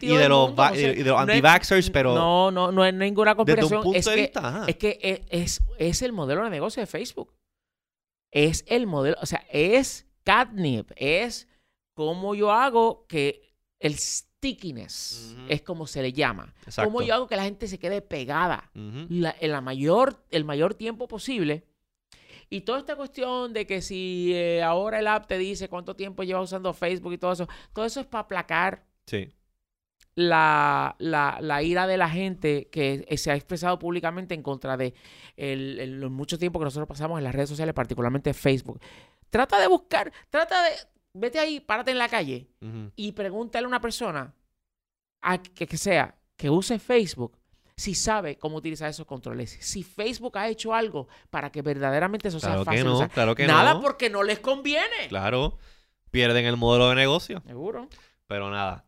y 0.02 0.08
de 0.16 0.30
los, 0.30 0.46
y 0.78 1.04
de 1.04 1.04
No 1.06 1.18
anti-vaxxers, 1.18 1.90
pero 1.90 2.14
No, 2.14 2.52
no, 2.52 2.72
no 2.72 2.86
es 2.86 2.94
ninguna 2.94 3.34
desde 3.34 3.42
un 3.42 3.46
conspiración. 3.72 3.82
punto 3.84 3.98
es, 3.98 4.06
de 4.06 4.14
que, 4.16 4.22
vista, 4.22 4.48
ajá. 4.48 4.66
es 4.68 4.76
que 4.76 5.00
es, 5.02 5.22
es, 5.32 5.62
es 5.80 6.02
el 6.04 6.12
modelo 6.14 6.44
de 6.44 6.52
negocio 6.52 6.80
de 6.82 6.86
Facebook. 6.86 7.34
Es 8.34 8.64
el 8.68 8.88
modelo, 8.88 9.18
o 9.22 9.26
sea, 9.26 9.44
es 9.52 10.06
catnip, 10.24 10.92
es 10.96 11.48
como 11.94 12.36
yo 12.36 12.52
hago 12.52 13.06
que 13.08 13.54
el 13.80 13.96
stickiness 13.98 15.36
es 15.50 15.62
como 15.62 15.88
se 15.88 16.02
le 16.02 16.14
llama. 16.14 16.54
Exacto. 16.66 16.92
Cómo 16.92 17.02
yo 17.06 17.14
hago 17.14 17.28
que 17.28 17.36
la 17.36 17.44
gente 17.44 17.68
se 17.68 17.80
quede 17.80 18.02
pegada 18.02 18.70
la- 18.74 19.36
en 19.40 19.52
la 19.52 19.62
mayor, 19.62 20.24
el 20.32 20.46
mayor 20.46 20.74
tiempo 20.76 21.08
posible. 21.08 21.64
Y 22.50 22.62
toda 22.62 22.80
esta 22.80 22.96
cuestión 22.96 23.54
de 23.54 23.66
que 23.66 23.82
si 23.82 24.32
eh, 24.34 24.62
ahora 24.62 25.00
el 25.00 25.08
app 25.08 25.26
te 25.28 25.38
dice 25.38 25.70
cuánto 25.70 25.96
tiempo 25.96 26.24
llevas 26.24 26.44
usando 26.46 26.74
Facebook 26.74 27.14
y 27.14 27.18
todo 27.18 27.32
eso, 27.32 27.48
todo 27.74 27.86
eso 27.86 28.00
es 28.02 28.06
para 28.08 28.24
aplacar 28.24 28.86
Sí. 29.06 29.32
la, 30.16 30.96
la, 31.00 31.38
la 31.42 31.64
ira 31.64 31.88
de 31.88 31.98
la 31.98 32.10
gente 32.10 32.68
que 32.70 33.06
se 33.18 33.32
ha 33.32 33.36
expresado 33.36 33.80
públicamente 33.80 34.34
en 34.36 34.44
contra 34.44 34.76
de 34.76 34.94
el, 35.38 35.80
el- 35.80 36.02
lo 36.02 36.10
mucho 36.10 36.38
tiempo 36.38 36.60
que 36.60 36.66
nosotros 36.66 36.88
pasamos 36.90 37.18
en 37.18 37.24
las 37.24 37.34
redes 37.34 37.50
sociales, 37.50 37.74
particularmente 37.74 38.34
Facebook. 38.34 38.82
Trata 39.32 39.60
de 39.60 39.68
buscar, 39.68 40.12
trata 40.30 40.62
de, 40.64 40.72
vete 41.14 41.40
ahí, 41.40 41.60
párate 41.60 41.90
en 41.92 41.98
la 41.98 42.08
calle 42.10 42.48
y 42.96 43.12
pregúntale 43.14 43.66
a 43.66 43.68
una 43.68 43.82
persona 43.82 44.34
a 45.22 45.42
que, 45.42 45.66
que 45.66 45.78
sea 45.78 46.16
que 46.38 46.50
use 46.50 46.78
Facebook 46.80 47.38
si 47.78 47.96
sabe 47.96 48.38
cómo 48.38 48.58
utilizar 48.58 48.90
esos 48.90 49.08
controles. 49.08 49.58
Si 49.60 49.82
Facebook 49.84 50.38
ha 50.38 50.48
hecho 50.50 50.74
algo 50.76 51.08
para 51.32 51.52
que 51.52 51.62
verdaderamente 51.64 52.28
eso 52.28 52.40
Claro 52.40 52.64
sea 52.64 52.66
fácil. 52.66 52.84
que 52.84 52.90
de 52.90 52.94
no, 53.00 53.10
claro 53.10 53.34
que 53.36 53.48
Nada 53.48 53.74
no. 53.76 53.82
porque 53.82 54.10
no 54.12 54.22
les 54.22 54.40
conviene. 54.40 55.08
Claro. 55.10 55.58
Pierden 56.12 56.46
el 56.46 56.58
modelo 56.58 56.90
de 56.90 56.96
negocio. 56.96 57.42
Seguro. 57.48 57.88
Pero 58.28 58.52
nada. 58.52 58.86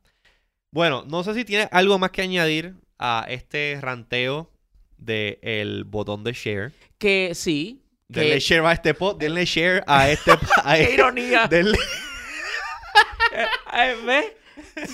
Bueno, 0.71 1.05
no 1.07 1.23
sé 1.23 1.33
si 1.33 1.45
tienes 1.45 1.69
algo 1.71 1.97
más 1.97 2.11
que 2.11 2.21
añadir 2.21 2.75
a 2.99 3.25
este 3.29 3.79
ranteo 3.81 4.51
del 4.97 5.83
botón 5.85 6.23
de 6.23 6.33
share. 6.33 6.71
Que 6.97 7.31
sí. 7.33 7.82
Denle 8.21 8.39
share 8.39 8.65
a 8.65 8.71
este 8.73 8.93
pod, 8.93 9.17
denle 9.17 9.45
share 9.45 9.83
a 9.87 10.09
este 10.09 10.31
a 10.31 10.37
qué 10.75 10.81
este- 10.83 10.93
ironía. 10.93 11.47
denle- 11.49 11.77
Eh, 13.75 13.95
¿Ves? 14.05 14.25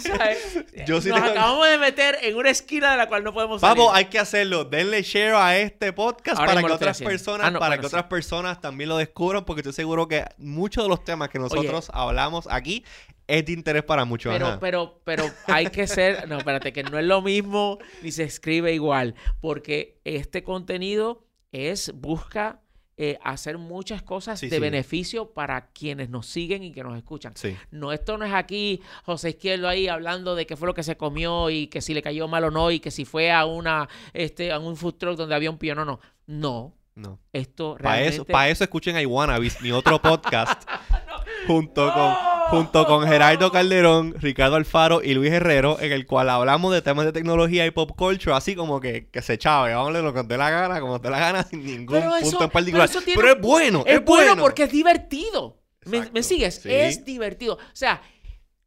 ¿Sabes? 0.04 0.66
Yo 0.88 1.02
sí 1.02 1.10
Nos 1.10 1.20
tengo- 1.20 1.32
acabamos 1.32 1.70
de 1.70 1.78
meter 1.78 2.18
en 2.22 2.36
una 2.38 2.50
esquina 2.50 2.92
de 2.92 2.98
la 2.98 3.08
cual 3.08 3.24
no 3.24 3.34
podemos 3.34 3.60
salir. 3.60 3.78
Vamos, 3.78 3.94
hay 3.96 4.06
que 4.06 4.18
hacerlo. 4.20 4.64
Denle 4.64 5.02
share 5.04 5.34
a 5.36 5.58
este 5.58 5.92
podcast 5.92 6.38
Ahora 6.40 6.52
para 6.52 6.62
mismo 6.62 6.68
que 6.70 6.74
otras 6.76 7.02
personas, 7.02 7.48
Ah, 7.48 7.52
no, 7.52 7.60
para 7.60 7.72
bueno, 7.72 7.82
que 7.82 7.90
sí. 7.90 7.96
otras 7.96 8.06
personas 8.10 8.62
también 8.62 8.90
lo 8.90 8.98
descubran, 8.98 9.44
porque 9.44 9.60
estoy 9.62 9.74
seguro 9.74 10.08
que 10.08 10.24
muchos 10.38 10.84
de 10.86 10.90
los 10.90 11.04
temas 11.04 11.28
que 11.30 11.40
nosotros 11.40 11.90
hablamos 11.94 12.48
aquí 12.50 12.86
es 13.28 13.46
de 13.46 13.52
interés 13.52 13.84
para 13.84 14.06
muchos. 14.06 14.32
Pero, 14.34 14.48
ajá. 14.48 14.60
pero, 14.62 15.02
pero 15.04 15.30
hay 15.48 15.68
que 15.68 15.86
ser, 15.88 16.28
no, 16.30 16.38
espérate, 16.38 16.72
que 16.72 16.84
no 16.84 16.98
es 16.98 17.06
lo 17.06 17.22
mismo 17.22 17.80
ni 18.02 18.12
se 18.14 18.24
escribe 18.24 18.74
igual, 18.74 19.14
porque 19.42 20.00
este 20.06 20.42
contenido 20.44 21.26
es, 21.52 21.92
busca 21.94 22.62
eh, 23.02 23.18
hacer 23.24 23.58
muchas 23.58 24.02
cosas 24.04 24.38
Sí, 24.42 24.50
de 24.50 24.58
sí. 24.58 24.62
beneficio 24.62 25.30
para 25.32 25.68
quienes 25.68 26.10
nos 26.10 26.26
siguen 26.28 26.64
y 26.64 26.74
que 26.74 26.84
nos 26.84 26.98
escuchan. 26.98 27.32
Sí. 27.36 27.56
No, 27.72 27.94
esto 27.94 28.18
no 28.18 28.26
es 28.26 28.34
aquí 28.34 28.82
José 29.06 29.30
Izquierdo 29.30 29.70
ahí 29.70 29.88
hablando 29.88 30.36
de 30.36 30.46
qué 30.46 30.58
fue 30.58 30.68
lo 30.68 30.74
que 30.74 30.84
se 30.84 30.98
comió 30.98 31.50
y 31.50 31.68
que 31.68 31.80
si 31.82 31.94
le 31.94 32.02
cayó 32.02 32.28
mal 32.28 32.44
o 32.44 32.52
no 32.52 32.72
y 32.72 32.82
que 32.82 32.92
si 32.92 33.06
fue 33.06 33.32
a 33.32 33.46
una 33.46 33.88
este 34.14 34.52
a 34.52 34.60
un 34.60 34.76
food 34.76 34.96
truck 34.96 35.16
donde 35.18 35.34
había 35.34 35.50
un 35.50 35.58
piano 35.58 35.86
no. 35.86 36.00
No, 36.28 36.74
No. 36.96 37.20
esto 37.32 37.76
Para 37.78 37.92
realmente 37.96 38.16
eso, 38.16 38.26
para 38.26 38.50
eso 38.50 38.64
escuchen 38.66 38.98
a 38.98 39.02
Iwanabis, 39.02 39.62
mi 39.62 39.72
otro 39.72 40.02
podcast, 40.02 40.62
junto, 41.48 41.92
con, 41.94 42.14
junto 42.50 42.86
con 42.86 43.08
Gerardo 43.08 43.52
Calderón, 43.52 44.16
Ricardo 44.20 44.56
Alfaro 44.56 45.02
y 45.04 45.14
Luis 45.14 45.32
Herrero, 45.32 45.80
en 45.80 45.92
el 45.92 46.06
cual 46.06 46.30
hablamos 46.30 46.74
de 46.74 46.82
temas 46.82 47.06
de 47.06 47.12
tecnología 47.12 47.66
y 47.66 47.72
pop 47.72 47.92
culture, 47.96 48.36
así 48.36 48.56
como 48.56 48.80
que, 48.80 49.08
que 49.10 49.22
se 49.22 49.38
chave, 49.38 49.74
vamos 49.74 49.94
lo 49.94 50.14
que 50.14 50.24
dé 50.24 50.38
la 50.38 50.50
gana, 50.50 50.80
como 50.82 51.00
dé 51.00 51.10
la 51.10 51.20
gana, 51.20 51.44
sin 51.50 51.64
ningún 51.64 51.98
Pero 52.00 52.12
punto 52.12 52.28
eso- 52.28 52.44
en 52.44 52.50
particular. 52.50 52.90
pero 52.90 53.04
Pero, 53.06 53.16
tiene- 53.16 53.32
es 53.32 53.42
bueno, 53.42 53.84
es, 53.86 53.94
es 54.00 54.06
bueno 54.06 54.38
porque 54.42 54.64
es 54.64 54.72
divertido. 54.72 55.58
¿Me, 55.86 56.24
sigues? 56.24 56.56
Sí. 56.62 56.70
Es 56.72 57.04
divertido. 57.06 57.56
O 57.56 57.60
sea, 57.74 58.02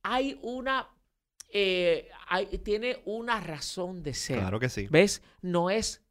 hay 0.02 0.38
una. 0.42 0.88
eh, 1.52 2.08
hay- 2.28 2.46
tiene 2.58 3.00
una 3.04 3.38
razón 3.40 4.02
de 4.02 4.14
ser. 4.14 4.38
Claro 4.38 4.58
que 4.58 4.68
sí. 4.68 4.86
¿Ves? 4.90 5.22
No 5.42 5.70
es 5.70 6.02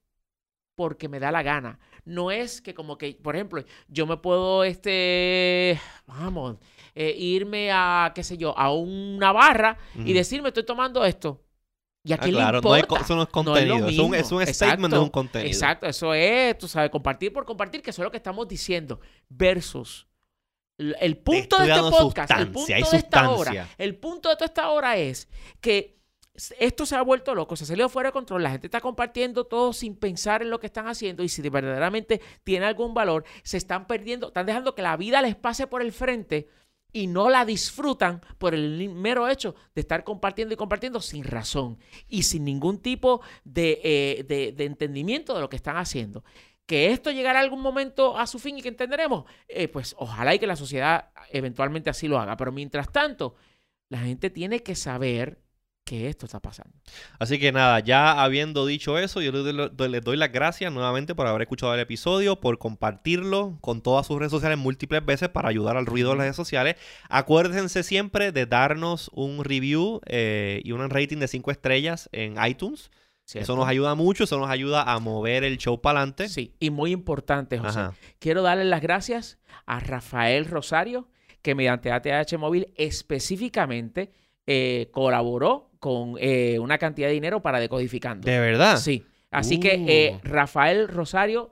porque 0.75 1.09
me 1.09 1.19
da 1.19 1.31
la 1.31 1.43
gana. 1.43 1.79
No 2.05 2.31
es 2.31 2.61
que 2.61 2.73
como 2.73 2.97
que, 2.97 3.17
por 3.21 3.35
ejemplo, 3.35 3.63
yo 3.87 4.05
me 4.07 4.17
puedo, 4.17 4.63
este, 4.63 5.79
vamos, 6.07 6.57
eh, 6.95 7.15
irme 7.17 7.71
a, 7.71 8.11
qué 8.15 8.23
sé 8.23 8.37
yo, 8.37 8.57
a 8.57 8.73
una 8.73 9.31
barra 9.31 9.77
y 9.95 10.13
decirme, 10.13 10.49
estoy 10.49 10.65
tomando 10.65 11.03
esto. 11.05 11.41
¿Y 12.03 12.13
a 12.13 12.15
Ah, 12.15 12.19
quién 12.19 12.33
claro, 12.33 12.57
le 12.59 12.63
no 12.67 12.73
hay 12.73 12.81
importa? 12.81 12.99
co- 12.99 13.05
eso 13.05 13.15
no 13.15 13.21
es 13.23 13.29
contenido, 13.29 13.87
es, 13.87 13.99
un, 13.99 14.15
es 14.41 14.55
statement 14.55 14.85
Exacto, 14.93 15.03
un 15.03 15.09
contenido. 15.09 15.47
Exacto, 15.51 15.85
eso 15.85 16.13
es, 16.15 16.57
tú 16.57 16.67
sabes, 16.67 16.89
compartir 16.89 17.31
por 17.31 17.45
compartir, 17.45 17.81
que 17.83 17.91
eso 17.91 18.01
es 18.01 18.05
lo 18.05 18.11
que 18.11 18.17
estamos 18.17 18.47
diciendo. 18.47 18.99
Versus 19.29 20.07
el 20.77 21.17
punto 21.17 21.57
de 21.59 21.69
este 21.71 21.81
podcast, 21.91 22.31
el 22.31 22.47
punto 22.51 22.73
de 22.73 22.97
esta 22.97 23.29
hora, 23.29 23.67
el 23.77 23.95
punto 23.97 24.29
de 24.29 24.35
toda 24.35 24.45
esta 24.47 24.69
hora 24.69 24.97
es 24.97 25.27
que 25.59 25.99
esto 26.57 26.87
se 26.87 26.95
ha 26.95 27.03
vuelto 27.03 27.35
loco, 27.35 27.55
se 27.55 27.65
ha 27.65 27.67
salido 27.67 27.87
fuera 27.87 28.09
de 28.09 28.13
control, 28.13 28.41
la 28.41 28.49
gente 28.49 28.65
está 28.65 28.81
compartiendo 28.81 29.43
todo 29.45 29.73
sin 29.73 29.95
pensar 29.95 30.41
en 30.41 30.49
lo 30.49 30.59
que 30.59 30.65
están 30.65 30.87
haciendo 30.87 31.21
y 31.23 31.29
si 31.29 31.47
verdaderamente 31.47 32.19
tiene 32.43 32.65
algún 32.65 32.95
valor, 32.95 33.25
se 33.43 33.57
están 33.57 33.85
perdiendo, 33.85 34.27
están 34.29 34.47
dejando 34.47 34.73
que 34.73 34.81
la 34.81 34.97
vida 34.97 35.21
les 35.21 35.35
pase 35.35 35.67
por 35.67 35.83
el 35.83 35.91
frente 35.91 36.47
y 36.93 37.07
no 37.07 37.29
la 37.29 37.45
disfrutan 37.45 38.21
por 38.37 38.53
el 38.53 38.89
mero 38.89 39.27
hecho 39.27 39.55
de 39.75 39.81
estar 39.81 40.03
compartiendo 40.03 40.53
y 40.53 40.57
compartiendo 40.57 40.99
sin 41.01 41.23
razón 41.23 41.77
y 42.07 42.23
sin 42.23 42.43
ningún 42.45 42.79
tipo 42.79 43.21
de, 43.43 43.79
eh, 43.83 44.25
de- 44.27 44.51
de 44.51 44.65
entendimiento 44.65 45.33
de 45.33 45.41
lo 45.41 45.49
que 45.49 45.55
están 45.55 45.77
haciendo. 45.77 46.23
Que 46.65 46.91
esto 46.91 47.11
llegará 47.11 47.39
algún 47.39 47.61
momento 47.61 48.17
a 48.17 48.27
su 48.27 48.39
fin 48.39 48.57
y 48.57 48.61
que 48.61 48.69
entenderemos, 48.69 49.25
eh, 49.47 49.67
pues 49.67 49.95
ojalá 49.97 50.33
y 50.35 50.39
que 50.39 50.47
la 50.47 50.55
sociedad 50.55 51.09
eventualmente 51.31 51.89
así 51.89 52.07
lo 52.07 52.19
haga. 52.19 52.37
Pero 52.37 52.51
mientras 52.51 52.91
tanto, 52.91 53.35
la 53.89 53.99
gente 53.99 54.29
tiene 54.29 54.61
que 54.63 54.75
saber 54.75 55.41
que 55.91 56.07
esto 56.07 56.25
está 56.25 56.39
pasando. 56.39 56.71
Así 57.19 57.37
que 57.37 57.51
nada, 57.51 57.81
ya 57.81 58.23
habiendo 58.23 58.65
dicho 58.65 58.97
eso, 58.97 59.21
yo 59.21 59.33
les 59.33 59.43
doy, 59.75 59.89
les 59.89 60.01
doy 60.01 60.15
las 60.15 60.31
gracias 60.31 60.71
nuevamente 60.71 61.15
por 61.15 61.27
haber 61.27 61.41
escuchado 61.41 61.73
el 61.73 61.81
episodio, 61.81 62.39
por 62.39 62.59
compartirlo 62.59 63.57
con 63.59 63.81
todas 63.81 64.07
sus 64.07 64.17
redes 64.17 64.31
sociales 64.31 64.57
múltiples 64.57 65.05
veces 65.05 65.27
para 65.27 65.49
ayudar 65.49 65.75
al 65.75 65.85
ruido 65.85 66.11
de 66.11 66.15
las 66.15 66.23
redes 66.23 66.37
sociales. 66.37 66.77
Acuérdense 67.09 67.83
siempre 67.83 68.31
de 68.31 68.45
darnos 68.45 69.11
un 69.13 69.43
review 69.43 69.99
eh, 70.05 70.61
y 70.63 70.71
un 70.71 70.89
rating 70.89 71.17
de 71.17 71.27
5 71.27 71.51
estrellas 71.51 72.07
en 72.13 72.37
iTunes. 72.41 72.89
Eso 73.33 73.57
nos 73.57 73.67
ayuda 73.67 73.93
mucho, 73.93 74.23
eso 74.23 74.39
nos 74.39 74.49
ayuda 74.49 74.83
a 74.83 74.97
mover 74.99 75.43
el 75.43 75.57
show 75.57 75.81
para 75.81 75.99
adelante. 75.99 76.29
Sí, 76.29 76.53
y 76.57 76.69
muy 76.69 76.91
importante, 76.91 77.57
José. 77.57 77.79
Ajá. 77.79 77.93
Quiero 78.19 78.43
darle 78.43 78.63
las 78.63 78.81
gracias 78.81 79.39
a 79.65 79.81
Rafael 79.81 80.45
Rosario, 80.45 81.09
que 81.41 81.53
mediante 81.53 81.91
ATH 81.91 82.37
Móvil 82.37 82.71
específicamente 82.77 84.13
eh, 84.47 84.89
colaboró 84.91 85.70
con 85.81 86.13
eh, 86.19 86.59
una 86.59 86.77
cantidad 86.77 87.07
de 87.07 87.13
dinero 87.15 87.41
para 87.41 87.59
decodificando. 87.59 88.25
¿De 88.29 88.39
verdad? 88.39 88.77
Sí. 88.77 89.03
Así 89.31 89.59
que 89.59 89.83
eh, 89.87 90.13
Uh. 90.13 90.19
Rafael 90.27 90.87
Rosario, 90.87 91.49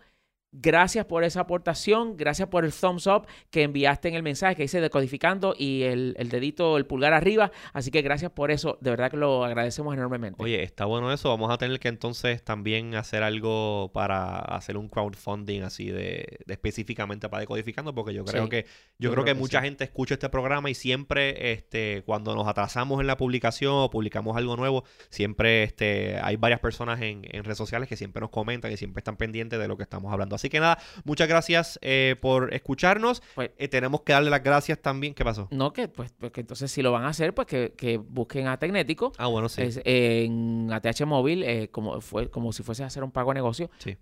gracias 0.51 1.05
por 1.05 1.23
esa 1.23 1.41
aportación, 1.41 2.17
gracias 2.17 2.49
por 2.49 2.65
el 2.65 2.73
thumbs 2.73 3.07
up 3.07 3.27
que 3.51 3.63
enviaste 3.63 4.07
en 4.09 4.15
el 4.15 4.23
mensaje 4.23 4.55
que 4.55 4.63
dice 4.63 4.81
decodificando 4.81 5.53
y 5.57 5.83
el, 5.83 6.15
el 6.17 6.29
dedito, 6.29 6.77
el 6.77 6.85
pulgar 6.85 7.13
arriba. 7.13 7.51
Así 7.73 7.91
que 7.91 8.01
gracias 8.01 8.31
por 8.31 8.51
eso, 8.51 8.77
de 8.81 8.89
verdad 8.91 9.11
que 9.11 9.17
lo 9.17 9.43
agradecemos 9.45 9.93
enormemente. 9.93 10.41
Oye, 10.41 10.63
está 10.63 10.85
bueno 10.85 11.11
eso. 11.11 11.27
Vamos 11.29 11.51
a 11.51 11.57
tener 11.57 11.79
que 11.81 11.89
entonces 11.89 12.41
también 12.43 12.95
hacer 12.95 13.23
algo 13.23 13.91
para 13.93 14.37
hacer 14.39 14.77
un 14.77 14.87
crowdfunding 14.87 15.63
así 15.63 15.87
de, 15.91 16.39
de 16.45 16.53
específicamente 16.53 17.27
para 17.27 17.41
decodificando, 17.41 17.93
porque 17.93 18.13
yo 18.13 18.23
creo 18.23 18.45
Sí, 18.45 18.49
que 18.49 18.65
yo, 18.97 19.09
yo 19.09 19.11
creo 19.11 19.23
creo 19.23 19.25
que 19.25 19.33
que 19.33 19.35
mucha 19.35 19.59
sí. 19.59 19.61
gente 19.61 19.83
escucha 19.83 20.13
este 20.13 20.29
programa 20.29 20.69
y 20.69 20.75
siempre 20.75 21.51
este 21.51 22.03
cuando 22.05 22.35
nos 22.35 22.47
atrasamos 22.47 23.01
en 23.01 23.07
la 23.07 23.17
publicación 23.17 23.73
o 23.75 23.89
publicamos 23.89 24.37
algo 24.37 24.55
nuevo, 24.55 24.85
siempre 25.09 25.63
este 25.63 26.17
hay 26.21 26.37
varias 26.37 26.61
personas 26.61 27.01
en, 27.01 27.21
en 27.29 27.43
redes 27.43 27.57
sociales 27.57 27.89
que 27.89 27.97
siempre 27.97 28.21
nos 28.21 28.29
comentan 28.29 28.71
y 28.71 28.77
siempre 28.77 29.01
están 29.01 29.17
pendientes 29.17 29.59
de 29.59 29.67
lo 29.67 29.75
que 29.75 29.83
estamos 29.83 30.11
hablando. 30.13 30.35
Así 30.39 30.49
que 30.49 30.59
nada, 30.61 30.77
muchas 31.03 31.27
gracias 31.27 31.77
eh, 31.81 32.15
por 32.21 32.53
escucharnos. 32.53 33.21
Pues- 33.35 33.51
Eh, 33.57 33.67
tenemos 33.67 34.01
que 34.03 34.13
darle 34.13 34.29
las 34.29 34.41
gracias 34.41 34.79
también. 34.81 35.13
¿Qué 35.13 35.23
pasó? 35.25 35.47
No, 35.51 35.73
que 35.73 35.89
pues, 35.89 36.13
pues 36.17 36.31
que 36.31 36.39
entonces 36.41 36.71
si 36.71 36.81
lo 36.81 36.91
van 36.93 37.03
a 37.03 37.09
hacer, 37.09 37.33
pues 37.33 37.45
que, 37.47 37.73
que 37.75 37.97
busquen 37.97 38.47
a 38.47 38.57
Tecnético. 38.57 39.11
Ah, 39.17 39.27
bueno, 39.27 39.49
sí. 39.49 39.61
Es, 39.63 39.81
en 39.83 40.69
ATH 40.71 41.05
móvil, 41.05 41.43
eh, 41.43 41.67
como 41.69 41.99
fue 41.99 42.29
como 42.29 42.53
si 42.53 42.63
fuese 42.63 42.83
a 42.83 42.87
hacer 42.87 43.03
un 43.03 43.11
pago 43.11 43.31
a 43.31 43.33
negocio, 43.33 43.69
Sí. 43.79 43.97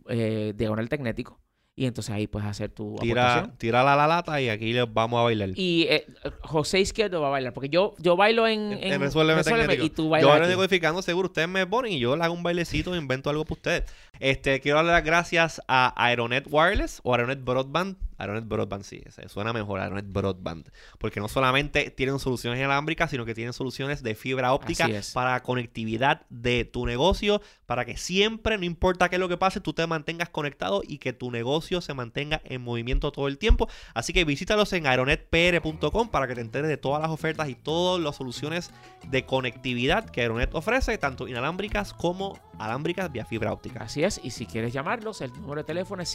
diagonal 0.56 0.90
tecnético. 0.90 1.40
Y 1.80 1.86
entonces 1.86 2.12
ahí 2.16 2.26
puedes 2.26 2.48
hacer 2.50 2.72
tu 2.72 2.96
Tira, 3.00 3.34
aportación. 3.34 3.58
tira 3.60 3.84
la, 3.84 3.96
la 3.96 4.08
lata 4.08 4.42
y 4.42 4.50
aquí 4.50 4.74
les 4.74 4.92
vamos 4.92 5.20
a 5.20 5.24
bailar. 5.26 5.50
Y 5.54 5.86
eh, 5.90 6.08
José 6.42 6.80
Izquierdo 6.80 7.22
va 7.22 7.28
a 7.28 7.30
bailar, 7.30 7.54
porque 7.54 7.70
yo, 7.70 7.94
yo 8.00 8.18
bailo 8.18 8.48
en, 8.48 8.74
En- 8.74 8.84
en, 8.84 8.94
en 8.94 9.02
Resuélveme 9.02 9.44
Resuélveme 9.44 9.76
y 9.84 9.90
tú 9.92 10.06
Yo 10.06 10.10
bailas 10.10 10.32
ahora 10.32 10.46
aquí. 10.46 10.50
decodificando, 10.50 11.04
seguro 11.04 11.28
ustedes 11.28 11.48
me 11.48 11.68
ponen 11.68 11.94
y 11.94 12.00
yo 12.00 12.16
le 12.18 12.24
hago 12.24 12.34
un 12.34 12.42
bailecito 12.42 12.96
e 12.96 12.98
invento 12.98 13.30
algo 13.30 13.46
para 13.46 13.54
ustedes. 13.54 13.84
Este, 14.20 14.60
quiero 14.60 14.78
darle 14.78 14.92
las 14.94 15.04
gracias 15.04 15.62
a 15.68 15.94
Aeronet 16.04 16.48
Wireless 16.50 17.00
o 17.04 17.14
Aeronet 17.14 17.44
Broadband. 17.44 17.96
Aeronet 18.18 18.48
Broadband, 18.48 18.84
sí, 18.84 19.04
suena 19.28 19.54
mejor 19.54 19.80
Aeronet 19.80 20.06
Broadband. 20.08 20.70
Porque 20.98 21.20
no 21.20 21.28
solamente 21.28 21.92
tienen 21.92 22.20
soluciones 22.20 22.60
inalámbricas, 22.60 23.12
sino 23.12 23.26
que 23.26 23.34
tienen 23.34 23.54
soluciones 23.54 24.04
de 24.04 24.16
fibra 24.16 24.54
óptica 24.54 24.88
para 25.14 25.42
conectividad 25.44 26.26
de 26.30 26.66
tu 26.66 26.86
negocio, 26.86 27.42
para 27.66 27.86
que 27.86 27.98
siempre, 27.98 28.58
no 28.58 28.66
importa 28.66 29.10
qué 29.10 29.16
es 29.16 29.20
lo 29.20 29.30
que 29.30 29.38
pase, 29.38 29.62
tú 29.62 29.74
te 29.74 29.86
mantengas 29.88 30.30
conectado 30.30 30.82
y 30.88 30.98
que 30.98 31.14
tu 31.14 31.32
negocio 31.32 31.82
se 31.82 31.94
mantenga 31.94 32.42
en 32.46 32.62
movimiento 32.62 33.12
todo 33.12 33.28
el 33.28 33.38
tiempo. 33.38 33.70
Así 33.94 34.14
que 34.14 34.26
visítalos 34.26 34.74
en 34.74 34.88
aeronetpr.com 34.88 36.10
para 36.10 36.28
que 36.28 36.36
te 36.36 36.42
enteres 36.42 36.70
de 36.70 36.78
todas 36.78 37.02
las 37.02 37.12
ofertas 37.12 37.50
y 37.50 37.56
todas 37.56 38.04
las 38.04 38.16
soluciones 38.16 38.72
de 39.10 39.26
conectividad 39.26 40.10
que 40.10 40.22
Aeronet 40.22 40.54
ofrece, 40.56 40.98
tanto 40.98 41.28
inalámbricas 41.28 41.94
como 41.94 42.40
alámbricas 42.58 43.12
vía 43.12 43.26
fibra 43.26 43.54
óptica. 43.54 43.84
Así 43.84 44.04
es, 44.04 44.20
y 44.24 44.32
si 44.32 44.46
quieres 44.46 44.74
llamarlos, 44.74 45.22
el 45.22 45.32
número 45.34 45.62
de 45.62 45.66
teléfono 45.66 46.02
es 46.02 46.10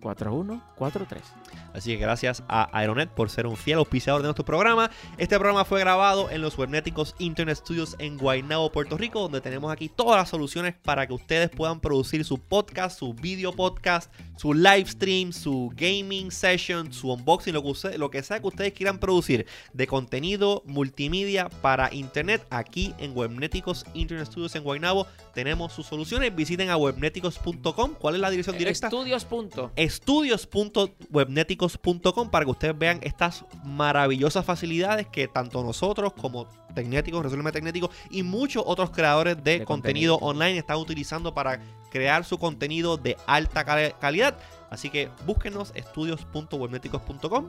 787-273-4143. 0.00 1.20
Así 1.74 1.90
que 1.92 1.96
gracias 1.98 2.42
a 2.48 2.68
Aeronet 2.76 3.10
por 3.10 3.30
ser 3.30 3.46
un 3.46 3.56
fiel 3.56 3.78
auspiciador 3.78 4.22
de 4.22 4.26
nuestro 4.28 4.44
programa. 4.44 4.90
Este 5.18 5.36
programa 5.38 5.64
fue 5.64 5.80
grabado 5.80 6.30
en 6.30 6.40
los 6.42 6.56
Webnéticos 6.58 7.14
Internet 7.18 7.58
Studios 7.58 7.96
en 7.98 8.18
Guaynabo, 8.18 8.72
Puerto 8.72 8.96
Rico, 8.96 9.20
donde 9.20 9.40
tenemos 9.40 9.70
aquí 9.72 9.88
todas 9.88 10.16
las 10.18 10.28
soluciones 10.28 10.74
para 10.82 11.06
que 11.06 11.12
ustedes 11.12 11.50
puedan 11.50 11.80
producir 11.80 12.24
su 12.24 12.38
podcast, 12.38 12.98
su 12.98 13.14
video 13.14 13.52
podcast, 13.52 14.12
su 14.36 14.52
live 14.54 14.86
stream, 14.86 15.32
su 15.32 15.70
gaming 15.76 16.30
session, 16.30 16.92
su 16.92 17.12
unboxing, 17.12 17.52
lo 17.54 17.62
que, 17.62 17.68
use- 17.68 17.98
lo 17.98 18.10
que 18.10 18.22
sea 18.22 18.40
que 18.40 18.46
ustedes 18.48 18.72
quieran 18.72 18.98
producir 18.98 19.46
de 19.72 19.86
contenido 19.86 20.62
multimedia 20.66 21.48
para 21.62 21.92
internet. 21.94 22.44
Aquí 22.50 22.94
en 22.98 23.16
Webnéticos 23.16 23.84
Internet 23.94 24.26
Studios 24.28 24.54
en 24.56 24.64
Guaynabo 24.64 25.06
tenemos 25.34 25.72
sus 25.72 25.86
soluciones. 25.86 26.34
Visiten 26.34 26.70
a 26.70 26.76
webnéticos.com. 26.76 27.94
¿Cuál 27.98 28.14
es 28.16 28.20
la 28.20 28.30
dirección 28.30 28.56
directa? 28.58 28.88
Estudios. 29.36 29.79
Estudios.webneticos.com 29.80 32.28
para 32.30 32.44
que 32.44 32.50
ustedes 32.50 32.76
vean 32.78 32.98
estas 33.02 33.46
maravillosas 33.64 34.44
facilidades 34.44 35.06
que 35.06 35.26
tanto 35.26 35.64
nosotros 35.64 36.12
como 36.12 36.46
Tecnéticos, 36.74 37.22
Resuelve 37.22 37.50
Tecnético 37.50 37.90
y 38.10 38.22
muchos 38.22 38.62
otros 38.66 38.90
creadores 38.90 39.42
de, 39.42 39.60
De 39.60 39.64
contenido, 39.64 40.18
contenido. 40.18 40.44
online 40.44 40.58
están 40.58 40.76
utilizando 40.76 41.32
para 41.34 41.62
crear 41.90 42.24
su 42.26 42.36
contenido 42.38 42.98
de 42.98 43.16
alta 43.26 43.64
cali- 43.64 43.94
calidad. 44.00 44.36
Así 44.68 44.90
que 44.90 45.08
búsquenos 45.24 45.72
estudios.webneticos.com 45.74 47.48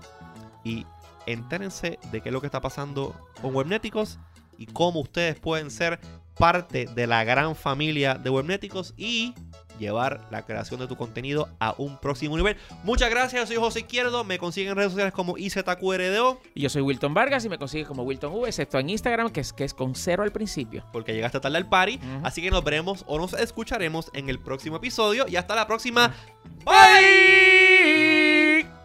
y 0.64 0.86
entérense 1.26 2.00
de 2.12 2.22
qué 2.22 2.30
es 2.30 2.34
lo 2.34 2.40
que 2.40 2.48
está 2.48 2.62
pasando 2.62 3.14
con 3.42 3.54
Webnéticos 3.54 4.20
y 4.58 4.68
cómo 4.68 5.02
ustedes 5.02 5.38
pueden 5.40 5.70
ser 5.70 6.00
parte 6.38 6.86
de 6.86 7.08
la 7.08 7.26
gran 7.26 7.58
familia 7.58 8.16
de 8.16 8.30
Webnéticos 8.30 8.94
y 8.96 9.34
llevar 9.82 10.28
la 10.32 10.46
creación 10.46 10.80
de 10.80 10.88
tu 10.88 10.96
contenido 10.96 11.50
a 11.60 11.76
un 11.78 11.98
próximo 11.98 12.38
nivel. 12.38 12.56
Muchas 12.84 13.10
gracias, 13.10 13.50
soy 13.50 13.58
José 13.58 13.80
Izquierdo, 13.80 14.24
me 14.24 14.38
consiguen 14.38 14.72
en 14.72 14.78
redes 14.78 14.92
sociales 14.92 15.14
como 15.14 15.38
IZQRDO, 15.38 16.40
Y 16.54 16.62
yo 16.62 16.70
soy 16.70 16.82
Wilton 16.82 17.14
Vargas 17.14 17.44
y 17.44 17.50
me 17.50 17.58
consigues 17.58 17.88
como 17.88 18.04
Wilton 18.04 18.34
V, 18.34 18.48
excepto 18.48 18.80
en 18.80 18.90
Instagram, 18.90 19.32
que 19.32 19.42
es, 19.42 19.52
que 19.52 19.66
es 19.66 19.74
con 19.74 19.96
cero 19.96 20.24
al 20.24 20.32
principio. 20.32 20.86
porque 20.94 21.14
llegaste 21.14 21.40
tarde 21.40 21.58
al 21.58 21.68
party, 21.68 22.00
así 22.24 22.42
que 22.42 22.52
nos 22.52 22.64
veremos 22.64 23.04
o 23.08 23.18
nos 23.18 23.34
escucharemos 23.34 24.12
en 24.14 24.30
el 24.30 24.40
próximo 24.40 24.78
episodio 24.78 25.26
y 25.28 25.36
hasta 25.36 25.56
la 25.56 25.68
próxima. 25.68 26.14
Bye. 26.64 28.81